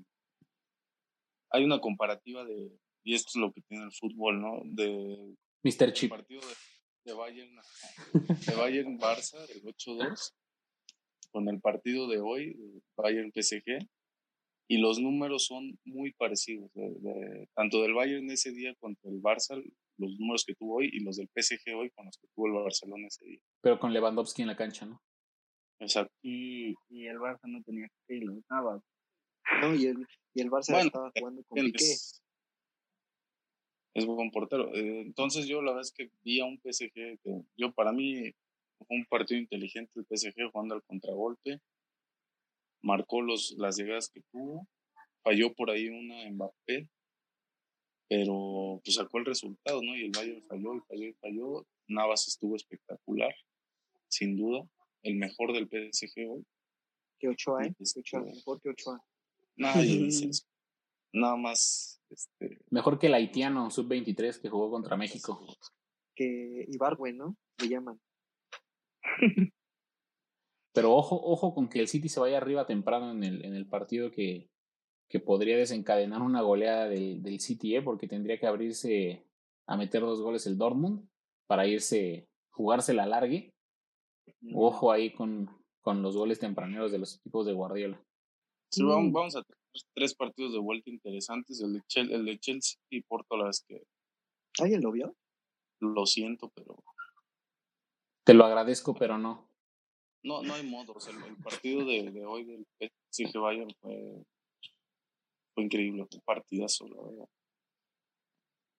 hay 1.50 1.64
una 1.64 1.80
comparativa 1.80 2.44
de, 2.44 2.78
y 3.04 3.14
esto 3.14 3.30
es 3.30 3.36
lo 3.36 3.52
que 3.52 3.62
tiene 3.62 3.84
el 3.84 3.92
fútbol, 3.92 4.40
¿no? 4.40 4.60
De 4.64 5.34
Mr. 5.62 5.84
el 5.84 5.92
Chip. 5.92 6.10
partido 6.10 6.40
de, 6.40 6.54
de 7.04 7.12
Bayern, 7.14 7.56
de 8.46 8.54
Bayern 8.54 8.98
Barça, 8.98 9.38
el 9.50 9.62
8-2, 9.62 10.32
con 11.32 11.48
el 11.48 11.60
partido 11.60 12.08
de 12.08 12.20
hoy, 12.20 12.54
de 12.54 12.80
Bayern 12.96 13.32
PSG, 13.32 13.86
y 14.68 14.78
los 14.78 15.00
números 15.00 15.46
son 15.46 15.78
muy 15.84 16.12
parecidos, 16.12 16.70
de- 16.74 16.94
de- 17.00 17.48
tanto 17.54 17.82
del 17.82 17.94
Bayern 17.94 18.30
ese 18.30 18.52
día 18.52 18.74
contra 18.76 19.10
el 19.10 19.20
Barça, 19.20 19.56
los 19.98 20.18
números 20.18 20.44
que 20.44 20.54
tuvo 20.54 20.76
hoy 20.76 20.88
y 20.92 21.00
los 21.00 21.16
del 21.16 21.28
PSG 21.34 21.74
hoy 21.74 21.90
con 21.90 22.06
los 22.06 22.16
que 22.18 22.28
tuvo 22.34 22.46
el 22.46 22.52
Barcelona 22.64 23.06
ese 23.08 23.24
día. 23.26 23.40
Pero 23.62 23.78
con 23.78 23.92
Lewandowski 23.92 24.42
en 24.42 24.48
la 24.48 24.56
cancha, 24.56 24.86
¿no? 24.86 25.02
Exacto. 25.80 26.12
Y, 26.22 26.74
y 26.88 27.06
el 27.06 27.18
Barça 27.18 27.40
no 27.48 27.62
tenía 27.62 27.88
que 28.06 28.16
ir, 28.16 28.24
los 28.24 28.38
Navas. 28.50 28.82
No, 29.60 29.74
y 29.74 29.86
el, 29.86 30.06
y 30.34 30.40
el 30.42 30.50
Barça 30.50 30.72
Bueno, 30.72 30.86
estaba 30.86 31.10
jugando 31.18 31.42
con 31.44 31.64
Piqué. 31.64 31.84
Es, 33.94 34.06
buen 34.06 34.30
portero. 34.30 34.74
Eh, 34.74 35.02
entonces 35.02 35.46
yo 35.46 35.62
la 35.62 35.72
verdad 35.72 35.82
es 35.82 35.92
que 35.92 36.10
vi 36.22 36.40
a 36.40 36.44
un 36.44 36.58
PSG 36.58 36.92
que 36.92 37.42
yo 37.56 37.72
para 37.72 37.92
mí 37.92 38.32
fue 38.86 38.96
un 38.96 39.04
partido 39.06 39.40
inteligente 39.40 39.92
el 39.96 40.06
PSG 40.06 40.50
jugando 40.50 40.74
al 40.74 40.82
contragolpe. 40.82 41.60
Marcó 42.82 43.20
los, 43.20 43.52
las 43.58 43.76
llegadas 43.76 44.08
que 44.08 44.22
tuvo. 44.32 44.66
Falló 45.22 45.52
por 45.54 45.70
ahí 45.70 45.88
una 45.88 46.30
Mbappé. 46.30 46.88
Pero 48.08 48.80
pues 48.84 48.96
sacó 48.96 49.18
el 49.18 49.26
resultado, 49.26 49.82
¿no? 49.82 49.96
Y 49.96 50.06
el 50.06 50.10
Bayern 50.10 50.42
falló 50.48 50.76
y 50.76 50.80
falló 50.80 51.06
y 51.06 51.12
falló. 51.14 51.66
Navas 51.86 52.26
estuvo 52.26 52.56
espectacular, 52.56 53.34
sin 54.08 54.36
duda. 54.36 54.64
El 55.02 55.16
mejor 55.16 55.52
del 55.52 55.68
PSG 55.68 56.28
hoy. 56.28 56.44
Que 57.18 57.28
Ochoa, 57.28 57.66
¿eh? 57.66 57.74
Que 57.76 58.00
Ochoa, 58.00 58.22
mejor 58.22 58.60
que 58.60 58.70
Ochoa. 58.70 59.04
Nadie 59.56 59.96
dice 59.98 60.28
eso. 60.28 60.49
Nada 61.12 61.36
más 61.36 62.00
este, 62.10 62.58
Mejor 62.70 62.98
que 62.98 63.06
el 63.06 63.14
haitiano 63.14 63.70
sub-23 63.70 64.40
que 64.40 64.48
jugó 64.48 64.70
contra 64.70 64.96
México. 64.96 65.40
Que 66.14 66.66
Ibargüen, 66.68 67.16
¿no? 67.16 67.36
Le 67.60 67.68
llaman. 67.68 68.00
Pero 70.72 70.94
ojo, 70.94 71.20
ojo 71.22 71.54
con 71.54 71.68
que 71.68 71.80
el 71.80 71.88
City 71.88 72.08
se 72.08 72.20
vaya 72.20 72.36
arriba 72.36 72.66
temprano 72.66 73.10
en 73.12 73.24
el, 73.24 73.44
en 73.44 73.54
el 73.54 73.66
partido 73.66 74.10
que, 74.10 74.50
que 75.08 75.20
podría 75.20 75.56
desencadenar 75.56 76.22
una 76.22 76.42
goleada 76.42 76.88
del, 76.88 77.22
del 77.22 77.40
City, 77.40 77.76
¿eh? 77.76 77.82
porque 77.82 78.06
tendría 78.06 78.38
que 78.38 78.46
abrirse 78.46 79.26
a 79.66 79.76
meter 79.76 80.02
dos 80.02 80.20
goles 80.20 80.46
el 80.46 80.58
Dortmund 80.58 81.08
para 81.46 81.66
irse, 81.66 82.28
jugarse 82.50 82.92
la 82.92 83.06
largue. 83.06 83.54
Ojo 84.54 84.92
ahí 84.92 85.12
con, 85.12 85.50
con 85.80 86.02
los 86.02 86.16
goles 86.16 86.38
tempraneros 86.38 86.92
de 86.92 86.98
los 86.98 87.16
equipos 87.16 87.46
de 87.46 87.52
Guardiola. 87.52 88.00
Sí, 88.70 88.84
vamos, 88.84 89.12
vamos 89.12 89.36
a 89.36 89.42
tres 89.94 90.14
partidos 90.14 90.52
de 90.52 90.58
vuelta 90.58 90.90
interesantes. 90.90 91.60
El 91.60 91.74
de, 91.74 91.80
Chel- 91.82 92.12
el 92.12 92.24
de 92.24 92.38
Chelsea 92.38 92.80
y 92.90 93.02
Porto, 93.02 93.36
la 93.36 93.50
es 93.50 93.64
que 93.66 93.82
¿Alguien 94.58 94.82
lo 94.82 94.92
vio? 94.92 95.14
lo 95.80 96.04
siento, 96.06 96.50
pero 96.50 96.76
Te 98.24 98.34
lo 98.34 98.44
agradezco, 98.44 98.94
pero 98.94 99.16
no. 99.16 99.48
no, 100.22 100.42
no 100.42 100.54
hay 100.54 100.66
modo. 100.68 100.92
O 100.94 101.00
sea, 101.00 101.14
el, 101.16 101.22
el 101.24 101.36
partido 101.36 101.84
de, 101.86 102.10
de 102.10 102.24
hoy 102.26 102.44
del 102.44 102.66
PSG 102.78 103.38
Bayern 103.38 103.70
fue, 103.80 104.24
fue 105.54 105.64
increíble, 105.64 106.04
fue 106.10 106.18
un 106.18 106.24
partidazo, 106.24 106.86
la 106.88 107.02
verdad. 107.02 107.28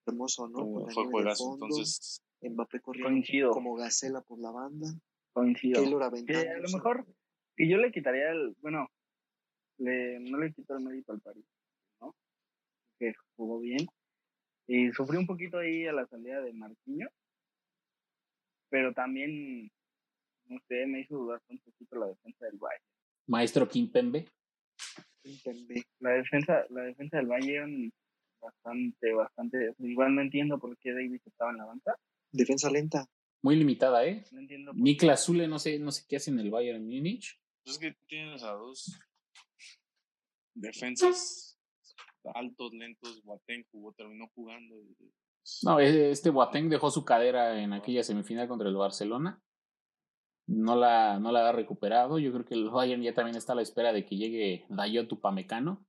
Hermoso, 0.08 0.48
¿no? 0.48 0.66
Fue 0.94 1.04
de 1.06 1.10
juegazo. 1.12 1.44
fondo, 1.46 1.66
Entonces, 1.66 2.22
Mbappé 2.42 2.82
corriendo 2.82 3.10
Coincido. 3.12 3.52
como 3.52 3.76
gacela 3.76 4.22
por 4.22 4.39
la 4.39 4.52
banda. 4.52 4.88
Coincido. 5.34 5.82
Keylor 5.82 6.00
Que 6.02 6.06
aventándose. 6.06 6.50
a 6.50 6.58
lo 6.58 6.70
mejor, 6.70 7.08
y 7.58 7.70
yo 7.70 7.78
le 7.78 7.92
quitaría 7.92 8.32
el, 8.32 8.56
bueno, 8.62 8.88
le, 9.82 10.19
no 10.19 10.38
le 10.38 10.53
quito 10.53 10.75
el 10.75 10.84
mérito 10.84 11.11
al 11.11 11.21
París, 11.21 11.45
¿no? 11.99 12.15
Que 12.99 13.13
jugó 13.36 13.59
bien. 13.59 13.88
Y 14.67 14.91
sufrió 14.91 15.19
un 15.19 15.27
poquito 15.27 15.57
ahí 15.57 15.86
a 15.88 15.93
la 15.93 16.05
salida 16.07 16.41
de 16.41 16.53
Marquinhos, 16.53 17.11
pero 18.69 18.93
también, 18.93 19.69
no 20.45 20.59
sé, 20.67 20.86
me 20.86 21.01
hizo 21.01 21.17
dudar 21.17 21.41
un 21.49 21.59
poquito 21.59 21.97
la 21.97 22.07
defensa 22.07 22.45
del 22.45 22.57
Bayern. 22.57 22.84
Maestro 23.27 23.67
Kimpembe. 23.67 24.27
Kimpembe. 25.23 25.84
La 25.99 26.11
defensa, 26.11 26.65
la 26.69 26.84
defensa 26.84 27.17
del 27.17 27.27
Bayern, 27.27 27.91
bastante, 28.39 29.13
bastante, 29.13 29.73
igual 29.79 30.15
no 30.15 30.21
entiendo 30.21 30.59
por 30.59 30.77
qué 30.77 30.93
Davis 30.93 31.21
estaba 31.25 31.51
en 31.51 31.57
la 31.57 31.65
banca, 31.65 31.95
Defensa 32.32 32.69
lenta. 32.69 33.05
Muy 33.43 33.55
limitada, 33.55 34.05
¿eh? 34.05 34.23
no 34.32 34.39
entiendo 34.39 34.71
Niklas 34.73 35.25
Zule, 35.25 35.47
no 35.47 35.59
sé, 35.59 35.79
no 35.79 35.91
sé 35.91 36.05
qué 36.07 36.17
hace 36.17 36.29
en 36.32 36.39
el 36.39 36.51
Bayern 36.51 36.86
Múnich. 36.86 37.41
pues 37.63 37.75
es 37.75 37.79
que 37.79 37.95
tienes 38.07 38.43
a 38.43 38.51
dos 38.51 38.99
defensas 40.54 41.60
altos, 42.36 42.72
lentos. 42.74 43.22
Boateng 43.24 43.64
jugó, 43.72 43.93
terminó 43.93 44.28
jugando. 44.36 44.76
y, 44.82 44.93
pues, 44.95 45.60
No, 45.64 45.80
e- 45.80 46.12
este 46.12 46.30
Boateng 46.30 46.70
dejó 46.70 46.91
su 46.91 47.04
cadera 47.06 47.62
en 47.62 47.74
aquella 47.74 48.04
semifinal 48.04 48.47
contra 48.47 48.70
el 48.70 48.76
Barcelona. 48.76 49.41
No 50.47 50.76
la, 50.76 51.20
no 51.20 51.32
la 51.32 51.49
ha 51.49 51.52
recuperado. 51.52 52.20
Yo 52.20 52.32
creo 52.32 52.45
que 52.45 52.54
el 52.56 52.70
Bayern 52.70 53.02
ya 53.02 53.14
también 53.14 53.38
está 53.38 53.54
a 53.54 53.56
la 53.56 53.62
espera 53.62 53.93
de 53.93 54.06
que 54.06 54.18
llegue 54.18 54.66
Dayot 54.70 55.12
Upamecano. 55.12 55.86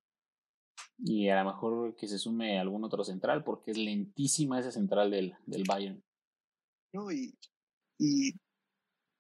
Y 0.99 1.29
a 1.29 1.43
lo 1.43 1.51
mejor 1.51 1.97
que 1.97 2.07
se 2.07 2.19
sume 2.19 2.59
algún 2.59 2.85
otro 2.85 3.03
central, 3.05 3.43
porque 3.45 3.73
es 3.73 3.79
lentísima 3.79 4.61
esa 4.61 4.71
central 4.71 5.11
del, 5.11 5.35
del 5.47 5.65
Bayern. 5.67 6.03
¿no? 6.95 7.11
Y, 7.11 7.35
y 7.99 8.33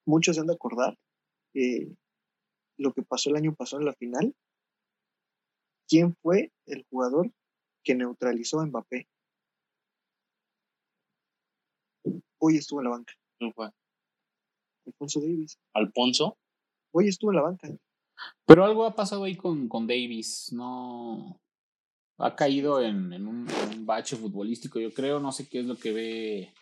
muchos 0.07 0.37
se 0.37 0.41
han 0.41 0.47
de 0.47 0.55
acordar 0.55 0.97
eh, 1.55 1.93
lo 2.79 2.93
que 2.93 3.03
pasó 3.03 3.31
el 3.31 3.37
año 3.37 3.55
pasado 3.55 3.81
en 3.81 3.87
la 3.87 3.95
final. 3.95 4.35
¿Quién 5.93 6.17
fue 6.23 6.51
el 6.65 6.87
jugador 6.89 7.31
que 7.85 7.95
neutralizó 7.95 8.61
a 8.61 8.65
Mbappé? 8.65 9.07
Hoy 12.39 12.57
estuvo 12.57 12.81
en 12.81 12.85
la 12.85 12.91
banca. 12.93 13.13
¿quién 13.39 13.53
fue? 13.53 13.69
Alfonso 14.87 15.21
Davis. 15.21 15.59
Alfonso. 15.75 16.39
Hoy 16.93 17.09
estuvo 17.09 17.31
en 17.31 17.37
la 17.37 17.43
banca. 17.43 17.69
Pero 18.47 18.65
algo 18.65 18.87
ha 18.87 18.95
pasado 18.95 19.25
ahí 19.25 19.37
con, 19.37 19.69
con 19.69 19.87
Davis. 19.87 20.51
No. 20.55 21.39
Ha 22.17 22.37
caído 22.37 22.81
en, 22.81 23.13
en 23.13 23.27
un, 23.27 23.47
en 23.51 23.81
un 23.81 23.85
bache 23.85 24.17
futbolístico, 24.17 24.81
yo 24.81 24.95
creo. 24.95 25.21
No 25.21 25.31
sé 25.31 25.47
qué 25.47 25.61
es 25.61 25.67
lo 25.67 25.77
que 25.77 25.93
ve 25.93 26.55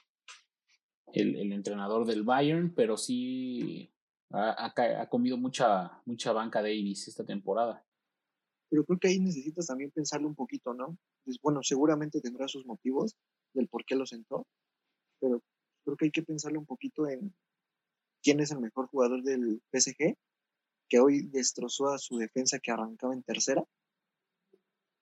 el, 1.13 1.37
el 1.37 1.53
entrenador 1.53 2.05
del 2.05 2.25
Bayern, 2.25 2.75
pero 2.75 2.97
sí 2.97 3.95
ha, 4.31 4.67
ha 4.67 5.03
ha 5.03 5.09
comido 5.09 5.37
mucha, 5.37 6.03
mucha 6.05 6.33
banca 6.33 6.61
Davis 6.61 7.07
esta 7.07 7.25
temporada. 7.25 7.87
Pero 8.71 8.85
creo 8.85 8.99
que 8.99 9.09
ahí 9.09 9.19
necesitas 9.19 9.67
también 9.67 9.91
pensarlo 9.91 10.29
un 10.29 10.37
poquito, 10.37 10.73
¿no? 10.75 10.97
Bueno, 11.43 11.61
seguramente 11.63 12.21
tendrá 12.21 12.47
sus 12.49 12.65
motivos 12.65 13.17
del 13.53 13.69
por 13.69 13.85
qué 13.85 13.97
lo 13.97 14.07
sentó, 14.07 14.47
pero 15.21 15.43
creo 15.85 15.97
que 15.97 16.05
hay 16.07 16.11
que 16.13 16.23
pensarlo 16.23 16.61
un 16.61 16.67
poquito 16.67 17.09
en 17.09 17.35
quién 18.23 18.41
es 18.41 18.53
el 18.53 18.61
mejor 18.61 18.87
jugador 18.87 19.23
del 19.23 19.61
PSG, 19.73 20.17
que 20.89 21.01
hoy 21.01 21.23
destrozó 21.23 21.89
a 21.89 21.99
su 21.99 22.17
defensa 22.17 22.61
que 22.61 22.71
arrancaba 22.71 23.15
en 23.15 23.23
tercera, 23.23 23.65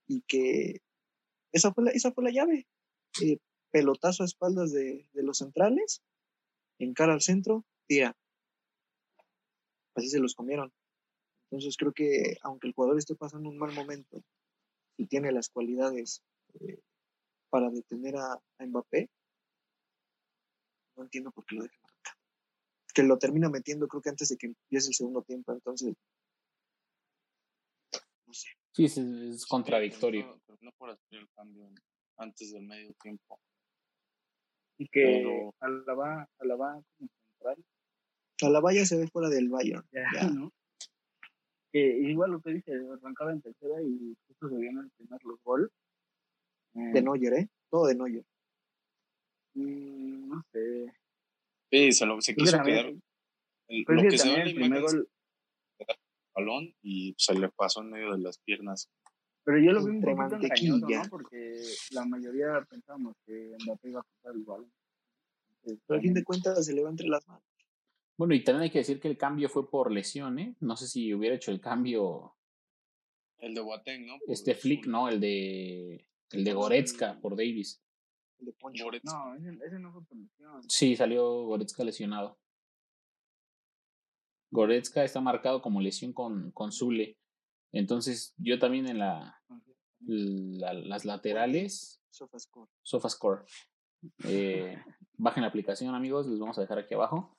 y 0.07 0.23
que 0.23 0.81
esa 1.53 1.73
fue 1.73 1.85
la, 1.85 1.91
esa 1.91 2.13
fue 2.13 2.25
la 2.25 2.31
llave. 2.31 2.67
Eh, 3.23 3.39
pelotazo 3.71 4.23
a 4.23 4.27
espaldas 4.27 4.73
de, 4.73 5.09
de 5.13 5.23
los 5.23 5.39
centrales, 5.39 6.03
encara 6.79 7.13
al 7.13 7.21
centro, 7.21 7.65
tira. 7.87 8.17
Así 9.95 10.09
se 10.09 10.21
los 10.21 10.35
comieron. 10.35 10.73
Entonces 11.51 11.77
creo 11.77 11.93
que 11.93 12.37
aunque 12.43 12.67
el 12.69 12.75
jugador 12.75 12.99
esté 12.99 13.15
pasando 13.15 13.49
un 13.49 13.59
mal 13.59 13.73
momento 13.73 14.23
y 14.99 15.07
tiene 15.07 15.33
las 15.33 15.49
cualidades 15.49 16.23
eh, 16.61 16.81
para 17.51 17.71
detener 17.71 18.17
a, 18.17 18.33
a 18.35 18.67
Mbappé, 18.67 19.09
no 20.97 21.05
entiendo 21.05 21.31
por 21.31 21.47
qué 21.47 21.55
lo 21.57 21.63
deja 21.63 21.77
marcar. 21.83 22.15
Que 22.95 23.03
lo 23.03 23.19
termina 23.19 23.49
metiendo 23.49 23.87
creo 23.89 24.03
que 24.03 24.11
antes 24.11 24.29
de 24.29 24.37
que 24.37 24.47
empiece 24.49 24.89
el 24.89 24.95
segundo 24.95 25.23
tiempo, 25.23 25.53
entonces 25.53 25.95
no 28.27 28.35
sé. 28.35 28.49
Sí, 28.73 28.85
es, 28.85 28.99
es 28.99 29.47
contradictorio. 29.47 30.23
Terminó- 30.23 30.41
terminó 30.47 30.73
por 30.77 30.91
hacer 30.91 31.19
el 31.19 31.29
cambio 31.31 31.71
antes 32.19 32.53
del 32.53 32.63
medio 32.67 32.93
tiempo. 33.03 33.41
Y 34.77 34.87
que 34.89 35.03
Pero- 35.23 35.55
Alaba, 35.61 36.29
Alaba 36.39 36.83
como 36.99 37.11
central, 37.27 37.65
A 38.43 38.49
la 38.51 38.61
valla 38.61 38.85
se 38.85 38.97
ve 38.99 39.09
fuera 39.09 39.29
del 39.29 39.49
Bayern. 39.49 39.87
ya, 39.93 40.05
Ya. 40.15 40.29
¿no? 40.29 40.53
Que 41.73 41.81
igual 41.99 42.31
lo 42.33 42.41
que 42.41 42.53
dice, 42.53 42.73
arrancaba 42.73 43.33
en 43.33 43.43
tercera 43.43 43.81
y 43.83 44.17
justo 44.27 44.49
se 44.49 44.57
vieron 44.57 44.85
el 44.85 44.91
primer 44.93 45.23
los 45.25 45.43
gol. 45.43 45.71
Eh, 46.75 46.93
De 46.95 47.03
Neuer, 47.03 47.33
¿eh? 47.35 47.49
Todo 47.71 47.87
de 47.87 47.95
Neuer. 47.95 48.25
mm, 49.55 50.29
no 50.29 50.43
sé. 50.53 50.93
Sí, 51.71 51.93
se, 51.93 52.07
lo, 52.07 52.21
se 52.21 52.35
quiso 52.35 52.63
quedar. 52.63 52.87
el- 52.87 53.03
Pues 53.85 53.97
lo 53.97 54.03
que 54.03 54.09
que 54.09 54.19
se 54.19 54.35
ve 54.35 54.43
el 54.43 54.55
primer 54.55 54.81
gol, 54.81 55.09
el 55.79 55.87
balón 56.35 56.75
y 56.83 57.15
se 57.19 57.35
le 57.35 57.49
pasó 57.51 57.83
en 57.83 57.91
medio 57.91 58.13
de 58.13 58.19
las 58.19 58.39
piernas. 58.39 58.89
pero 59.45 59.59
yo 59.61 59.73
lo 59.73 59.83
vi 59.85 59.91
un 59.93 60.01
poquito 60.03 60.17
mantequilla. 60.17 60.75
engañoso, 60.75 61.05
¿no? 61.05 61.11
Porque 61.11 61.63
la 61.93 62.05
mayoría 62.05 62.63
pensábamos 62.69 63.15
que 63.27 63.57
Mbappé 63.65 63.89
iba 63.89 64.01
a 64.01 64.05
pasar 64.05 64.35
el 64.37 64.43
balón. 64.45 64.73
Pero 65.63 65.79
al 65.97 66.01
fin 66.03 66.15
de 66.15 66.23
cuentas 66.25 66.65
se 66.65 66.73
le 66.75 66.83
va 66.83 66.91
entre 66.91 67.09
las 67.09 67.27
manos. 67.27 67.43
Bueno, 68.19 68.35
y 68.35 68.43
también 68.43 68.65
hay 68.65 68.71
que 68.71 68.79
decir 68.81 69.01
que 69.01 69.09
el 69.09 69.17
cambio 69.17 69.49
fue 69.49 69.71
por 69.71 69.91
lesión, 69.93 70.39
¿eh? 70.41 70.57
No 70.61 70.77
sé 70.77 70.89
si 70.89 71.15
hubiera 71.15 71.37
hecho 71.37 71.51
el 71.53 71.61
cambio 71.61 72.35
El 73.39 73.55
de 73.55 73.61
Boateng, 73.61 74.07
¿no? 74.07 74.19
Por 74.19 74.31
este 74.33 74.55
Flick. 74.55 74.87
¿no? 74.87 75.09
El 75.09 75.21
de 75.21 76.05
el 76.33 76.45
de 76.45 76.53
Goretzka 76.53 77.19
por 77.21 77.37
Davis. 77.37 77.81
El 78.41 78.47
de 78.47 78.53
Poncho. 78.55 78.85
Goretzka. 78.85 79.13
No, 79.17 79.35
ese, 79.37 79.57
ese 79.67 79.79
no 79.79 79.93
fue 79.93 80.05
por 80.05 80.19
lesión. 80.19 80.63
Sí, 80.69 80.97
salió 80.97 81.45
Goretzka 81.45 81.85
lesionado. 81.85 82.39
Goretzka 84.51 85.05
está 85.05 85.21
marcado 85.21 85.63
como 85.63 85.81
lesión 85.81 86.13
con, 86.13 86.51
con 86.53 86.73
Zule. 86.73 87.19
Entonces, 87.73 88.35
yo 88.39 88.59
también 88.59 88.89
en 88.89 88.99
la, 88.99 89.41
la- 90.01 90.73
las 90.73 91.05
laterales, 91.05 92.03
Sofascore. 92.11 92.71
Sofascore. 92.83 93.45
Eh, 94.25 94.77
bajen 95.15 95.43
la 95.43 95.49
aplicación, 95.49 95.95
amigos, 95.95 96.27
les 96.27 96.39
vamos 96.39 96.57
a 96.59 96.63
dejar 96.63 96.79
aquí 96.79 96.95
abajo. 96.95 97.38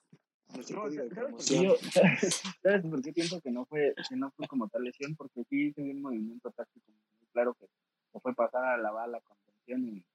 Nuestro 0.53 0.75
No, 0.77 0.81
código 0.83 1.03
de 1.03 1.15
¿sabes 1.15 1.49
yo- 1.49 2.51
¿Sabes 2.61 2.81
por 2.89 3.01
qué 3.01 3.13
pienso 3.13 3.41
que 3.41 3.51
no 3.51 3.65
fue, 3.65 3.93
que 4.09 4.15
no 4.15 4.31
fue 4.31 4.47
como 4.47 4.67
tal 4.67 4.83
lesión? 4.83 5.15
Porque 5.15 5.43
sí 5.49 5.71
se 5.73 5.81
un 5.81 6.01
movimiento 6.01 6.51
táctico 6.51 6.85
muy 6.91 7.27
claro 7.31 7.53
que 7.55 7.67
fue 8.19 8.33
pasar 8.33 8.63
a 8.65 8.77
la 8.77 8.91
bala 8.91 9.19
con 9.21 9.37
tensión 9.45 9.85
y, 9.87 10.05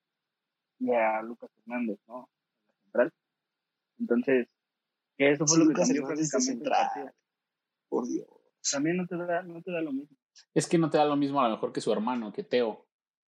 y 0.81 0.93
a 0.93 1.23
Lucas 1.23 1.51
Hernández, 1.59 1.99
¿no? 2.09 2.29
En 2.59 2.67
la 2.69 2.75
central. 2.83 3.13
Entonces, 3.99 4.49
que 5.17 5.31
eso 5.31 5.47
fue 5.47 5.57
Sí, 5.57 5.63
lo 5.63 5.69
que 5.69 5.75
cambió 5.75 6.07
prácticamente. 6.07 6.71
Por 7.89 8.09
Dios. 8.09 8.27
También 8.73 8.97
no 8.97 9.07
te 9.07 9.17
da, 9.17 9.43
no 9.43 9.63
te 9.63 9.71
da 9.71 9.81
lo 9.81 9.93
mismo. 9.93 10.17
Es 10.55 10.67
que 10.67 10.79
no 10.79 10.91
te 10.91 10.99
da 10.99 11.05
lo 11.05 11.17
mismo 11.17 11.41
a 11.41 11.45
lo 11.49 11.55
mejor 11.55 11.73
que 11.73 11.81
su 11.81 11.93
hermano, 11.93 12.33
que 12.33 12.43
Teo, 12.43 12.87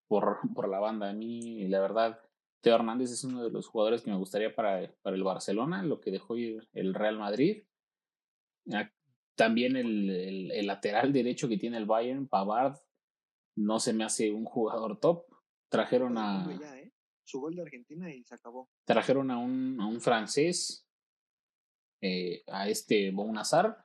por, 0.09 0.39
por 0.55 0.69
la 0.69 0.81
banda. 0.81 1.11
A 1.11 1.13
mí, 1.13 1.69
la 1.69 1.81
verdad, 1.81 2.21
Teo 2.61 2.75
Hernández 2.75 3.11
es 3.13 3.23
uno 3.25 3.45
de 3.45 3.51
los 3.51 3.67
jugadores 3.69 4.03
que 4.03 4.11
me 4.11 4.17
gustaría 4.17 4.55
para, 4.55 4.93
para 5.03 5.15
el 5.17 5.23
Barcelona, 5.23 5.83
lo 5.83 6.01
que 6.01 6.11
dejó 6.11 6.37
ir 6.37 6.69
el 6.73 6.95
Real 6.95 7.19
Madrid. 7.19 7.65
Ah, 8.73 8.91
También 9.37 9.77
el, 9.77 10.11
el- 10.11 10.51
el 10.51 10.67
lateral 10.67 11.13
derecho 11.13 11.49
que 11.49 11.59
tiene 11.59 11.77
el 11.77 11.87
Bayern, 11.87 12.27
Pavard, 12.27 12.77
no 13.57 13.79
se 13.79 13.93
me 13.93 14.05
hace 14.05 14.31
un 14.33 14.45
jugador 14.45 14.99
top. 14.99 15.25
Trajeron 15.69 16.17
a, 16.19 16.59
ya, 16.61 16.79
¿eh? 16.79 16.93
Su 17.25 17.41
gol 17.41 17.55
de 17.57 17.63
Argentina 17.63 18.13
y 18.13 18.23
se 18.25 18.35
acabó. 18.35 18.69
trajeron 18.85 19.31
a 19.31 19.39
un, 19.39 19.81
a 19.81 19.87
un 19.87 20.01
francés, 20.01 20.87
eh, 22.01 22.43
a 22.47 22.69
este 22.69 23.11
Bounazar, 23.11 23.85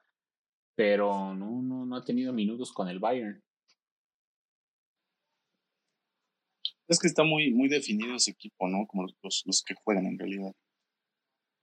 pero 0.76 1.34
no, 1.34 1.61
no, 1.61 1.86
no 1.86 1.95
ha 1.95 2.03
tenido 2.03 2.34
minutos 2.34 2.72
con 2.72 2.88
el 2.88 2.99
Bayern. 2.99 3.41
Es 6.91 6.99
que 6.99 7.07
está 7.07 7.23
muy, 7.23 7.53
muy 7.53 7.69
definido 7.69 8.15
ese 8.15 8.31
equipo, 8.31 8.67
¿no? 8.67 8.85
Como 8.85 9.07
los, 9.23 9.43
los 9.45 9.63
que 9.63 9.75
juegan 9.75 10.07
en 10.07 10.19
realidad. 10.19 10.53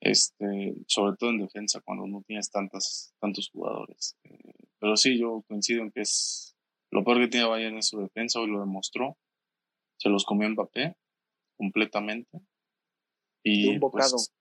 Este, 0.01 0.75
sobre 0.87 1.17
todo 1.19 1.31
en 1.31 1.39
defensa, 1.39 1.83
cuando 1.83 2.07
no 2.07 2.23
tienes 2.27 2.51
tantas, 2.51 3.13
tantos 3.21 3.51
jugadores. 3.51 4.17
Eh, 4.25 4.55
pero 4.79 4.97
sí, 4.97 5.19
yo 5.19 5.45
coincido 5.47 5.83
en 5.83 5.91
que 5.91 6.01
es 6.01 6.57
lo 6.91 7.05
peor 7.05 7.19
que 7.19 7.29
tiene 7.29 7.47
Bayern 7.47 7.77
es 7.77 7.89
su 7.89 8.01
defensa, 8.01 8.41
hoy 8.41 8.47
lo 8.47 8.61
demostró. 8.61 9.19
Se 9.99 10.09
los 10.09 10.25
comió 10.25 10.49
Mbappé 10.49 10.97
completamente. 11.59 12.41
Y 13.43 13.65
De 13.65 13.71
un 13.75 13.81
bocado. 13.81 14.13
pues, 14.13 14.33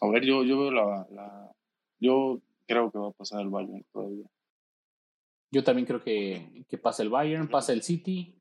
a 0.00 0.08
ver, 0.08 0.24
yo, 0.24 0.42
yo 0.42 0.58
veo 0.58 0.70
la, 0.72 1.06
la, 1.10 1.52
yo 2.00 2.40
creo 2.66 2.90
que 2.90 2.98
va 2.98 3.08
a 3.08 3.12
pasar 3.12 3.40
el 3.42 3.50
Bayern 3.50 3.84
todavía. 3.92 4.26
Yo 5.52 5.62
también 5.62 5.86
creo 5.86 6.02
que, 6.02 6.64
que 6.68 6.78
pasa 6.78 7.04
el 7.04 7.10
Bayern, 7.10 7.48
pasa 7.48 7.72
el 7.72 7.82
City. 7.82 8.39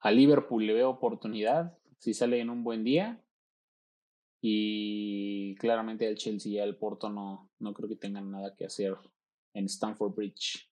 A 0.00 0.10
Liverpool 0.10 0.66
le 0.66 0.72
veo 0.74 0.90
oportunidad 0.90 1.76
si 1.98 2.14
sale 2.14 2.40
en 2.40 2.50
un 2.50 2.64
buen 2.64 2.84
día. 2.84 3.22
Y 4.42 5.54
claramente 5.56 6.06
al 6.08 6.16
Chelsea 6.16 6.52
y 6.52 6.58
al 6.58 6.76
Porto 6.78 7.10
no, 7.10 7.50
no 7.58 7.74
creo 7.74 7.88
que 7.88 7.96
tengan 7.96 8.30
nada 8.30 8.54
que 8.56 8.64
hacer 8.64 8.94
en 9.52 9.66
Stamford 9.66 10.14
Bridge. 10.14 10.66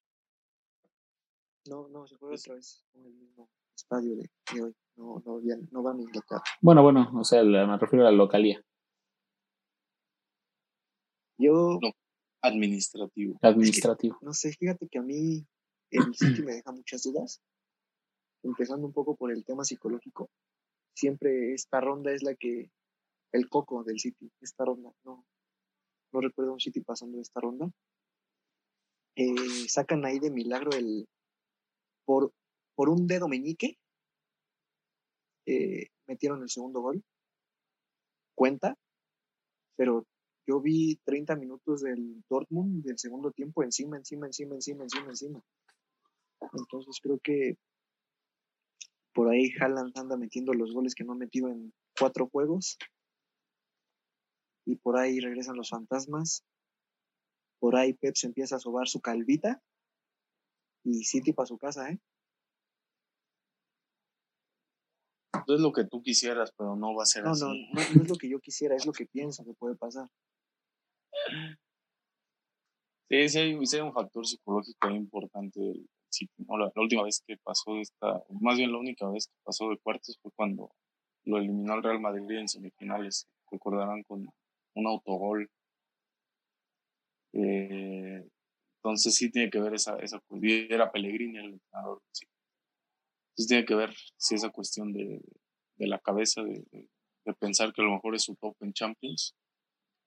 No, 1.67 1.87
no, 1.89 2.07
se 2.07 2.15
juega 2.15 2.35
otra 2.35 2.55
vez 2.55 2.83
en 2.95 3.05
el 3.05 3.13
mismo 3.13 3.47
estadio 3.75 4.15
de, 4.15 4.29
de 4.53 4.63
hoy. 4.63 4.75
No, 4.95 5.21
no, 5.23 5.39
ya, 5.43 5.55
no 5.71 5.83
van 5.83 5.99
a 5.99 6.01
Inglaterra. 6.01 6.41
Bueno, 6.61 6.81
bueno, 6.81 7.11
o 7.13 7.23
sea, 7.23 7.43
la- 7.43 7.67
me 7.67 7.77
refiero 7.77 8.07
a 8.07 8.11
la 8.11 8.17
localía, 8.17 8.59
Yo, 11.37 11.79
No. 11.81 11.91
Administrativo. 12.41 13.37
administrativo. 13.41 14.17
no 14.21 14.33
sé, 14.33 14.51
fíjate 14.53 14.87
que 14.89 14.97
a 14.99 15.01
mí 15.01 15.45
el 15.91 16.15
City 16.15 16.41
me 16.41 16.53
deja 16.53 16.71
muchas 16.71 17.03
dudas. 17.03 17.41
Empezando 18.43 18.87
un 18.87 18.93
poco 18.93 19.15
por 19.15 19.31
el 19.31 19.43
tema 19.43 19.63
psicológico. 19.63 20.29
Siempre 20.95 21.53
esta 21.53 21.81
ronda 21.81 22.11
es 22.11 22.23
la 22.23 22.35
que, 22.35 22.71
el 23.31 23.49
coco 23.49 23.83
del 23.83 23.99
City, 23.99 24.31
esta 24.41 24.65
ronda. 24.65 24.91
No, 25.03 25.25
no 26.11 26.21
recuerdo 26.21 26.53
un 26.53 26.59
City 26.59 26.81
pasando 26.81 27.19
esta 27.19 27.39
ronda. 27.39 27.69
Eh, 29.15 29.67
sacan 29.67 30.05
ahí 30.05 30.19
de 30.19 30.31
milagro 30.31 30.71
el, 30.71 31.07
por, 32.05 32.31
por 32.75 32.89
un 32.89 33.05
dedo 33.07 33.27
meñique, 33.27 33.77
eh, 35.45 35.87
metieron 36.07 36.41
el 36.41 36.49
segundo 36.49 36.81
gol. 36.81 37.03
Cuenta, 38.35 38.75
pero 39.75 40.05
yo 40.47 40.61
vi 40.61 40.99
30 41.05 41.35
minutos 41.35 41.81
del 41.81 42.23
Dortmund 42.29 42.83
del 42.83 42.97
segundo 42.97 43.31
tiempo 43.31 43.63
encima, 43.63 43.97
encima, 43.97 44.25
encima, 44.25 44.55
encima, 44.55 44.83
encima, 44.83 45.09
encima. 45.09 45.43
Entonces 46.53 46.99
creo 47.01 47.19
que 47.21 47.57
por 49.13 49.29
ahí 49.29 49.51
Haaland 49.59 49.97
anda 49.97 50.17
metiendo 50.17 50.53
los 50.53 50.73
goles 50.73 50.95
que 50.95 51.03
no 51.03 51.13
ha 51.13 51.17
metido 51.17 51.49
en 51.49 51.73
cuatro 51.97 52.27
juegos. 52.29 52.77
Y 54.65 54.75
por 54.75 54.97
ahí 54.97 55.19
regresan 55.19 55.55
los 55.55 55.69
fantasmas. 55.69 56.43
Por 57.59 57.75
ahí 57.75 57.93
Pep 57.93 58.15
se 58.15 58.27
empieza 58.27 58.55
a 58.55 58.59
sobar 58.59 58.87
su 58.87 59.01
calvita. 59.01 59.61
Y 60.83 61.03
City 61.03 61.33
para 61.33 61.47
su 61.47 61.57
casa, 61.57 61.89
¿eh? 61.89 61.99
Es 65.47 65.59
lo 65.59 65.71
que 65.71 65.83
tú 65.85 66.01
quisieras, 66.01 66.51
pero 66.55 66.75
no 66.75 66.93
va 66.93 67.03
a 67.03 67.05
ser 67.05 67.23
No, 67.23 67.31
así. 67.31 67.41
no, 67.43 67.49
no, 67.53 67.81
no 67.95 68.01
es 68.03 68.09
lo 68.09 68.15
que 68.15 68.29
yo 68.29 68.39
quisiera, 68.39 68.75
es 68.75 68.85
lo 68.85 68.93
que 68.93 69.05
pienso 69.07 69.43
que 69.43 69.53
puede 69.53 69.75
pasar. 69.75 70.07
Sí, 73.09 73.29
sí 73.29 73.39
hay, 73.39 73.65
sí 73.65 73.75
hay 73.77 73.81
un 73.81 73.93
factor 73.93 74.25
psicológico 74.25 74.89
importante 74.91 75.59
del 75.59 75.89
City, 76.11 76.45
¿no? 76.47 76.57
La, 76.57 76.71
la 76.75 76.81
última 76.81 77.03
vez 77.03 77.23
que 77.25 77.37
pasó 77.37 77.77
esta, 77.79 78.23
más 78.41 78.57
bien 78.57 78.71
la 78.71 78.77
única 78.79 79.07
vez 79.09 79.27
que 79.27 79.33
pasó 79.43 79.69
de 79.69 79.77
cuartos 79.77 80.17
fue 80.21 80.31
cuando 80.35 80.71
lo 81.25 81.37
eliminó 81.37 81.75
el 81.75 81.83
Real 81.83 81.99
Madrid 81.99 82.37
en 82.37 82.47
semifinales. 82.47 83.27
Recordarán 83.51 84.03
con 84.03 84.27
un 84.75 84.87
autogol. 84.87 85.49
Eh, 87.33 88.23
entonces 88.77 89.15
sí 89.15 89.31
tiene 89.31 89.49
que 89.49 89.59
ver 89.59 89.73
esa, 89.75 89.97
esa 89.97 90.19
cu- 90.19 90.39
y 90.43 90.67
era 90.71 90.91
Pellegrini 90.91 91.37
el 91.37 91.53
entrenador. 91.53 92.01
sí. 92.11 92.25
Entonces 93.31 93.47
tiene 93.47 93.65
que 93.65 93.75
ver 93.75 93.93
si 94.17 94.35
esa 94.35 94.49
cuestión 94.49 94.93
de, 94.93 95.21
de 95.77 95.87
la 95.87 95.99
cabeza, 95.99 96.43
de, 96.43 96.63
de- 96.71 96.89
de 97.25 97.33
pensar 97.33 97.73
que 97.73 97.81
a 97.81 97.85
lo 97.85 97.91
mejor 97.91 98.15
es 98.15 98.23
su 98.23 98.35
top 98.35 98.55
en 98.61 98.73
Champions. 98.73 99.35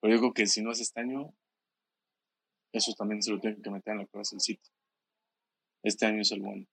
Pero 0.01 0.15
yo 0.15 0.21
creo 0.21 0.35
que 0.35 0.47
si 0.47 0.63
no 0.63 0.73
es 0.73 0.81
este 0.81 1.01
año, 1.01 1.33
eso 2.73 2.93
también 2.95 3.23
se 3.23 3.31
lo 3.31 3.41
tienen 3.41 3.63
que 3.63 3.71
meter 3.71 3.93
en 3.93 3.99
la 4.01 4.07
cabeza 4.07 4.35
el 4.37 4.41
City. 4.41 4.69
Este 5.83 6.07
año 6.07 6.23
es 6.23 6.33
el 6.33 6.41
bueno. 6.41 6.67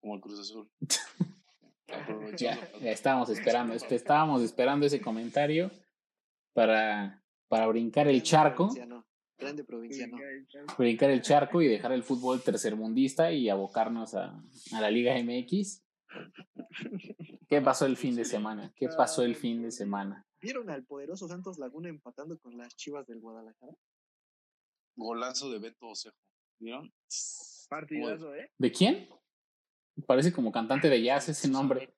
Como 0.00 0.14
el 0.16 0.20
Cruz 0.20 0.40
Azul. 0.40 0.70
Aprovechando 1.88 2.36
Ya, 2.36 2.78
ya 2.80 2.90
estábamos 2.90 3.28
esperando, 3.30 3.74
este, 3.74 3.94
estábamos 3.94 4.42
esperando 4.42 4.86
ese 4.86 5.00
comentario 5.00 5.70
para, 6.52 7.22
para 7.48 7.66
brincar 7.68 8.08
el 8.08 8.22
charco, 8.22 8.68
Grande 9.38 9.64
provinciano. 9.64 10.16
brincar 10.78 11.10
el 11.10 11.20
charco 11.22 11.60
y 11.60 11.68
dejar 11.68 11.92
el 11.92 12.02
fútbol 12.02 12.42
tercermundista 12.42 13.30
y 13.32 13.48
abocarnos 13.48 14.14
a, 14.14 14.42
a 14.72 14.80
la 14.80 14.90
Liga 14.90 15.14
MX. 15.22 15.82
¿Qué 17.48 17.60
pasó 17.60 17.86
el 17.86 17.96
fin 17.96 18.16
de 18.16 18.24
semana? 18.24 18.72
¿Qué 18.74 18.88
pasó 18.88 19.22
el 19.22 19.36
fin 19.36 19.62
de 19.62 19.70
semana? 19.70 20.26
¿Vieron 20.40 20.70
al 20.70 20.84
poderoso 20.84 21.28
Santos 21.28 21.58
Laguna 21.58 21.88
empatando 21.88 22.38
con 22.38 22.56
las 22.56 22.74
chivas 22.76 23.06
del 23.06 23.20
Guadalajara? 23.20 23.74
Golazo 24.96 25.50
de 25.50 25.58
Beto 25.58 25.88
Osejo. 25.88 26.16
¿Vieron? 26.58 26.92
Partidazo, 27.68 28.34
¿eh? 28.34 28.50
¿De 28.58 28.72
quién? 28.72 29.08
Parece 30.06 30.32
como 30.32 30.52
cantante 30.52 30.88
de 30.88 31.02
jazz 31.02 31.28
ese 31.28 31.48
nombre. 31.48 31.94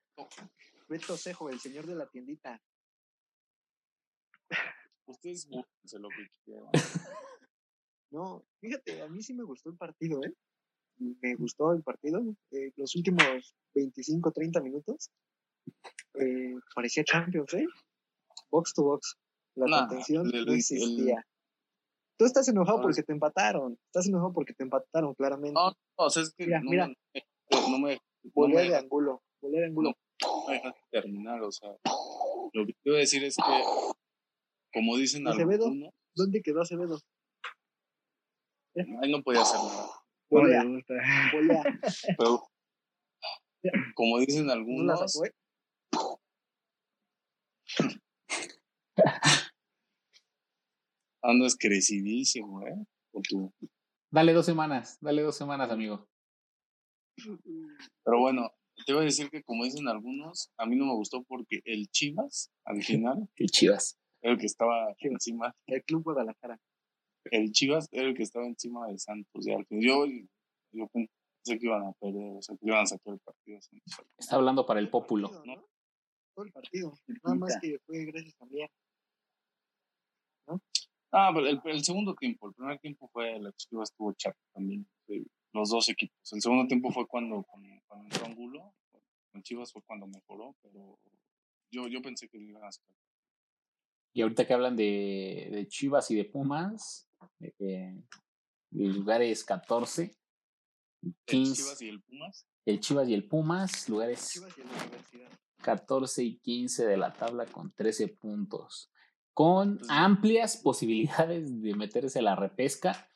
Beto 0.87 1.15
Cejo, 1.17 1.49
el 1.49 1.59
señor 1.59 1.85
de 1.85 1.95
la 1.95 2.07
tiendita. 2.07 2.61
Ustedes 5.05 5.47
búsquense 5.65 5.99
lo 5.99 6.09
que 6.09 6.27
quieran. 6.43 6.69
No, 8.11 8.43
fíjate, 8.59 9.01
a 9.01 9.07
mí 9.07 9.21
sí 9.21 9.33
me 9.33 9.43
gustó 9.43 9.69
el 9.69 9.77
partido, 9.77 10.23
¿eh? 10.23 10.33
Me 10.97 11.35
gustó 11.35 11.71
el 11.73 11.83
partido. 11.83 12.21
eh, 12.51 12.71
los 12.75 12.95
últimos 12.95 13.55
25, 13.75 14.31
30 14.31 14.61
minutos. 14.61 15.11
eh, 16.15 16.55
parecía 16.75 17.03
Champions, 17.03 17.53
¿eh? 17.53 17.67
Box 18.49 18.73
to 18.73 18.83
box. 18.83 19.15
La 19.55 19.67
Nah, 19.67 19.87
contención 19.87 20.25
el- 20.33 20.45
no 20.45 20.51
el- 20.51 20.57
existía. 20.57 21.25
Tú 22.19 22.25
estás 22.25 22.45
enojado 22.49 22.79
Ah. 22.79 22.81
porque 22.81 23.01
te 23.01 23.13
empataron. 23.13 23.79
Estás 23.85 24.07
enojado 24.07 24.33
porque 24.33 24.53
te 24.53 24.63
empataron, 24.63 25.15
claramente. 25.15 25.53
No, 25.53 25.69
no, 25.69 25.75
o 25.95 26.09
sea, 26.09 26.23
es 26.23 26.33
que 26.35 26.45
Mira, 26.45 26.59
no, 26.59 26.69
mira. 26.69 26.87
me- 26.87 26.95
no 27.71 27.79
me, 27.79 27.97
me 28.35 28.69
de 28.69 28.75
ángulo. 28.75 29.23
Volea 29.41 29.61
de 29.61 29.67
ángulo. 29.67 29.93
no 30.21 30.47
me 30.47 30.53
dejas 30.55 30.75
terminar, 30.91 31.41
o 31.41 31.49
sea, 31.51 31.69
lo 32.51 32.65
que 32.65 32.73
quiero 32.83 32.97
decir 32.97 33.23
es 33.23 33.37
que, 33.37 33.63
como 34.73 34.97
dicen 34.97 35.25
Acevedo. 35.27 35.65
algunos, 35.67 35.93
¿Dónde 36.13 36.41
quedó 36.41 36.61
Acevedo? 36.61 36.99
ahí 38.75 39.11
no 39.11 39.23
podía 39.23 39.41
hacer 39.43 39.59
nada. 39.61 39.89
Pero, 42.17 42.43
como 43.95 44.19
dicen 44.19 44.41
¿No 44.45 44.47
la 44.47 44.53
algunos, 44.53 45.11
sacó, 45.13 45.25
eh? 45.25 45.31
Andas 51.21 51.55
crecidísimo, 51.57 52.65
¿eh? 52.65 52.75
Tu- 53.23 53.51
Dale 54.11 54.33
dos 54.33 54.45
semanas, 54.45 54.97
dale 55.01 55.21
dos 55.21 55.35
semanas, 55.37 55.69
amigo. 55.71 56.07
Pero 58.03 58.19
bueno, 58.19 58.49
te 58.85 58.93
voy 58.93 59.01
a 59.03 59.05
decir 59.05 59.29
que 59.29 59.43
como 59.43 59.65
dicen 59.65 59.87
algunos, 59.87 60.51
a 60.57 60.65
mí 60.65 60.75
no 60.75 60.85
me 60.85 60.93
gustó 60.95 61.23
porque 61.23 61.59
el 61.65 61.87
Chivas, 61.89 62.51
al 62.65 62.81
final, 63.05 63.29
El 63.35 63.47
Chivas. 63.49 63.97
era 64.21 64.33
el 64.33 64.39
que 64.39 64.45
estaba 64.45 64.95
encima, 64.99 65.53
El 65.67 65.83
Club 65.83 66.03
Guadalajara. 66.03 66.59
el 67.25 67.51
Chivas 67.51 67.87
era 67.91 68.07
el 68.07 68.15
que 68.15 68.23
estaba 68.23 68.47
encima 68.47 68.87
de 68.87 68.97
Santos. 68.97 69.45
Y 69.45 69.51
al 69.51 69.65
final, 69.65 69.83
yo, 69.85 70.05
yo 70.71 70.87
pensé 70.87 71.59
que 71.59 71.65
iban 71.65 71.83
a 71.85 71.91
perder, 71.99 72.37
o 72.37 72.41
sea, 72.41 72.55
que 72.57 72.65
iban 72.67 72.81
a 72.83 72.85
sacar 72.85 73.13
el 73.13 73.19
partido. 73.19 73.59
Santos. 73.61 74.05
Está 74.17 74.35
hablando 74.37 74.65
para 74.65 74.79
el 74.79 74.89
pópulo. 74.89 75.29
Partido, 75.29 75.55
¿no? 75.55 75.67
Todo 76.35 76.45
el 76.45 76.51
partido. 76.51 76.93
Nada 77.23 77.35
más 77.35 77.57
que 77.61 77.77
fue 77.85 78.05
gracias 78.05 78.35
también. 78.37 78.69
Ah, 81.11 81.31
pero 81.33 81.47
el, 81.47 81.59
el 81.63 81.83
segundo 81.83 82.13
tiempo, 82.15 82.47
el 82.47 82.53
primer 82.53 82.79
tiempo 82.79 83.07
fue, 83.11 83.39
la 83.39 83.51
Chivas 83.53 83.89
estuvo 83.89 84.13
chato 84.13 84.39
también, 84.53 84.87
sí, 85.07 85.25
los 85.53 85.69
dos 85.69 85.89
equipos. 85.89 86.17
El 86.33 86.41
segundo 86.41 86.67
tiempo 86.67 86.91
fue 86.91 87.07
cuando, 87.07 87.43
cuando, 87.43 87.69
cuando 87.87 88.05
entró 88.05 88.25
Angulo, 88.25 88.73
el 89.33 89.43
Chivas 89.43 89.71
fue 89.71 89.81
cuando 89.83 90.07
mejoró, 90.07 90.55
pero 90.61 90.99
yo, 91.71 91.87
yo 91.87 92.01
pensé 92.01 92.27
que 92.27 92.37
iban 92.37 92.63
a 92.63 92.71
sacar. 92.71 92.95
Y 94.13 94.21
ahorita 94.21 94.45
que 94.45 94.53
hablan 94.53 94.75
de, 94.75 95.49
de 95.51 95.67
Chivas 95.67 96.09
y 96.11 96.15
de 96.15 96.25
Pumas, 96.25 97.07
de, 97.39 98.03
lugares 98.71 99.43
14, 99.43 100.15
El 101.03 101.15
15, 101.25 101.55
Chivas 101.55 101.81
y 101.81 101.89
el 101.89 102.01
Pumas. 102.01 102.47
el 102.65 102.79
Chivas 102.79 103.09
y 103.09 103.13
el 103.13 103.27
Pumas, 103.27 103.89
lugares 103.89 104.31
Chivas 104.31 104.57
y 104.57 104.61
la 104.61 104.67
universidad. 104.67 105.39
14 105.61 106.23
y 106.23 106.37
15 106.37 106.85
de 106.85 106.97
la 106.97 107.13
tabla 107.13 107.45
con 107.45 107.71
13 107.71 108.07
puntos, 108.09 108.91
con 109.39 109.79
amplias 109.87 110.57
posibilidades 110.57 111.61
de 111.61 111.73
meterse 111.73 112.19
a 112.19 112.23
la 112.23 112.35
repesca. 112.35 113.09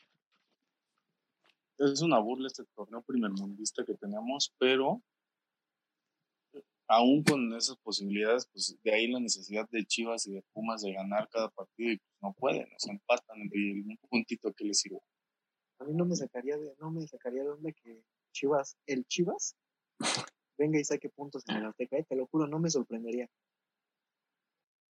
Es 1.78 2.02
una 2.02 2.18
burla 2.18 2.48
este 2.48 2.64
torneo 2.74 3.02
primermundista 3.02 3.84
que 3.84 3.96
tenemos, 3.96 4.56
pero 4.58 5.04
aún 6.88 7.26
con 7.26 7.54
esas 7.54 7.76
posibilidades, 7.76 8.48
pues 8.54 8.80
de 8.82 8.94
ahí 8.94 9.12
la 9.12 9.20
necesidad 9.20 9.68
de 9.70 9.84
Chivas 9.84 10.26
y 10.26 10.36
de 10.36 10.44
Pumas 10.54 10.84
de 10.84 10.94
ganar 10.94 11.28
cada 11.28 11.50
partido 11.50 11.92
y 11.92 11.98
pues, 11.98 12.18
no 12.22 12.32
pueden, 12.32 12.74
o 12.74 12.80
sea, 12.80 12.94
empatan 12.94 13.40
y 13.52 13.82
un 13.82 13.98
puntito 14.10 14.54
que 14.54 14.64
les 14.64 14.80
sirve. 14.80 15.02
A 15.80 15.84
mí 15.84 15.94
no 15.94 16.06
me 16.06 16.16
sacaría 16.16 16.58
de, 16.58 16.74
no 16.80 16.90
me 16.90 17.06
sacaría 17.06 17.44
de 17.44 17.50
onda 17.50 17.74
que 17.74 18.02
Chivas, 18.32 18.78
el 18.86 19.04
Chivas, 19.08 19.58
venga 20.58 20.80
y 20.80 20.86
saque 20.86 21.10
puntos 21.10 21.44
en 21.50 21.58
el 21.58 21.66
Azteca, 21.66 21.98
eh, 21.98 22.06
te 22.08 22.16
lo 22.16 22.28
juro, 22.28 22.48
no 22.48 22.60
me 22.60 22.70
sorprendería. 22.70 23.30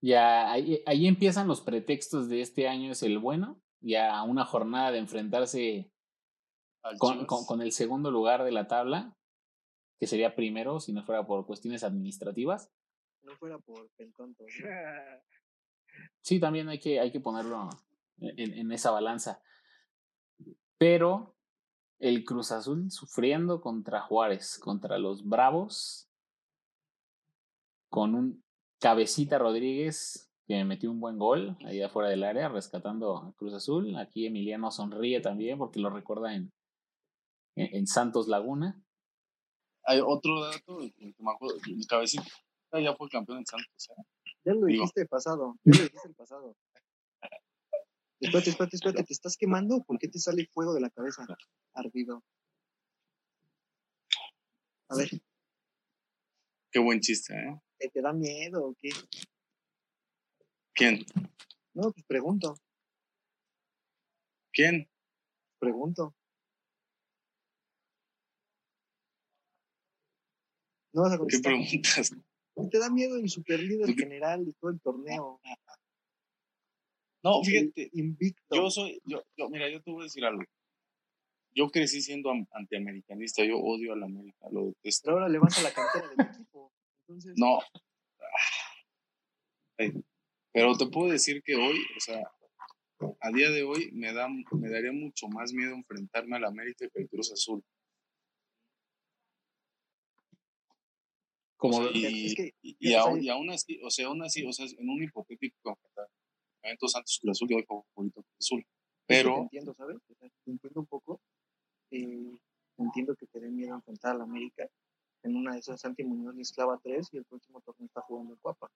Ya 0.05 0.51
ahí, 0.51 0.83
ahí 0.85 1.07
empiezan 1.07 1.47
los 1.47 1.61
pretextos 1.61 2.27
de 2.27 2.41
este 2.41 2.67
año 2.67 2.91
es 2.91 3.03
el 3.03 3.19
bueno, 3.19 3.61
ya 3.79 4.21
una 4.23 4.43
jornada 4.43 4.91
de 4.91 4.97
enfrentarse 4.97 5.89
con, 6.99 7.25
con- 7.25 7.45
con 7.45 7.61
el 7.61 7.71
segundo 7.71 8.11
lugar 8.11 8.43
de 8.43 8.51
la 8.51 8.67
tabla, 8.67 9.15
que 9.99 10.05
sería 10.07 10.35
primero 10.35 10.81
si 10.81 10.91
no 10.91 11.03
fuera 11.05 11.25
por 11.25 11.45
cuestiones 11.45 11.85
administrativas. 11.85 12.69
No 13.21 13.37
fuera 13.37 13.57
por 13.59 13.89
pentonto. 13.91 14.43
Sí, 16.21 16.39
también 16.39 16.67
hay 16.69 16.79
que, 16.79 16.99
hay 16.99 17.11
que 17.11 17.19
ponerlo 17.19 17.69
en, 18.17 18.53
en 18.57 18.71
esa 18.71 18.89
balanza. 18.89 19.43
Pero 20.79 21.35
el 21.99 22.25
Cruz 22.25 22.51
Azul 22.51 22.89
sufriendo 22.89 23.61
contra 23.61 24.01
Juárez, 24.01 24.57
contra 24.57 24.97
los 24.97 25.23
Bravos, 25.23 26.09
con 27.89 28.15
un 28.15 28.42
cabecita 28.83 29.39
Rodríguez 29.39 30.29
que 30.45 30.61
metió 30.65 30.91
un 30.91 30.99
buen 30.99 31.17
gol 31.17 31.55
ahí 31.63 31.81
afuera 31.81 32.09
del 32.09 32.25
área, 32.25 32.49
rescatando 32.49 33.15
a 33.15 33.33
Cruz 33.37 33.53
Azul. 33.53 33.95
Aquí 33.95 34.25
Emiliano 34.27 34.71
sonríe 34.71 35.21
también 35.21 35.57
porque 35.57 35.79
lo 35.79 35.89
recuerda 35.89 36.35
en, 36.35 36.51
en, 37.55 37.75
en 37.77 37.87
Santos 37.87 38.27
Laguna. 38.27 38.83
Hay 39.85 40.01
otro 40.05 40.41
dato, 40.41 40.79
que 40.97 41.15
me 41.17 41.31
acuerdo, 41.31 41.55
el 41.65 41.87
cabecita 41.87 42.25
ya 42.73 42.93
fue 42.93 43.07
campeón 43.07 43.37
en 43.37 43.45
Santos, 43.45 43.89
¿eh? 43.91 44.01
Ya 44.43 44.53
lo 44.53 44.65
Digo. 44.65 44.81
dijiste 44.81 45.05
pasado, 45.05 45.55
ya 45.63 45.77
lo 45.77 45.83
dijiste 45.83 46.07
el 46.09 46.15
pasado. 46.15 46.57
Espérate, 48.19 48.49
espérate, 48.49 48.75
espérate, 48.75 49.03
¿te 49.05 49.13
estás 49.13 49.37
quemando? 49.37 49.81
¿Por 49.87 49.97
qué 49.97 50.09
te 50.09 50.19
sale 50.19 50.45
fuego 50.51 50.73
de 50.73 50.81
la 50.81 50.89
cabeza? 50.89 51.25
Ardido. 51.73 52.21
A 54.89 54.97
ver, 54.97 55.09
Qué 56.73 56.79
buen 56.79 56.99
chiste, 56.99 57.33
¿eh? 57.33 57.61
¿Te, 57.89 58.01
da 58.01 58.13
miedo 58.13 58.65
o 58.65 58.75
qué? 58.79 58.89
¿Quién? 60.73 61.05
No, 61.73 61.91
pues 61.91 62.05
pregunto, 62.05 62.55
¿Quién? 64.51 64.87
pregunto. 65.59 66.13
No 70.93 71.01
vas 71.01 71.13
a 71.13 71.15
¿Qué 71.15 71.19
contestar. 71.19 71.53
preguntas? 71.53 72.11
¿Te 72.71 72.79
da 72.79 72.89
miedo 72.89 73.17
el 73.17 73.29
superlíder 73.29 73.87
¿Qué? 73.95 74.03
general 74.03 74.45
de 74.45 74.53
todo 74.53 74.71
el 74.71 74.79
torneo? 74.79 75.41
No, 77.23 77.39
El 77.41 77.45
fíjate, 77.45 77.89
Invicto. 77.93 78.55
yo 78.55 78.69
soy, 78.69 79.01
yo, 79.05 79.23
yo, 79.37 79.49
mira, 79.49 79.69
yo 79.69 79.81
te 79.81 79.89
voy 79.91 80.01
a 80.01 80.03
decir 80.03 80.25
algo. 80.25 80.43
Yo 81.55 81.69
crecí 81.69 82.01
siendo 82.01 82.29
am- 82.29 82.47
antiamericanista, 82.51 83.43
yo 83.45 83.57
odio 83.59 83.93
a 83.93 83.95
la 83.95 84.05
América, 84.05 84.47
lo 84.51 84.65
detesto. 84.65 85.05
Pero 85.05 85.17
ahora 85.17 85.29
le 85.29 85.39
vas 85.39 85.57
a 85.57 85.61
la 85.61 85.73
cantera 85.73 86.07
del 86.09 86.19
equipo. 86.19 86.72
Entonces, 87.07 87.33
No. 87.37 87.59
Ay, 89.77 89.91
Pero 90.53 90.77
te 90.77 90.87
puedo 90.87 91.11
decir 91.11 91.41
que 91.43 91.55
hoy, 91.55 91.77
o 91.97 91.99
sea, 91.99 92.23
a 93.19 93.31
día 93.31 93.49
de 93.49 93.63
hoy 93.63 93.91
me, 93.91 94.13
da, 94.13 94.27
me 94.29 94.69
daría 94.69 94.91
mucho 94.91 95.27
más 95.27 95.51
miedo 95.53 95.73
enfrentarme 95.73 96.37
a 96.37 96.39
la 96.39 96.47
América 96.47 96.87
que 96.93 97.01
al 97.01 97.09
Cruz 97.09 97.31
Azul. 97.31 97.63
Como 101.57 101.77
O 101.77 101.83
sea, 101.83 101.91
y, 101.93 102.25
es 102.25 102.35
que, 102.35 102.53
y, 102.61 102.93
aún, 102.93 103.23
y 103.23 103.29
aún 103.29 103.49
así, 103.49 103.79
o 103.83 103.89
sea, 103.89 104.07
aún 104.07 104.21
así, 104.21 104.45
o 104.45 104.51
sea, 104.51 104.65
en 104.65 104.89
un 104.89 105.01
hipotético 105.03 105.69
enfrentamiento 105.69 106.87
Santos 106.87 107.19
Cruz 107.21 107.31
Azul, 107.31 107.49
yo 107.49 107.55
voy 107.57 107.65
favorito 107.65 108.21
Cruz 108.21 108.37
Azul. 108.39 108.63
te 108.63 108.69
Pero, 109.07 109.37
entiendo, 109.37 109.73
¿sabes? 109.73 109.97
Te 110.19 110.51
entiendo 110.51 110.79
un 110.81 110.87
poco. 110.87 111.21
eh, 111.91 112.37
entiendo 112.77 113.15
que 113.15 113.27
te 113.27 113.39
dé 113.39 113.49
miedo 113.49 113.75
enfrentar 113.75 114.15
a 114.15 114.19
la 114.19 114.23
América. 114.23 114.69
En 115.23 115.35
una 115.37 115.53
de 115.53 115.59
esas, 115.59 115.79
Santi 115.79 116.03
Muñoz 116.03 116.35
les 116.35 116.51
clava 116.51 116.79
tres 116.83 117.09
y 117.13 117.17
el 117.17 117.25
próximo 117.25 117.61
torneo 117.61 117.87
está 117.87 118.01
jugando 118.01 118.33
en 118.33 118.39
Cuapa. 118.39 118.69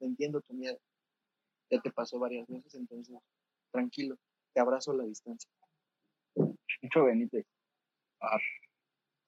Entiendo 0.00 0.40
tu 0.42 0.54
miedo. 0.54 0.78
Ya 1.70 1.80
te 1.80 1.90
pasó 1.90 2.18
varias 2.18 2.46
veces, 2.46 2.74
entonces, 2.74 3.16
tranquilo. 3.70 4.16
Te 4.54 4.60
abrazo 4.60 4.92
a 4.92 4.96
la 4.96 5.04
distancia. 5.04 5.50
Mucho 6.34 7.04
Benítez. 7.04 7.46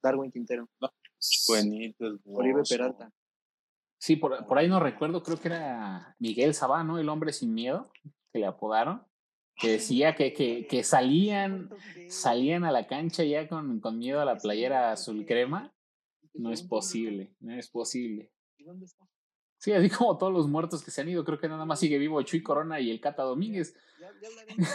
Darwin 0.03 0.31
Quintero, 0.31 0.69
Benítez, 1.53 2.13
Oribe 2.25 2.63
Peralta. 2.69 3.11
Sí, 3.99 4.17
por, 4.17 4.47
por 4.47 4.59
ahí 4.59 4.69
no 4.69 4.81
recuerdo, 4.81 5.23
creo 5.23 5.39
que 5.39 5.49
era 5.49 6.17
Miguel 6.19 6.55
Sabá, 6.55 6.83
¿no? 6.83 6.99
El 6.99 7.09
hombre 7.11 7.33
sin 7.33 7.53
miedo, 7.53 7.93
que 8.33 8.39
le 8.39 8.47
apodaron, 8.47 9.07
que 9.57 9.73
decía 9.73 10.15
que, 10.15 10.33
que, 10.33 10.67
que 10.67 10.83
salían, 10.83 11.69
salían 12.09 12.65
a 12.65 12.73
la 12.73 12.87
cancha 12.87 13.25
ya 13.25 13.47
con, 13.47 13.81
con 13.81 13.99
miedo 13.99 14.21
a 14.21 14.25
la 14.25 14.37
playera 14.37 14.93
azul 14.93 15.27
crema. 15.27 15.75
No 16.35 16.53
es 16.53 16.63
posible, 16.63 17.35
no 17.41 17.55
es 17.55 17.69
posible. 17.69 18.33
¿Y 18.57 18.65
dónde 18.65 18.87
está? 18.87 19.07
Sí, 19.59 19.73
así 19.73 19.91
como 19.91 20.17
todos 20.17 20.33
los 20.33 20.49
muertos 20.49 20.83
que 20.83 20.91
se 20.91 21.03
han 21.03 21.09
ido, 21.09 21.25
creo 21.25 21.39
que 21.39 21.49
nada 21.49 21.67
más 21.67 21.81
sigue 21.81 21.99
vivo 21.99 22.23
Chuy 22.23 22.43
Corona 22.43 22.81
y 22.81 22.91
el 22.91 23.01
Cata 23.01 23.23
Domínguez. 23.25 23.75
Ya, 24.01 24.11
ya 24.21 24.29
hablaremos. 24.29 24.69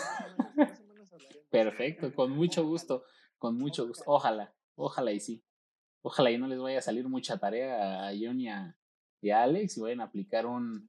menos 0.88 1.14
hablaremos. 1.14 1.48
Perfecto, 1.50 2.14
con 2.14 2.32
mucho 2.32 2.64
gusto, 2.68 3.04
con 3.40 3.58
mucho 3.58 3.88
gusto. 3.88 4.04
Ojalá, 4.06 4.54
ojalá 4.76 5.12
y 5.12 5.20
sí. 5.20 5.44
Ojalá 6.04 6.30
y 6.30 6.38
no 6.38 6.48
les 6.48 6.60
vaya 6.60 6.80
a 6.80 6.84
salir 6.84 7.08
mucha 7.10 7.40
tarea 7.40 8.08
a 8.08 8.12
John 8.12 8.40
y 8.40 8.48
a, 8.48 8.78
y 9.22 9.32
a 9.32 9.42
Alex 9.42 9.78
y 9.78 9.82
vayan 9.82 10.02
a 10.02 10.06
aplicar 10.06 10.46
un, 10.46 10.88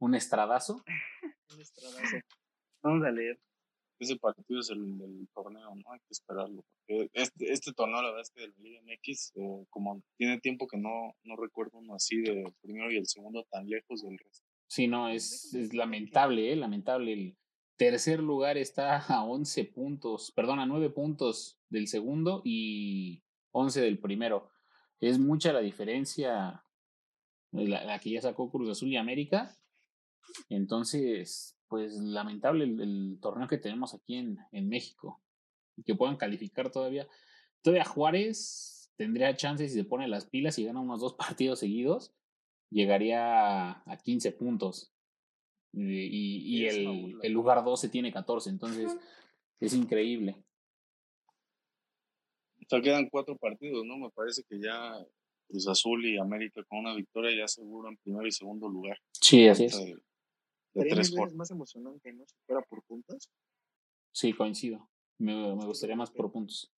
un 0.00 0.14
estradazo. 0.14 0.82
Un 1.54 1.60
estradazo. 1.60 2.16
Vamos 2.82 3.06
a 3.06 3.10
leer. 3.12 3.40
Ese 3.98 4.16
partido 4.16 4.60
es 4.60 4.70
el 4.70 4.98
del 4.98 5.28
torneo, 5.34 5.74
¿no? 5.74 5.92
Hay 5.92 6.00
que 6.00 6.12
esperarlo. 6.12 6.64
porque 6.86 7.10
Este, 7.12 7.52
este 7.52 7.72
torneo, 7.72 8.02
la 8.02 8.08
verdad 8.08 8.22
es 8.22 8.30
que 8.30 8.42
de 8.42 8.48
la 8.48 8.54
Liga 8.58 8.80
MX, 8.82 9.32
eh, 9.36 9.66
como 9.70 10.02
tiene 10.16 10.40
tiempo 10.40 10.66
que 10.66 10.76
no, 10.76 11.14
no 11.24 11.36
recuerdo 11.36 11.78
uno 11.78 11.94
así 11.94 12.20
de 12.20 12.44
primero 12.60 12.90
y 12.90 12.96
el 12.96 13.06
segundo 13.06 13.44
tan 13.50 13.66
lejos 13.68 14.02
del 14.02 14.18
resto. 14.18 14.44
Sí, 14.68 14.88
no, 14.88 15.08
es, 15.08 15.54
es 15.54 15.72
lamentable, 15.72 16.52
¿eh? 16.52 16.56
Lamentable. 16.56 17.12
El 17.12 17.38
tercer 17.76 18.20
lugar 18.20 18.58
está 18.58 18.98
a 18.98 19.24
11 19.24 19.64
puntos, 19.66 20.32
perdón, 20.32 20.60
a 20.60 20.66
9 20.66 20.90
puntos 20.90 21.58
del 21.68 21.88
segundo 21.88 22.42
y 22.44 23.22
11 23.52 23.80
del 23.80 23.98
primero. 23.98 24.50
Es 25.00 25.18
mucha 25.18 25.52
la 25.52 25.60
diferencia, 25.60 26.64
la, 27.52 27.84
la 27.84 27.98
que 27.98 28.10
ya 28.10 28.20
sacó 28.20 28.50
Cruz 28.50 28.70
Azul 28.70 28.88
y 28.88 28.96
América. 28.96 29.56
Entonces, 30.48 31.55
pues 31.68 31.94
lamentable 31.94 32.64
el, 32.64 32.80
el 32.80 33.18
torneo 33.20 33.48
que 33.48 33.58
tenemos 33.58 33.94
aquí 33.94 34.16
en, 34.16 34.38
en 34.52 34.68
México. 34.68 35.20
Y 35.76 35.82
que 35.82 35.94
puedan 35.94 36.16
calificar 36.16 36.70
todavía. 36.70 37.06
Todavía 37.62 37.84
Juárez 37.84 38.90
tendría 38.96 39.36
chances 39.36 39.72
si 39.72 39.78
se 39.78 39.84
pone 39.84 40.08
las 40.08 40.26
pilas 40.26 40.58
y 40.58 40.64
gana 40.64 40.80
unos 40.80 41.00
dos 41.00 41.14
partidos 41.18 41.60
seguidos 41.60 42.14
llegaría 42.70 43.70
a 43.70 43.98
15 44.02 44.32
puntos. 44.32 44.92
Eh, 45.74 46.08
Y, 46.10 46.62
y 46.62 46.66
el, 46.66 47.18
el 47.22 47.32
lugar 47.32 47.62
12 47.64 47.88
tiene 47.88 48.12
14, 48.12 48.50
entonces 48.50 48.96
es 49.60 49.74
increíble. 49.74 50.36
O 52.62 52.68
sea, 52.68 52.80
quedan 52.80 53.08
cuatro 53.08 53.36
partidos, 53.36 53.84
¿no? 53.84 53.96
Me 53.96 54.10
parece 54.10 54.42
que 54.42 54.58
ya 54.58 54.96
Cruz 55.46 55.68
Azul 55.68 56.04
y 56.04 56.18
América 56.18 56.64
con 56.64 56.80
una 56.80 56.94
victoria 56.94 57.36
ya 57.36 57.44
aseguran 57.44 57.96
primero 57.98 58.26
y 58.26 58.32
segundo 58.32 58.68
lugar. 58.68 58.98
Sí, 59.12 59.46
así 59.46 59.66
es. 59.66 59.78
De, 59.78 59.96
de 60.84 60.90
tres 60.90 61.10
por- 61.10 61.20
veces 61.20 61.36
más 61.36 61.50
emocionante, 61.50 62.12
¿no? 62.12 62.24
Si 62.26 62.36
fuera 62.46 62.62
por 62.62 62.82
puntos. 62.84 63.30
Sí, 64.12 64.32
coincido. 64.32 64.88
Me, 65.18 65.54
me 65.54 65.66
gustaría 65.66 65.96
más 65.96 66.10
por 66.10 66.30
puntos. 66.32 66.70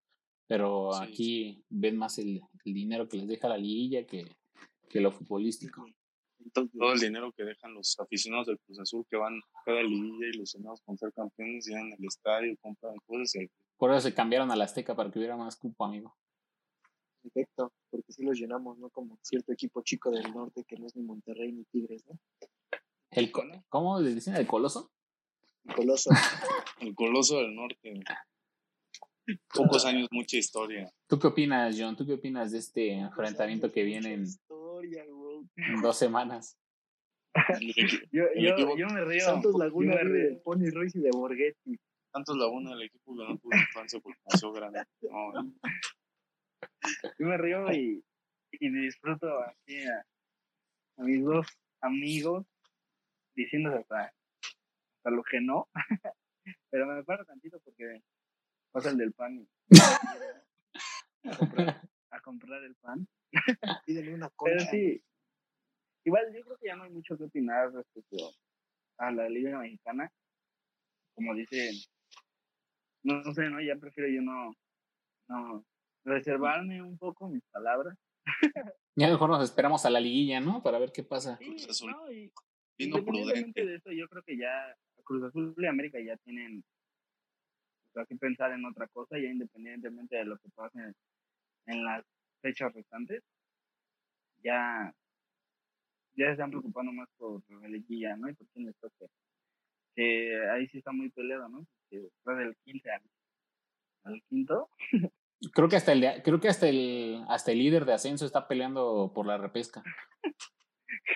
Pero 0.48 0.92
Sí, 0.92 1.02
aquí 1.04 1.64
ven 1.68 1.96
más 1.96 2.18
el, 2.18 2.40
el 2.64 2.74
dinero 2.74 3.08
que 3.08 3.16
les 3.18 3.28
deja 3.28 3.48
la 3.48 3.56
liguilla 3.58 4.06
que, 4.06 4.24
que 4.88 5.00
lo 5.00 5.10
futbolístico. 5.10 5.84
Entonces, 6.38 6.78
todo 6.78 6.92
el 6.92 7.00
dinero 7.00 7.32
que 7.32 7.42
dejan 7.44 7.74
los 7.74 7.98
aficionados 7.98 8.46
del 8.46 8.58
Cruz 8.60 8.78
Azul 8.78 9.04
que 9.10 9.16
van 9.16 9.34
a 9.38 9.62
cada 9.64 9.82
liguilla 9.82 10.28
ilusionados 10.32 10.80
con 10.82 10.96
ser 10.96 11.12
campeones, 11.12 11.66
llegan 11.66 11.92
al 11.92 12.04
estadio, 12.04 12.54
compran 12.60 12.94
cosas 13.06 13.34
y 13.36 13.50
Por 13.76 13.90
eso 13.90 14.00
se 14.02 14.14
cambiaron 14.14 14.50
a 14.52 14.56
la 14.56 14.64
Azteca 14.64 14.94
para 14.94 15.10
que 15.10 15.18
hubiera 15.18 15.36
más 15.36 15.56
cupo, 15.56 15.84
amigo. 15.84 16.14
perfecto, 17.22 17.72
porque 17.90 18.12
sí 18.12 18.22
los 18.22 18.38
llenamos, 18.38 18.78
¿no? 18.78 18.88
Como 18.90 19.18
cierto 19.22 19.52
equipo 19.52 19.82
chico 19.82 20.10
del 20.12 20.32
norte 20.32 20.62
que 20.64 20.76
no 20.76 20.86
es 20.86 20.94
ni 20.94 21.02
Monterrey 21.02 21.50
ni 21.52 21.64
Tigres, 21.64 22.04
¿no? 22.06 22.16
El, 23.10 23.30
co- 23.32 23.44
¿Cómo 23.68 24.00
les 24.00 24.14
dicen? 24.14 24.34
¿El 24.36 24.46
coloso? 24.46 24.90
El 25.64 25.74
Coloso. 25.74 26.10
el 26.80 26.94
Coloso 26.94 27.38
del 27.38 27.54
Norte. 27.54 28.00
Pocos 29.52 29.84
años, 29.84 30.08
mucha 30.12 30.36
historia. 30.36 30.88
¿Tú 31.08 31.18
qué 31.18 31.26
opinas, 31.28 31.76
John? 31.78 31.96
¿Tú 31.96 32.06
qué 32.06 32.12
opinas 32.14 32.52
de 32.52 32.58
este 32.58 32.92
enfrentamiento 32.92 33.72
que 33.72 33.82
viene 33.82 34.12
en, 34.14 34.22
Historia, 34.22 35.04
güey. 35.08 35.40
en 35.56 35.80
dos 35.82 35.96
semanas? 35.98 36.56
Yo, 38.12 38.24
El 38.34 38.44
yo, 38.46 38.54
equipo- 38.54 38.76
yo 38.78 38.86
me 38.88 39.04
río. 39.04 39.24
Santos 39.24 39.54
Laguna 39.58 39.96
vive 39.96 40.04
río. 40.04 40.30
de 40.30 40.36
Pony 40.36 40.70
Ruiz 40.72 40.94
y 40.94 41.00
de 41.00 41.10
Borghetti. 41.10 41.78
Santos 42.12 42.36
Laguna, 42.36 42.72
el 42.72 42.82
equipo 42.82 43.14
que 43.16 43.24
no 43.24 43.36
tuvo 43.38 43.54
infancia 43.54 44.00
porque 44.00 44.18
nació 44.30 44.52
grande. 44.52 44.84
No, 45.02 45.32
Yo 47.18 47.26
me 47.26 47.36
río 47.36 47.70
y, 47.72 48.02
y 48.52 48.68
disfruto 48.70 49.26
así 49.40 49.82
a, 49.84 50.06
a 50.98 51.02
mis 51.04 51.22
dos 51.24 51.46
amigos 51.82 52.46
diciéndose 53.36 53.78
hasta, 53.78 54.12
hasta 54.96 55.10
lo 55.10 55.22
que 55.22 55.40
no. 55.40 55.68
Pero 56.70 56.86
me 56.86 57.04
paro 57.04 57.24
tantito 57.24 57.60
porque 57.60 58.02
pasa 58.72 58.90
el 58.90 58.96
del 58.96 59.12
pan 59.12 59.36
y 59.36 59.48
a 61.28 61.36
comprar, 61.36 61.88
a 62.10 62.20
comprar 62.20 62.62
el 62.64 62.74
pan. 62.76 63.06
Pídele 63.86 64.14
una 64.14 64.28
Pero 64.28 64.58
concha. 64.58 64.70
sí, 64.70 65.02
igual 66.04 66.32
yo 66.34 66.42
creo 66.44 66.56
que 66.58 66.66
ya 66.68 66.76
no 66.76 66.84
hay 66.84 66.90
mucho 66.90 67.16
que 67.16 67.24
opinar 67.24 67.72
respecto 67.72 68.16
a 68.98 69.10
la 69.10 69.28
Liga 69.28 69.58
Mexicana. 69.58 70.10
Como 71.14 71.34
dicen, 71.34 71.74
no, 73.02 73.22
no 73.22 73.32
sé, 73.32 73.48
¿no? 73.48 73.60
Ya 73.60 73.76
prefiero 73.76 74.08
yo 74.10 74.20
no, 74.22 74.54
no 75.28 75.64
reservarme 76.04 76.82
un 76.82 76.98
poco 76.98 77.28
mis 77.28 77.42
palabras. 77.50 77.96
Ya 78.96 79.08
mejor 79.08 79.30
nos 79.30 79.44
esperamos 79.44 79.84
a 79.84 79.90
la 79.90 80.00
liguilla, 80.00 80.40
¿no? 80.40 80.62
Para 80.62 80.78
ver 80.78 80.92
qué 80.92 81.02
pasa. 81.02 81.38
Sí, 81.38 81.56
no, 81.86 82.10
y 82.12 82.32
Vino 82.78 83.04
prudente. 83.04 83.64
de 83.64 83.76
eso, 83.76 83.90
yo 83.92 84.08
creo 84.08 84.22
que 84.22 84.36
ya 84.36 84.76
Cruz 85.04 85.24
Azul 85.24 85.54
y 85.56 85.66
América 85.66 85.98
ya 86.00 86.16
tienen 86.18 86.64
o 87.88 87.92
sea, 87.92 88.04
que 88.04 88.16
pensar 88.16 88.52
en 88.52 88.64
otra 88.64 88.86
cosa, 88.88 89.18
ya 89.18 89.28
independientemente 89.28 90.16
de 90.16 90.24
lo 90.24 90.38
que 90.38 90.48
pase 90.50 90.78
en, 90.78 90.94
en 91.66 91.84
las 91.84 92.04
fechas 92.42 92.72
restantes, 92.74 93.22
ya, 94.42 94.94
ya 96.14 96.26
se 96.26 96.32
están 96.32 96.50
preocupando 96.50 96.92
más 96.92 97.08
por 97.16 97.42
la 97.62 97.68
liguilla, 97.68 98.16
¿no? 98.16 98.28
Y 98.28 98.34
por 98.34 98.46
quién 98.48 98.66
les 98.66 98.76
toque. 98.76 99.06
Que 99.94 100.48
ahí 100.50 100.68
sí 100.68 100.78
está 100.78 100.92
muy 100.92 101.08
peleado, 101.10 101.48
¿no? 101.48 101.66
Que 101.88 102.00
después 102.00 102.36
del 102.36 102.54
15 102.64 102.90
al, 102.90 103.02
al 104.04 104.22
quinto, 104.28 104.68
Creo 105.52 105.68
que 105.68 105.76
hasta 105.76 105.92
el 105.92 106.00
de- 106.00 106.22
creo 106.24 106.40
que 106.40 106.48
hasta 106.48 106.66
el 106.66 107.22
hasta 107.28 107.52
el 107.52 107.58
líder 107.58 107.84
de 107.84 107.92
ascenso 107.92 108.24
está 108.24 108.48
peleando 108.48 109.12
por 109.14 109.26
la 109.26 109.36
repesca. 109.36 109.82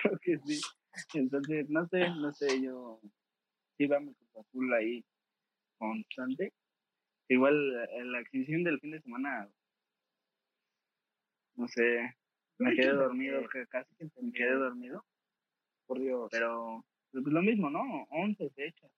creo 0.03 0.19
que 0.21 0.37
sí. 0.45 0.61
Entonces, 1.13 1.69
no 1.69 1.87
sé, 1.87 2.09
no 2.09 2.33
sé, 2.33 2.61
yo 2.61 2.99
sí 3.77 3.87
mi 3.87 4.13
Cruz 4.13 4.35
Azul 4.35 4.73
ahí 4.73 5.03
constante. 5.77 6.53
Igual 7.29 7.55
eh, 7.89 8.03
la 8.05 8.19
exhibición 8.19 8.63
del 8.63 8.79
fin 8.79 8.91
de 8.91 9.01
semana, 9.01 9.49
no 11.55 11.67
sé, 11.67 12.15
me 12.57 12.75
quedé 12.75 12.91
dormido, 12.93 13.41
casi 13.69 13.95
que 13.95 14.09
me 14.21 14.31
quedé 14.33 14.53
dormido, 14.53 15.05
Por 15.87 15.99
Dios. 15.99 16.27
pero 16.31 16.85
pues 17.11 17.25
lo 17.25 17.41
mismo, 17.41 17.69
¿no? 17.69 17.81
11 18.09 18.49
fechas. 18.51 18.91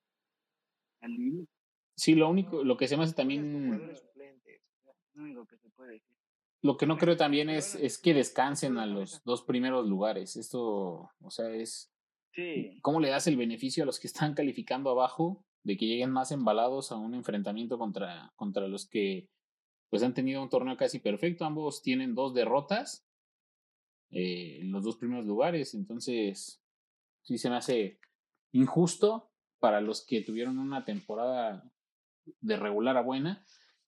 Al 1.01 1.11
hilo, 1.11 1.45
Sí, 1.95 2.15
lo 2.15 2.29
único, 2.29 2.63
lo 2.63 2.75
que 2.75 2.87
se 2.87 2.97
me 2.97 3.03
hace 3.03 3.13
también, 3.13 3.95
suplentes. 3.95 4.61
lo 5.13 5.23
único 5.23 5.45
que 5.45 5.57
se 5.57 5.69
puede 5.69 5.93
decir. 5.93 6.15
Lo 6.63 6.77
que 6.77 6.87
no 6.87 6.97
creo 6.97 7.15
también 7.15 7.49
es, 7.51 7.75
es 7.75 7.99
que 7.99 8.15
descansen 8.15 8.79
a 8.79 8.87
los 8.87 9.21
dos 9.25 9.43
primeros 9.43 9.87
lugares. 9.87 10.35
Esto, 10.35 11.11
o 11.21 11.29
sea, 11.29 11.49
es 11.51 11.93
Sí, 12.33 12.79
¿Cómo 12.81 12.99
le 12.99 13.09
das 13.09 13.27
el 13.27 13.37
beneficio 13.37 13.83
a 13.83 13.85
los 13.85 13.99
que 13.99 14.07
están 14.07 14.33
calificando 14.33 14.89
abajo 14.89 15.45
de 15.63 15.77
que 15.77 15.85
lleguen 15.85 16.09
más 16.09 16.31
embalados 16.31 16.91
a 16.91 16.95
un 16.95 17.13
enfrentamiento 17.13 17.77
contra, 17.77 18.33
contra 18.35 18.67
los 18.67 18.87
que 18.87 19.29
pues 19.89 20.01
han 20.01 20.15
tenido 20.15 20.41
un 20.41 20.49
torneo 20.49 20.75
casi 20.75 20.97
perfecto? 20.97 21.45
Ambos 21.45 21.83
tienen 21.83 22.15
dos 22.15 22.33
derrotas 22.33 23.05
eh, 24.09 24.61
en 24.61 24.71
los 24.71 24.83
dos 24.83 24.97
primeros 24.97 25.27
lugares, 25.27 25.75
entonces 25.75 26.59
sí 27.21 27.37
se 27.37 27.51
me 27.51 27.57
hace 27.57 27.99
injusto 28.51 29.29
para 29.59 29.79
los 29.79 30.03
que 30.03 30.21
tuvieron 30.21 30.57
una 30.57 30.85
temporada 30.85 31.71
de 32.41 32.57
regular 32.57 32.97
a 32.97 33.01
buena 33.01 33.45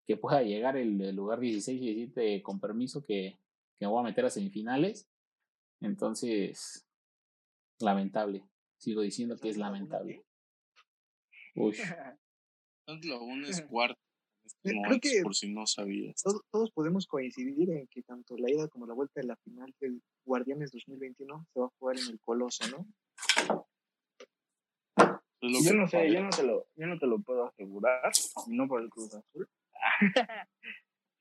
que 0.07 0.17
pueda 0.17 0.41
llegar 0.43 0.77
el, 0.77 0.99
el 1.01 1.15
lugar 1.15 1.39
16 1.39 1.81
y 1.81 1.85
17 1.95 2.41
con 2.43 2.59
permiso 2.59 3.03
que, 3.03 3.37
que 3.77 3.85
me 3.85 3.87
voy 3.87 4.01
a 4.01 4.03
meter 4.09 4.25
a 4.25 4.29
semifinales. 4.29 5.07
Entonces, 5.81 6.85
lamentable. 7.79 8.43
Sigo 8.77 9.01
diciendo 9.01 9.37
que 9.37 9.49
es 9.49 9.57
lamentable. 9.57 10.23
Uy, 11.55 11.75
Laguna 13.03 13.47
es 13.49 13.61
cuarto 13.69 13.99
estos 14.45 14.73
Creo 14.87 14.99
que- 14.99 15.21
por 15.23 15.33
si 15.35 15.51
no 15.51 15.65
sabías. 15.65 16.21
Todos, 16.21 16.41
todos 16.51 16.71
podemos 16.71 17.07
coincidir 17.07 17.71
en 17.71 17.87
que 17.87 18.03
tanto 18.03 18.37
la 18.37 18.51
ida 18.51 18.67
como 18.67 18.85
la 18.85 18.93
vuelta 18.93 19.19
de 19.21 19.27
la 19.27 19.35
final 19.37 19.73
del 19.79 20.01
Guardianes 20.23 20.71
2021 20.71 21.47
se 21.51 21.59
va 21.59 21.65
a 21.65 21.71
jugar 21.79 21.97
en 21.97 22.07
el 22.11 22.19
Coloso, 22.19 22.63
¿no? 22.69 22.87
Yo 25.41 25.73
no 25.73 25.87
sé, 25.87 26.11
yo 26.11 26.23
no 26.23 26.29
te 26.29 26.43
lo, 26.43 26.67
yo 26.75 26.87
no 26.87 26.97
te 26.97 27.05
lo 27.07 27.19
puedo 27.19 27.45
asegurar, 27.47 28.11
no 28.47 28.67
por 28.67 28.81
el 28.81 28.89
Cruz 28.89 29.13
Azul, 29.13 29.47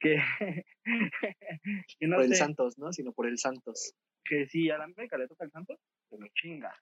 que, 0.01 0.23
que 1.99 2.07
no 2.07 2.17
por 2.17 2.25
el 2.25 2.31
sé, 2.31 2.37
Santos, 2.37 2.79
¿no? 2.79 2.93
Sino 2.93 3.13
por 3.13 3.27
el 3.27 3.39
Santos. 3.39 3.95
que 4.25 4.47
si 4.47 4.71
a 4.71 4.79
la 4.79 4.85
América 4.85 5.19
le 5.19 5.29
toca 5.29 5.45
el 5.45 5.51
Santos, 5.51 5.79
se 6.09 6.19
lo 6.19 6.27
chinga. 6.35 6.75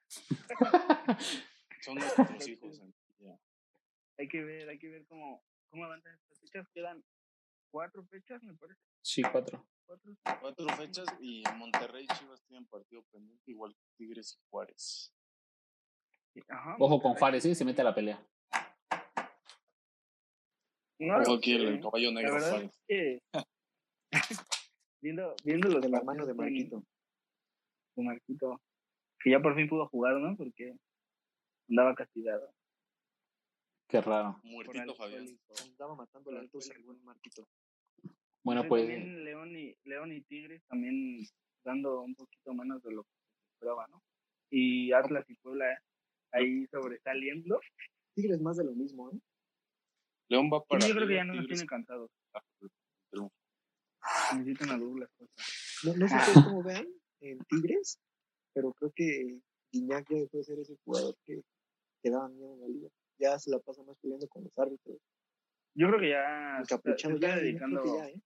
Son 1.81 1.95
nuestros 1.97 2.49
hijos. 2.49 2.81
Hay 4.19 4.29
que 4.29 4.45
ver, 4.45 4.69
hay 4.69 4.79
que 4.79 4.89
ver 4.89 5.05
cómo, 5.07 5.43
cómo 5.71 5.85
avanzan 5.87 6.15
estas 6.15 6.39
fechas. 6.39 6.69
Quedan 6.69 7.03
cuatro 7.73 8.05
fechas, 8.05 8.43
me 8.45 8.55
parece. 8.55 8.79
sí, 9.01 9.23
cuatro. 9.23 9.67
Cuatro. 9.87 10.13
Cuatro 10.41 10.69
fechas 10.77 11.07
y 11.19 11.43
Monterrey 11.57 12.05
y 12.05 12.15
Chivas 12.15 12.41
tienen 12.45 12.67
partido 12.67 13.03
pendiente, 13.11 13.51
igual 13.51 13.75
que 13.75 13.83
Tigres 13.97 14.37
y 14.39 14.45
Juárez. 14.49 15.13
Ajá, 16.49 16.77
Ojo 16.79 17.01
con. 17.03 17.15
Juárez, 17.15 17.45
¿eh? 17.47 17.55
se 17.55 17.65
mete 17.65 17.81
a 17.81 17.85
la 17.85 17.95
pelea. 17.95 18.25
No 21.03 21.19
el, 21.19 21.81
caballo 21.81 22.13
negro 22.13 22.37
es 22.39 22.81
que 22.87 23.21
viendo, 25.03 25.35
viendo 25.45 25.69
los 25.69 25.83
De 25.83 25.89
la 25.89 26.01
mano 26.03 26.25
de 26.25 26.33
Marquito. 26.33 26.85
de 27.97 28.05
Marquito, 28.05 28.61
que 29.19 29.31
ya 29.31 29.41
por 29.41 29.57
fin 29.57 29.69
pudo 29.69 29.89
jugar, 29.89 30.15
¿no? 30.15 30.37
Porque 30.37 30.77
andaba 31.69 31.97
castigado. 31.97 32.53
Qué 33.89 34.01
raro. 34.01 34.39
Muertito 34.45 34.95
Fabián. 34.95 35.27
Andaba 35.65 35.97
matando 35.97 36.31
la 36.31 36.47
tos 36.47 36.71
el 36.71 36.85
buen 36.85 37.03
Marquito. 37.03 37.49
Bueno, 38.45 38.65
pues 38.69 38.87
También 38.87 39.25
León 39.25 39.57
y, 39.57 39.75
León 39.85 40.13
y 40.13 40.21
Tigres 40.23 40.63
también 40.69 41.27
dando 41.65 42.03
un 42.03 42.15
poquito 42.15 42.55
menos 42.55 42.81
de 42.83 42.93
lo 42.93 43.03
que 43.03 43.11
se 43.11 43.53
esperaba, 43.55 43.89
¿no? 43.89 44.01
Y 44.51 44.93
Atlas 44.93 45.29
y 45.29 45.35
Puebla 45.35 45.83
ahí 46.31 46.67
sobresaliendo. 46.69 47.61
Tigres 48.15 48.41
más 48.41 48.57
de 48.57 48.65
lo 48.65 48.73
mismo, 48.73 49.11
¿eh? 49.11 49.19
León 50.33 50.51
va 50.53 50.65
para 50.65 50.87
yo 50.87 50.95
creo 50.95 51.07
que 51.09 51.15
ya 51.15 51.25
no 51.25 51.35
nos 51.35 51.43
Tigres 51.45 51.59
tienen 51.61 51.67
cansados. 51.67 52.11
triunfa. 53.11 53.35
Necesitan 54.35 54.71
a 54.71 54.79
Douglas 54.79 55.11
Costa. 55.17 55.43
No, 55.85 55.95
no 55.97 56.09
sé 56.09 56.17
ustedes 56.17 56.45
cómo 56.47 56.63
vean 56.63 56.87
en 57.21 57.39
Tigres, 57.49 57.99
pero 58.55 58.73
creo 58.73 58.93
que 58.97 59.41
Guiñac 59.71 60.09
ya 60.09 60.17
dejó 60.17 60.39
de 60.39 60.45
ser 60.45 60.59
ese 60.59 60.77
jugador 60.85 61.15
que, 61.25 61.43
que 62.03 62.11
daba 62.11 62.29
miedo 62.31 62.55
en 62.55 62.61
la 62.61 62.69
liga. 62.69 62.89
Ya 63.19 63.39
se 63.39 63.51
la 63.51 63.59
pasa 63.61 63.83
más 63.85 63.97
peleando 63.99 64.27
con 64.29 64.43
los 64.45 64.59
árbitros. 64.59 64.99
Yo 65.75 65.89
creo 65.89 66.01
que 66.01 66.09
ya 66.11 66.57
se 66.57 66.63
está, 66.63 66.77
se 66.77 66.89
Encapuchado 66.89 67.15
está 67.15 67.29
ya, 67.29 67.37
yo 67.37 67.43
dedicando. 67.43 67.83
creo 67.83 67.93
que 67.95 67.99
ya, 67.99 68.09
¿eh? 68.09 68.23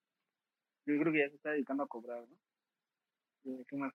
Yo 0.87 0.99
creo 1.01 1.13
que 1.13 1.19
ya 1.19 1.29
se 1.29 1.37
está 1.37 1.51
dedicando 1.51 1.83
a 1.83 1.89
cobrar, 1.89 2.27
¿no? 2.29 3.65
¿Qué 3.67 3.77
más? 3.77 3.93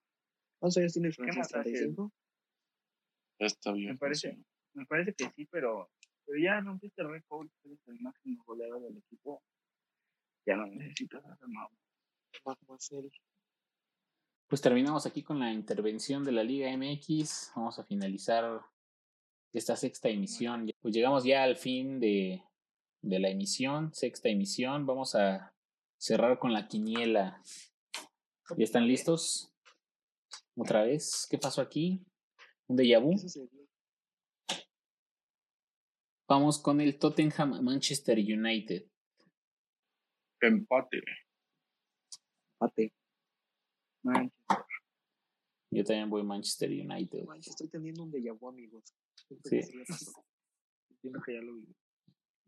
¿Cuántos 0.60 0.76
años 0.78 0.92
tiene 0.92 1.08
el 1.08 1.16
¿Qué 1.16 1.22
francés? 1.22 1.38
más 1.38 1.54
hace? 1.54 1.88
¿35? 1.88 2.10
Ya 3.40 3.46
está 3.46 3.72
bien. 3.72 3.90
Me 3.92 3.98
parece, 3.98 4.38
me 4.74 4.86
parece 4.86 5.14
que 5.14 5.30
sí, 5.34 5.46
pero, 5.50 5.90
pero 6.24 6.38
ya 6.38 6.60
rompiste 6.60 7.02
el 7.02 7.10
récord, 7.10 7.48
eres 7.64 7.78
el 7.88 8.00
máximo 8.00 8.42
goleador 8.44 8.82
del 8.82 8.98
equipo. 8.98 9.42
Ya 10.46 10.56
no 10.56 10.66
necesitas 10.66 11.24
hacer 11.24 11.48
más. 11.48 11.70
Marc 12.44 12.58
Marcel. 12.68 13.10
Pues 14.48 14.60
terminamos 14.60 15.06
aquí 15.06 15.22
con 15.22 15.38
la 15.38 15.52
intervención 15.52 16.24
de 16.24 16.32
la 16.32 16.42
Liga 16.42 16.70
MX. 16.76 17.52
Vamos 17.56 17.78
a 17.78 17.84
finalizar 17.84 18.60
esta 19.52 19.76
sexta 19.76 20.08
emisión. 20.08 20.70
Pues 20.80 20.94
llegamos 20.94 21.24
ya 21.24 21.42
al 21.42 21.56
fin 21.56 22.00
de, 22.00 22.42
de 23.02 23.18
la 23.18 23.28
emisión, 23.28 23.94
sexta 23.94 24.28
emisión. 24.28 24.84
Vamos 24.86 25.14
a 25.14 25.54
cerrar 25.98 26.38
con 26.38 26.52
la 26.52 26.68
quiniela. 26.68 27.42
¿Ya 28.56 28.64
están 28.64 28.86
listos? 28.86 29.52
Otra 30.56 30.82
vez. 30.82 31.26
¿Qué 31.30 31.38
pasó 31.38 31.62
aquí? 31.62 32.04
¿Un 32.68 32.76
déjà 32.76 32.98
vu? 32.98 33.14
Vamos 36.32 36.58
con 36.58 36.80
el 36.80 36.98
Tottenham 36.98 37.62
Manchester 37.62 38.16
United. 38.16 38.86
Empate. 40.40 41.02
Empate. 42.58 42.94
Manchester. 44.02 44.64
Yo 45.70 45.84
también 45.84 46.08
voy 46.08 46.22
Manchester 46.22 46.70
United. 46.70 47.26
Estoy 47.38 47.68
teniendo 47.68 48.04
un 48.04 48.10
déjà 48.10 48.32
vu, 48.32 48.48
amigos. 48.48 48.82
Sí. 49.44 49.60
que 51.02 51.34
ya 51.34 51.42
lo 51.42 51.56
vi. 51.56 51.76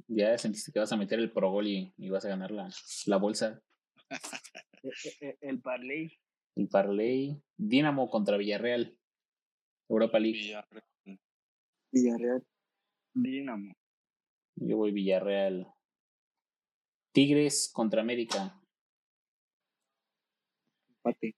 Ya 0.08 0.38
sentiste 0.38 0.72
que 0.72 0.78
vas 0.78 0.90
a 0.90 0.96
meter 0.96 1.18
el 1.18 1.30
Pro 1.30 1.50
Gol 1.50 1.66
y, 1.66 1.92
y 1.98 2.08
vas 2.08 2.24
a 2.24 2.30
ganar 2.30 2.52
la, 2.52 2.70
la 3.04 3.16
bolsa. 3.18 3.60
Eh, 4.08 4.88
eh, 5.04 5.16
eh, 5.20 5.38
El 5.42 5.60
parlay. 5.60 6.10
El 6.56 6.68
Parley. 6.68 7.38
Dinamo 7.54 8.08
contra 8.08 8.38
Villarreal. 8.38 8.98
Europa 9.90 10.18
League. 10.18 10.38
Villarreal. 10.38 11.20
Villarreal. 11.92 12.46
Dinamo. 13.14 13.72
Yo 14.56 14.76
voy 14.76 14.92
Villarreal. 14.92 15.72
Tigres 17.12 17.70
contra 17.72 18.00
América. 18.00 18.60
Empate. 20.88 21.36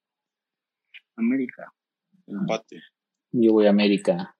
América. 1.16 1.72
Empate. 2.26 2.80
Yo 3.32 3.52
voy 3.52 3.66
América. 3.66 4.34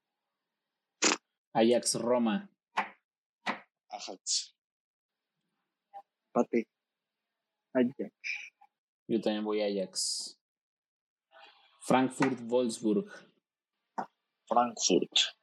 Ajax 1.53 1.95
Roma. 1.97 2.51
Ajax. 3.91 4.57
Empate. 6.29 6.69
Ajax. 7.75 8.13
Yo 9.09 9.21
también 9.21 9.45
voy 9.45 9.61
Ajax. 9.61 10.41
Frankfurt 11.81 12.41
Wolfsburg. 12.49 13.07
Frankfurt. 14.49 15.37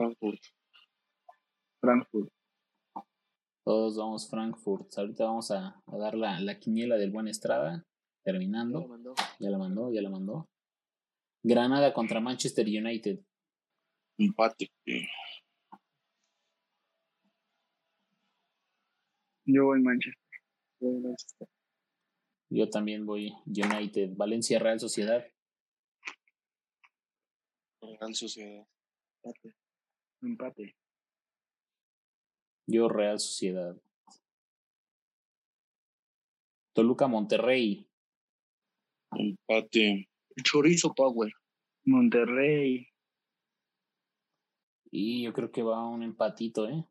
Frankfurt. 0.00 0.40
Frankfurt. 1.82 2.32
Todos 3.66 3.98
vamos 3.98 4.30
Frankfurt. 4.30 4.96
Ahorita 4.96 5.24
vamos 5.24 5.50
a, 5.50 5.82
a 5.86 5.96
dar 5.98 6.14
la, 6.14 6.40
la 6.40 6.58
quiniela 6.58 6.96
del 6.96 7.10
buen 7.10 7.28
Estrada. 7.28 7.84
Terminando. 8.24 8.80
Ya 9.38 9.50
la 9.50 9.58
mandó, 9.58 9.92
ya 9.92 10.00
la 10.00 10.08
mandó. 10.08 10.48
Granada 11.42 11.92
contra 11.92 12.18
Manchester 12.18 12.66
United. 12.66 13.20
Empate. 14.18 14.70
Yo 19.44 19.64
voy 19.66 19.82
Manchester. 19.82 20.40
Voy 20.80 20.98
Manchester. 21.00 21.48
Yo 22.48 22.70
también 22.70 23.04
voy 23.04 23.34
United. 23.44 24.16
Valencia 24.16 24.58
Real 24.58 24.80
Sociedad. 24.80 25.26
Real 27.82 28.14
Sociedad. 28.14 28.66
Empate. 29.22 29.54
Empate. 30.22 30.76
Yo 32.66 32.88
Real 32.88 33.18
Sociedad. 33.18 33.76
Toluca 36.72 37.06
Monterrey. 37.08 37.88
Empate. 39.12 40.08
Chorizo 40.42 40.94
Power. 40.94 41.32
Monterrey. 41.84 42.86
Y 44.90 45.22
yo 45.24 45.32
creo 45.32 45.50
que 45.50 45.62
va 45.62 45.88
un 45.88 46.02
empatito, 46.02 46.68
¿eh? 46.68 46.84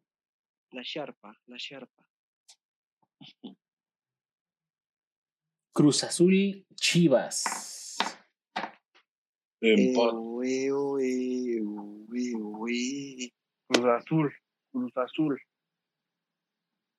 La 0.72 0.82
Sharpa. 0.84 1.38
La 1.48 1.58
Sharpa. 1.58 2.08
Cruz 5.74 6.04
Azul 6.04 6.66
Chivas. 6.76 7.79
Empate. 9.62 10.16
Eo, 10.16 10.43
eo, 10.43 10.99
eo, 10.99 12.07
eo, 12.14 12.68
eo. 12.68 13.30
Cruz 13.68 13.86
Azul. 13.86 14.34
Cruz 14.72 14.97
Azul. 14.97 15.41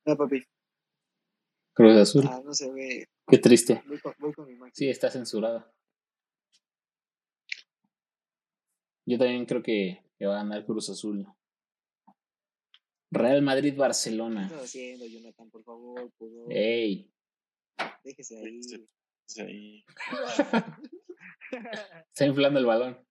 Ah, 0.07 0.17
papi. 0.17 0.43
Cruz 1.75 1.97
Azul. 1.97 2.25
Ah, 2.29 2.41
no 2.45 2.53
se 2.53 2.71
ve. 2.73 3.07
Qué 3.27 3.39
triste. 3.39 3.83
Voy 3.87 4.01
con, 4.01 4.15
voy 4.19 4.33
con 4.33 4.47
mi 4.47 4.55
máquina. 4.55 4.73
Sí, 4.75 4.89
está 4.89 5.11
censurada. 5.11 5.73
Yo 9.07 9.19
también 9.19 9.47
creo 9.47 9.63
que, 9.63 10.05
que 10.19 10.27
va 10.27 10.35
a 10.35 10.43
ganar 10.43 10.65
Cruz 10.67 10.91
Azul. 10.91 11.27
Real 13.13 13.43
Madrid 13.43 13.73
¿Qué 13.73 13.79
Barcelona. 13.79 14.47
estás 14.47 14.63
haciendo, 14.65 15.05
Jonathan? 15.07 15.51
Por 15.51 15.65
favor, 15.65 16.11
por 16.17 16.31
favor. 16.31 16.53
Ey, 16.53 17.11
Déjese 18.05 18.39
ahí. 18.39 18.63
Sí, 19.27 19.41
ahí. 19.41 19.85
está 22.09 22.27
inflando 22.27 22.59
el 22.59 22.67
balón. 22.67 23.07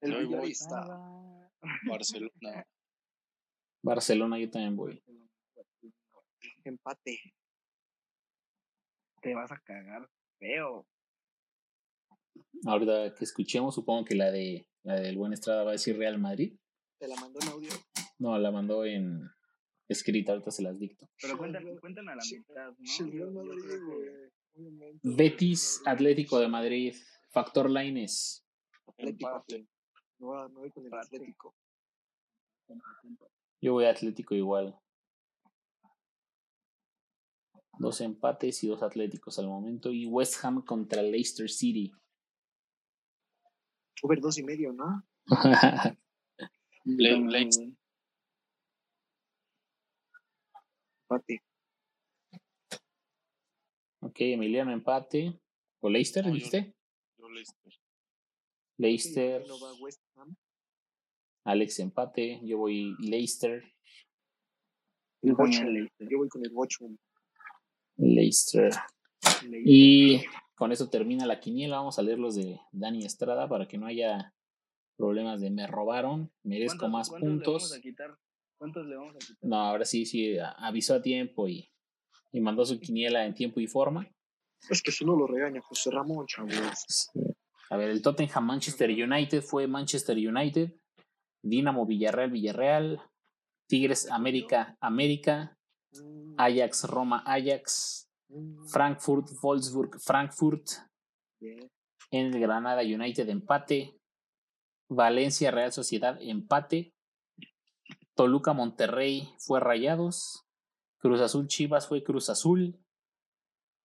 El 0.00 0.26
villarista. 0.26 0.86
Barcelona. 1.86 2.66
Barcelona 3.82 4.38
yo 4.38 4.50
también 4.50 4.76
voy. 4.76 5.02
Empate. 6.64 7.20
Te 9.20 9.34
vas 9.34 9.50
a 9.50 9.58
cagar 9.60 10.08
feo. 10.38 10.86
Ahorita 12.66 13.14
que 13.14 13.24
escuchemos, 13.24 13.74
supongo 13.74 14.04
que 14.04 14.14
la 14.14 14.30
de 14.30 14.68
la 14.84 14.94
del 14.94 15.16
buen 15.16 15.32
Estrada 15.32 15.64
va 15.64 15.70
a 15.70 15.72
decir 15.72 15.98
Real 15.98 16.18
Madrid. 16.18 16.56
Te 16.98 17.08
la 17.08 17.16
mandó 17.16 17.40
en 17.42 17.48
audio. 17.48 17.70
No, 18.18 18.38
la 18.38 18.50
mandó 18.50 18.84
en 18.84 19.28
escrita, 19.88 20.32
ahorita 20.32 20.50
se 20.50 20.62
las 20.62 20.78
dicto. 20.78 21.08
Pero 21.20 21.36
cuentan, 21.38 21.64
cuentan 21.78 22.08
a 22.08 22.16
la 22.16 22.22
mitad, 22.24 22.70
¿no? 22.70 22.76
Sí, 22.84 23.10
Real 23.10 23.32
Madrid, 23.32 23.80
güey. 23.86 24.30
Betis 25.02 25.82
Atlético 25.86 26.38
de 26.38 26.48
Madrid. 26.48 26.94
Factor 27.30 27.70
Laines. 27.70 28.44
Atlético. 28.86 29.28
Empate. 29.28 29.68
Me 30.18 30.26
voy, 30.26 30.70
con 30.70 30.86
el. 30.86 30.94
Atlético. 30.94 31.54
Yo 33.60 33.72
voy 33.72 33.84
a 33.84 33.90
Atlético 33.90 34.34
igual. 34.34 34.78
Dos 37.78 38.00
empates 38.00 38.64
y 38.64 38.68
dos 38.68 38.82
Atléticos 38.82 39.38
al 39.38 39.46
momento. 39.46 39.92
Y 39.92 40.06
West 40.06 40.44
Ham 40.44 40.64
contra 40.64 41.02
Leicester 41.02 41.48
City. 41.48 41.92
Over 44.02 44.20
dos 44.20 44.38
y 44.38 44.42
medio, 44.42 44.72
¿no? 44.72 45.04
Empate. 51.10 51.47
Ok, 54.18 54.32
Emiliano 54.32 54.72
empate. 54.72 55.38
¿O 55.80 55.88
Leicester, 55.88 56.24
No, 56.24 56.30
yo- 56.30 56.34
dijiste? 56.34 56.74
Yo 57.18 57.28
Leicester. 57.30 57.72
Leicester. 58.78 59.42
Sí, 59.42 59.48
no 59.48 59.60
va 59.60 59.74
West 59.80 60.02
Ham. 60.16 60.36
Alex 61.44 61.78
empate. 61.78 62.40
Yo 62.44 62.58
voy 62.58 62.94
Leicester. 62.98 63.62
Yo 65.22 65.34
Bochum. 65.36 65.52
también 65.52 65.74
Leicester. 65.74 66.08
Yo 66.10 66.18
voy 66.18 66.28
con 66.28 66.44
el 66.44 66.50
Bochum. 66.50 66.96
Leicester. 67.96 68.72
Leicester. 69.42 69.62
Y 69.64 70.24
con 70.56 70.72
eso 70.72 70.88
termina 70.90 71.26
la 71.26 71.38
quiniela. 71.40 71.76
Vamos 71.78 71.98
a 71.98 72.02
leer 72.02 72.18
los 72.18 72.34
de 72.34 72.60
Dani 72.72 73.04
Estrada 73.04 73.48
para 73.48 73.66
que 73.68 73.78
no 73.78 73.86
haya 73.86 74.34
problemas 74.96 75.40
de 75.40 75.50
me 75.50 75.66
robaron, 75.68 76.32
merezco 76.42 76.80
¿Cuántos- 76.80 76.90
más 76.90 77.08
cuántos 77.10 77.28
le 77.30 77.36
vamos 77.36 77.44
puntos. 77.62 77.72
a 77.78 77.80
quitar? 77.80 78.18
¿Cuántos 78.58 78.86
le 78.86 78.96
vamos 78.96 79.14
a 79.14 79.18
quitar? 79.18 79.38
No, 79.48 79.56
ahora 79.60 79.84
sí, 79.84 80.04
sí, 80.06 80.36
avisó 80.56 80.94
a 80.96 81.02
tiempo 81.02 81.46
y, 81.48 81.70
y 82.32 82.40
mandó 82.40 82.64
su 82.64 82.78
quiniela 82.78 83.24
en 83.24 83.34
tiempo 83.34 83.60
y 83.60 83.66
forma. 83.66 84.08
Es 84.68 84.82
que 84.82 84.92
si 84.92 85.04
no 85.04 85.16
lo 85.16 85.26
regaña 85.26 85.60
José 85.60 85.90
Ramón, 85.90 86.26
chavos. 86.26 87.10
A 87.70 87.76
ver, 87.76 87.90
el 87.90 88.02
Tottenham 88.02 88.46
Manchester 88.46 88.90
United 88.90 89.42
fue 89.42 89.66
Manchester 89.66 90.16
United, 90.16 90.72
Dinamo 91.42 91.86
Villarreal 91.86 92.30
Villarreal, 92.30 93.02
Tigres 93.68 94.10
América 94.10 94.76
América, 94.80 95.56
Ajax 96.38 96.84
Roma 96.84 97.22
Ajax, 97.26 98.08
Frankfurt 98.70 99.28
Wolfsburg 99.42 100.00
Frankfurt, 100.00 100.68
en 101.40 102.34
el 102.34 102.40
Granada 102.40 102.82
United 102.82 103.28
empate, 103.28 103.94
Valencia 104.90 105.50
Real 105.50 105.72
Sociedad 105.72 106.18
empate, 106.20 106.94
Toluca 108.14 108.52
Monterrey 108.52 109.28
fue 109.38 109.60
Rayados, 109.60 110.47
Cruz 110.98 111.20
Azul 111.20 111.46
Chivas 111.46 111.86
fue 111.88 112.02
Cruz 112.02 112.28
Azul, 112.28 112.78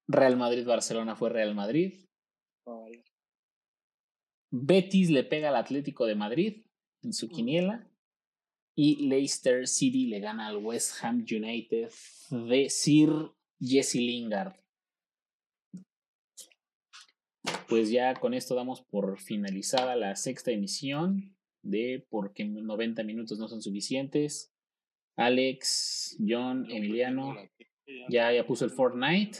Real 0.07 0.35
Madrid 0.35 0.65
Barcelona 0.65 1.15
fue 1.15 1.29
Real 1.29 1.55
Madrid. 1.55 2.05
Betis 4.51 5.09
le 5.09 5.23
pega 5.23 5.49
al 5.49 5.55
Atlético 5.55 6.05
de 6.05 6.15
Madrid 6.15 6.65
en 7.01 7.13
su 7.13 7.29
quiniela 7.29 7.89
y 8.75 9.07
Leicester 9.07 9.67
City 9.67 10.07
le 10.07 10.19
gana 10.19 10.47
al 10.47 10.57
West 10.57 11.03
Ham 11.03 11.25
United 11.29 11.91
de 12.29 12.69
Sir 12.69 13.09
Jesse 13.59 13.95
Lingard. 13.95 14.63
pues 17.73 17.89
ya 17.89 18.13
con 18.13 18.35
esto 18.35 18.53
damos 18.53 18.81
por 18.81 19.19
finalizada 19.19 19.95
la 19.95 20.15
sexta 20.15 20.51
emisión 20.51 21.35
de 21.63 22.05
Porque 22.11 22.45
90 22.45 23.01
minutos 23.03 23.39
no 23.39 23.47
son 23.47 23.63
suficientes. 23.63 24.52
Alex, 25.15 26.17
John, 26.25 26.69
Emiliano, 26.69 27.35
ya, 28.09 28.31
ya 28.31 28.45
puso 28.45 28.65
el 28.65 28.71
Fortnite. 28.71 29.39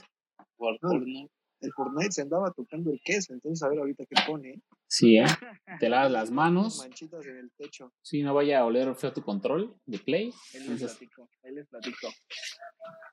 Fortnite. 0.58 1.32
El 1.62 1.72
Fortnite 1.72 2.12
se 2.12 2.22
andaba 2.22 2.52
tocando 2.52 2.92
el 2.92 3.00
queso, 3.04 3.34
entonces 3.34 3.64
a 3.64 3.70
ver 3.70 3.80
ahorita 3.80 4.06
qué 4.06 4.16
pone. 4.28 4.62
Sí, 4.88 5.18
¿eh? 5.18 5.24
Te 5.80 5.90
lavas 5.90 6.12
las 6.12 6.30
manos. 6.30 6.80
Manchitas 6.80 7.26
en 7.26 7.38
el 7.38 7.52
techo. 7.58 7.94
Sí, 8.02 8.22
no 8.22 8.34
vaya 8.34 8.60
a 8.60 8.66
oler 8.66 8.94
feo 8.96 9.14
tu 9.14 9.24
control 9.24 9.76
de 9.86 10.00
play. 10.00 10.26
Ahí 10.26 10.60
les 10.60 10.62
Entonces, 10.62 10.92
platico, 10.92 11.30
ahí 11.44 11.54
les 11.54 11.68
platico. 11.68 12.10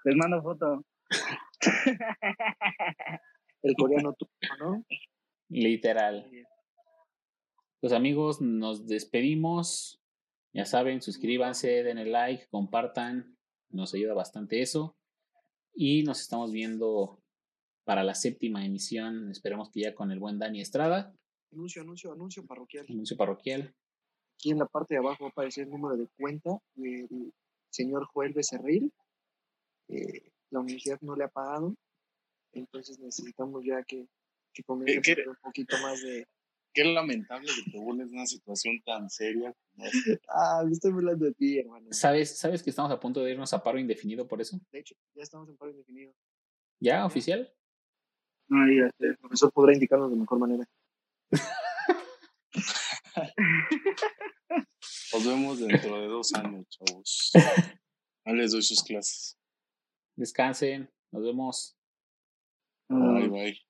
Les 0.05 0.16
mando 0.16 0.43
foto. 0.43 0.85
El 3.62 3.74
coreano 3.77 4.15
turco, 4.15 4.32
¿no? 4.59 4.85
literal. 5.51 6.31
Pues 7.81 7.93
amigos, 7.93 8.41
nos 8.41 8.87
despedimos. 8.87 9.99
Ya 10.52 10.64
saben, 10.66 11.01
suscríbanse, 11.01 11.82
denle 11.82 12.06
like, 12.06 12.47
compartan. 12.51 13.36
Nos 13.70 13.94
ayuda 13.94 14.14
bastante 14.14 14.62
eso. 14.62 14.97
Y 15.74 16.02
nos 16.02 16.20
estamos 16.20 16.51
viendo 16.52 17.20
para 17.85 18.02
la 18.02 18.14
séptima 18.14 18.64
emisión. 18.64 19.31
Esperemos 19.31 19.70
que 19.70 19.81
ya 19.81 19.94
con 19.94 20.10
el 20.10 20.18
buen 20.18 20.39
Dani 20.39 20.60
Estrada, 20.60 21.14
Anuncio, 21.52 21.82
anuncio, 21.82 22.12
anuncio 22.12 22.47
parroquial. 22.47 22.86
anuncio 22.89 23.16
parroquial. 23.16 23.74
Aquí 24.36 24.51
en 24.52 24.59
la 24.59 24.66
parte 24.66 24.94
de 24.94 24.98
abajo 24.98 25.24
va 25.24 25.28
a 25.28 25.31
aparecer 25.31 25.64
el 25.64 25.70
número 25.70 25.97
de 25.97 26.06
cuenta 26.16 26.51
del 26.74 27.32
señor 27.70 28.06
Joel 28.06 28.32
Becerril. 28.32 28.93
Eh, 29.89 30.31
la 30.51 30.60
universidad 30.60 30.98
no 31.01 31.16
le 31.16 31.24
ha 31.24 31.28
pagado, 31.28 31.74
entonces 32.52 32.98
necesitamos 33.01 33.64
ya 33.64 33.82
que, 33.82 34.06
que 34.55 34.62
comience 34.62 34.98
a 34.98 35.02
¿Qué- 35.02 35.02
qué? 35.02 35.14
poner 35.22 35.28
un 35.28 35.36
poquito 35.43 35.77
más 35.82 36.01
de... 36.02 36.27
Qué 36.72 36.84
lamentable 36.84 37.48
que 37.64 37.70
te 37.70 37.78
burles 37.78 38.10
de 38.10 38.16
una 38.16 38.26
situación 38.26 38.80
tan 38.84 39.10
seria. 39.10 39.52
como 39.72 39.86
esta. 39.86 40.20
Ah, 40.28 40.62
me 40.64 40.72
estoy 40.72 40.92
burlando 40.92 41.24
de 41.26 41.32
ti, 41.34 41.59
hermano. 41.59 41.86
¿Sabes, 41.90 42.38
¿Sabes 42.38 42.62
que 42.62 42.70
estamos 42.70 42.92
a 42.92 43.01
punto 43.01 43.22
de 43.24 43.32
irnos 43.32 43.52
a 43.52 43.62
paro 43.62 43.78
indefinido 43.78 44.26
por 44.28 44.40
eso? 44.40 44.59
De 44.70 44.78
hecho, 44.80 44.94
ya 45.14 45.22
estamos 45.22 45.48
en 45.48 45.56
paro 45.56 45.72
indefinido. 45.72 46.12
¿Ya? 46.78 47.05
¿Oficial? 47.05 47.52
No 48.48 48.66
digas 48.66 48.92
El 48.98 49.10
eso. 49.12 49.20
profesor 49.20 49.52
podrá 49.52 49.72
indicarnos 49.74 50.10
de 50.10 50.16
mejor 50.16 50.38
manera. 50.38 50.68
Nos 55.12 55.26
vemos 55.26 55.59
dentro 55.60 56.01
de 56.01 56.06
dos 56.06 56.32
años, 56.34 56.66
chavos. 56.68 57.32
No 58.26 58.34
les 58.34 58.52
doy 58.52 58.62
sus 58.62 58.82
clases. 58.84 59.38
Descansen. 60.14 60.90
Nos 61.10 61.22
vemos. 61.24 61.76
Bye, 62.88 63.28
bye. 63.28 63.69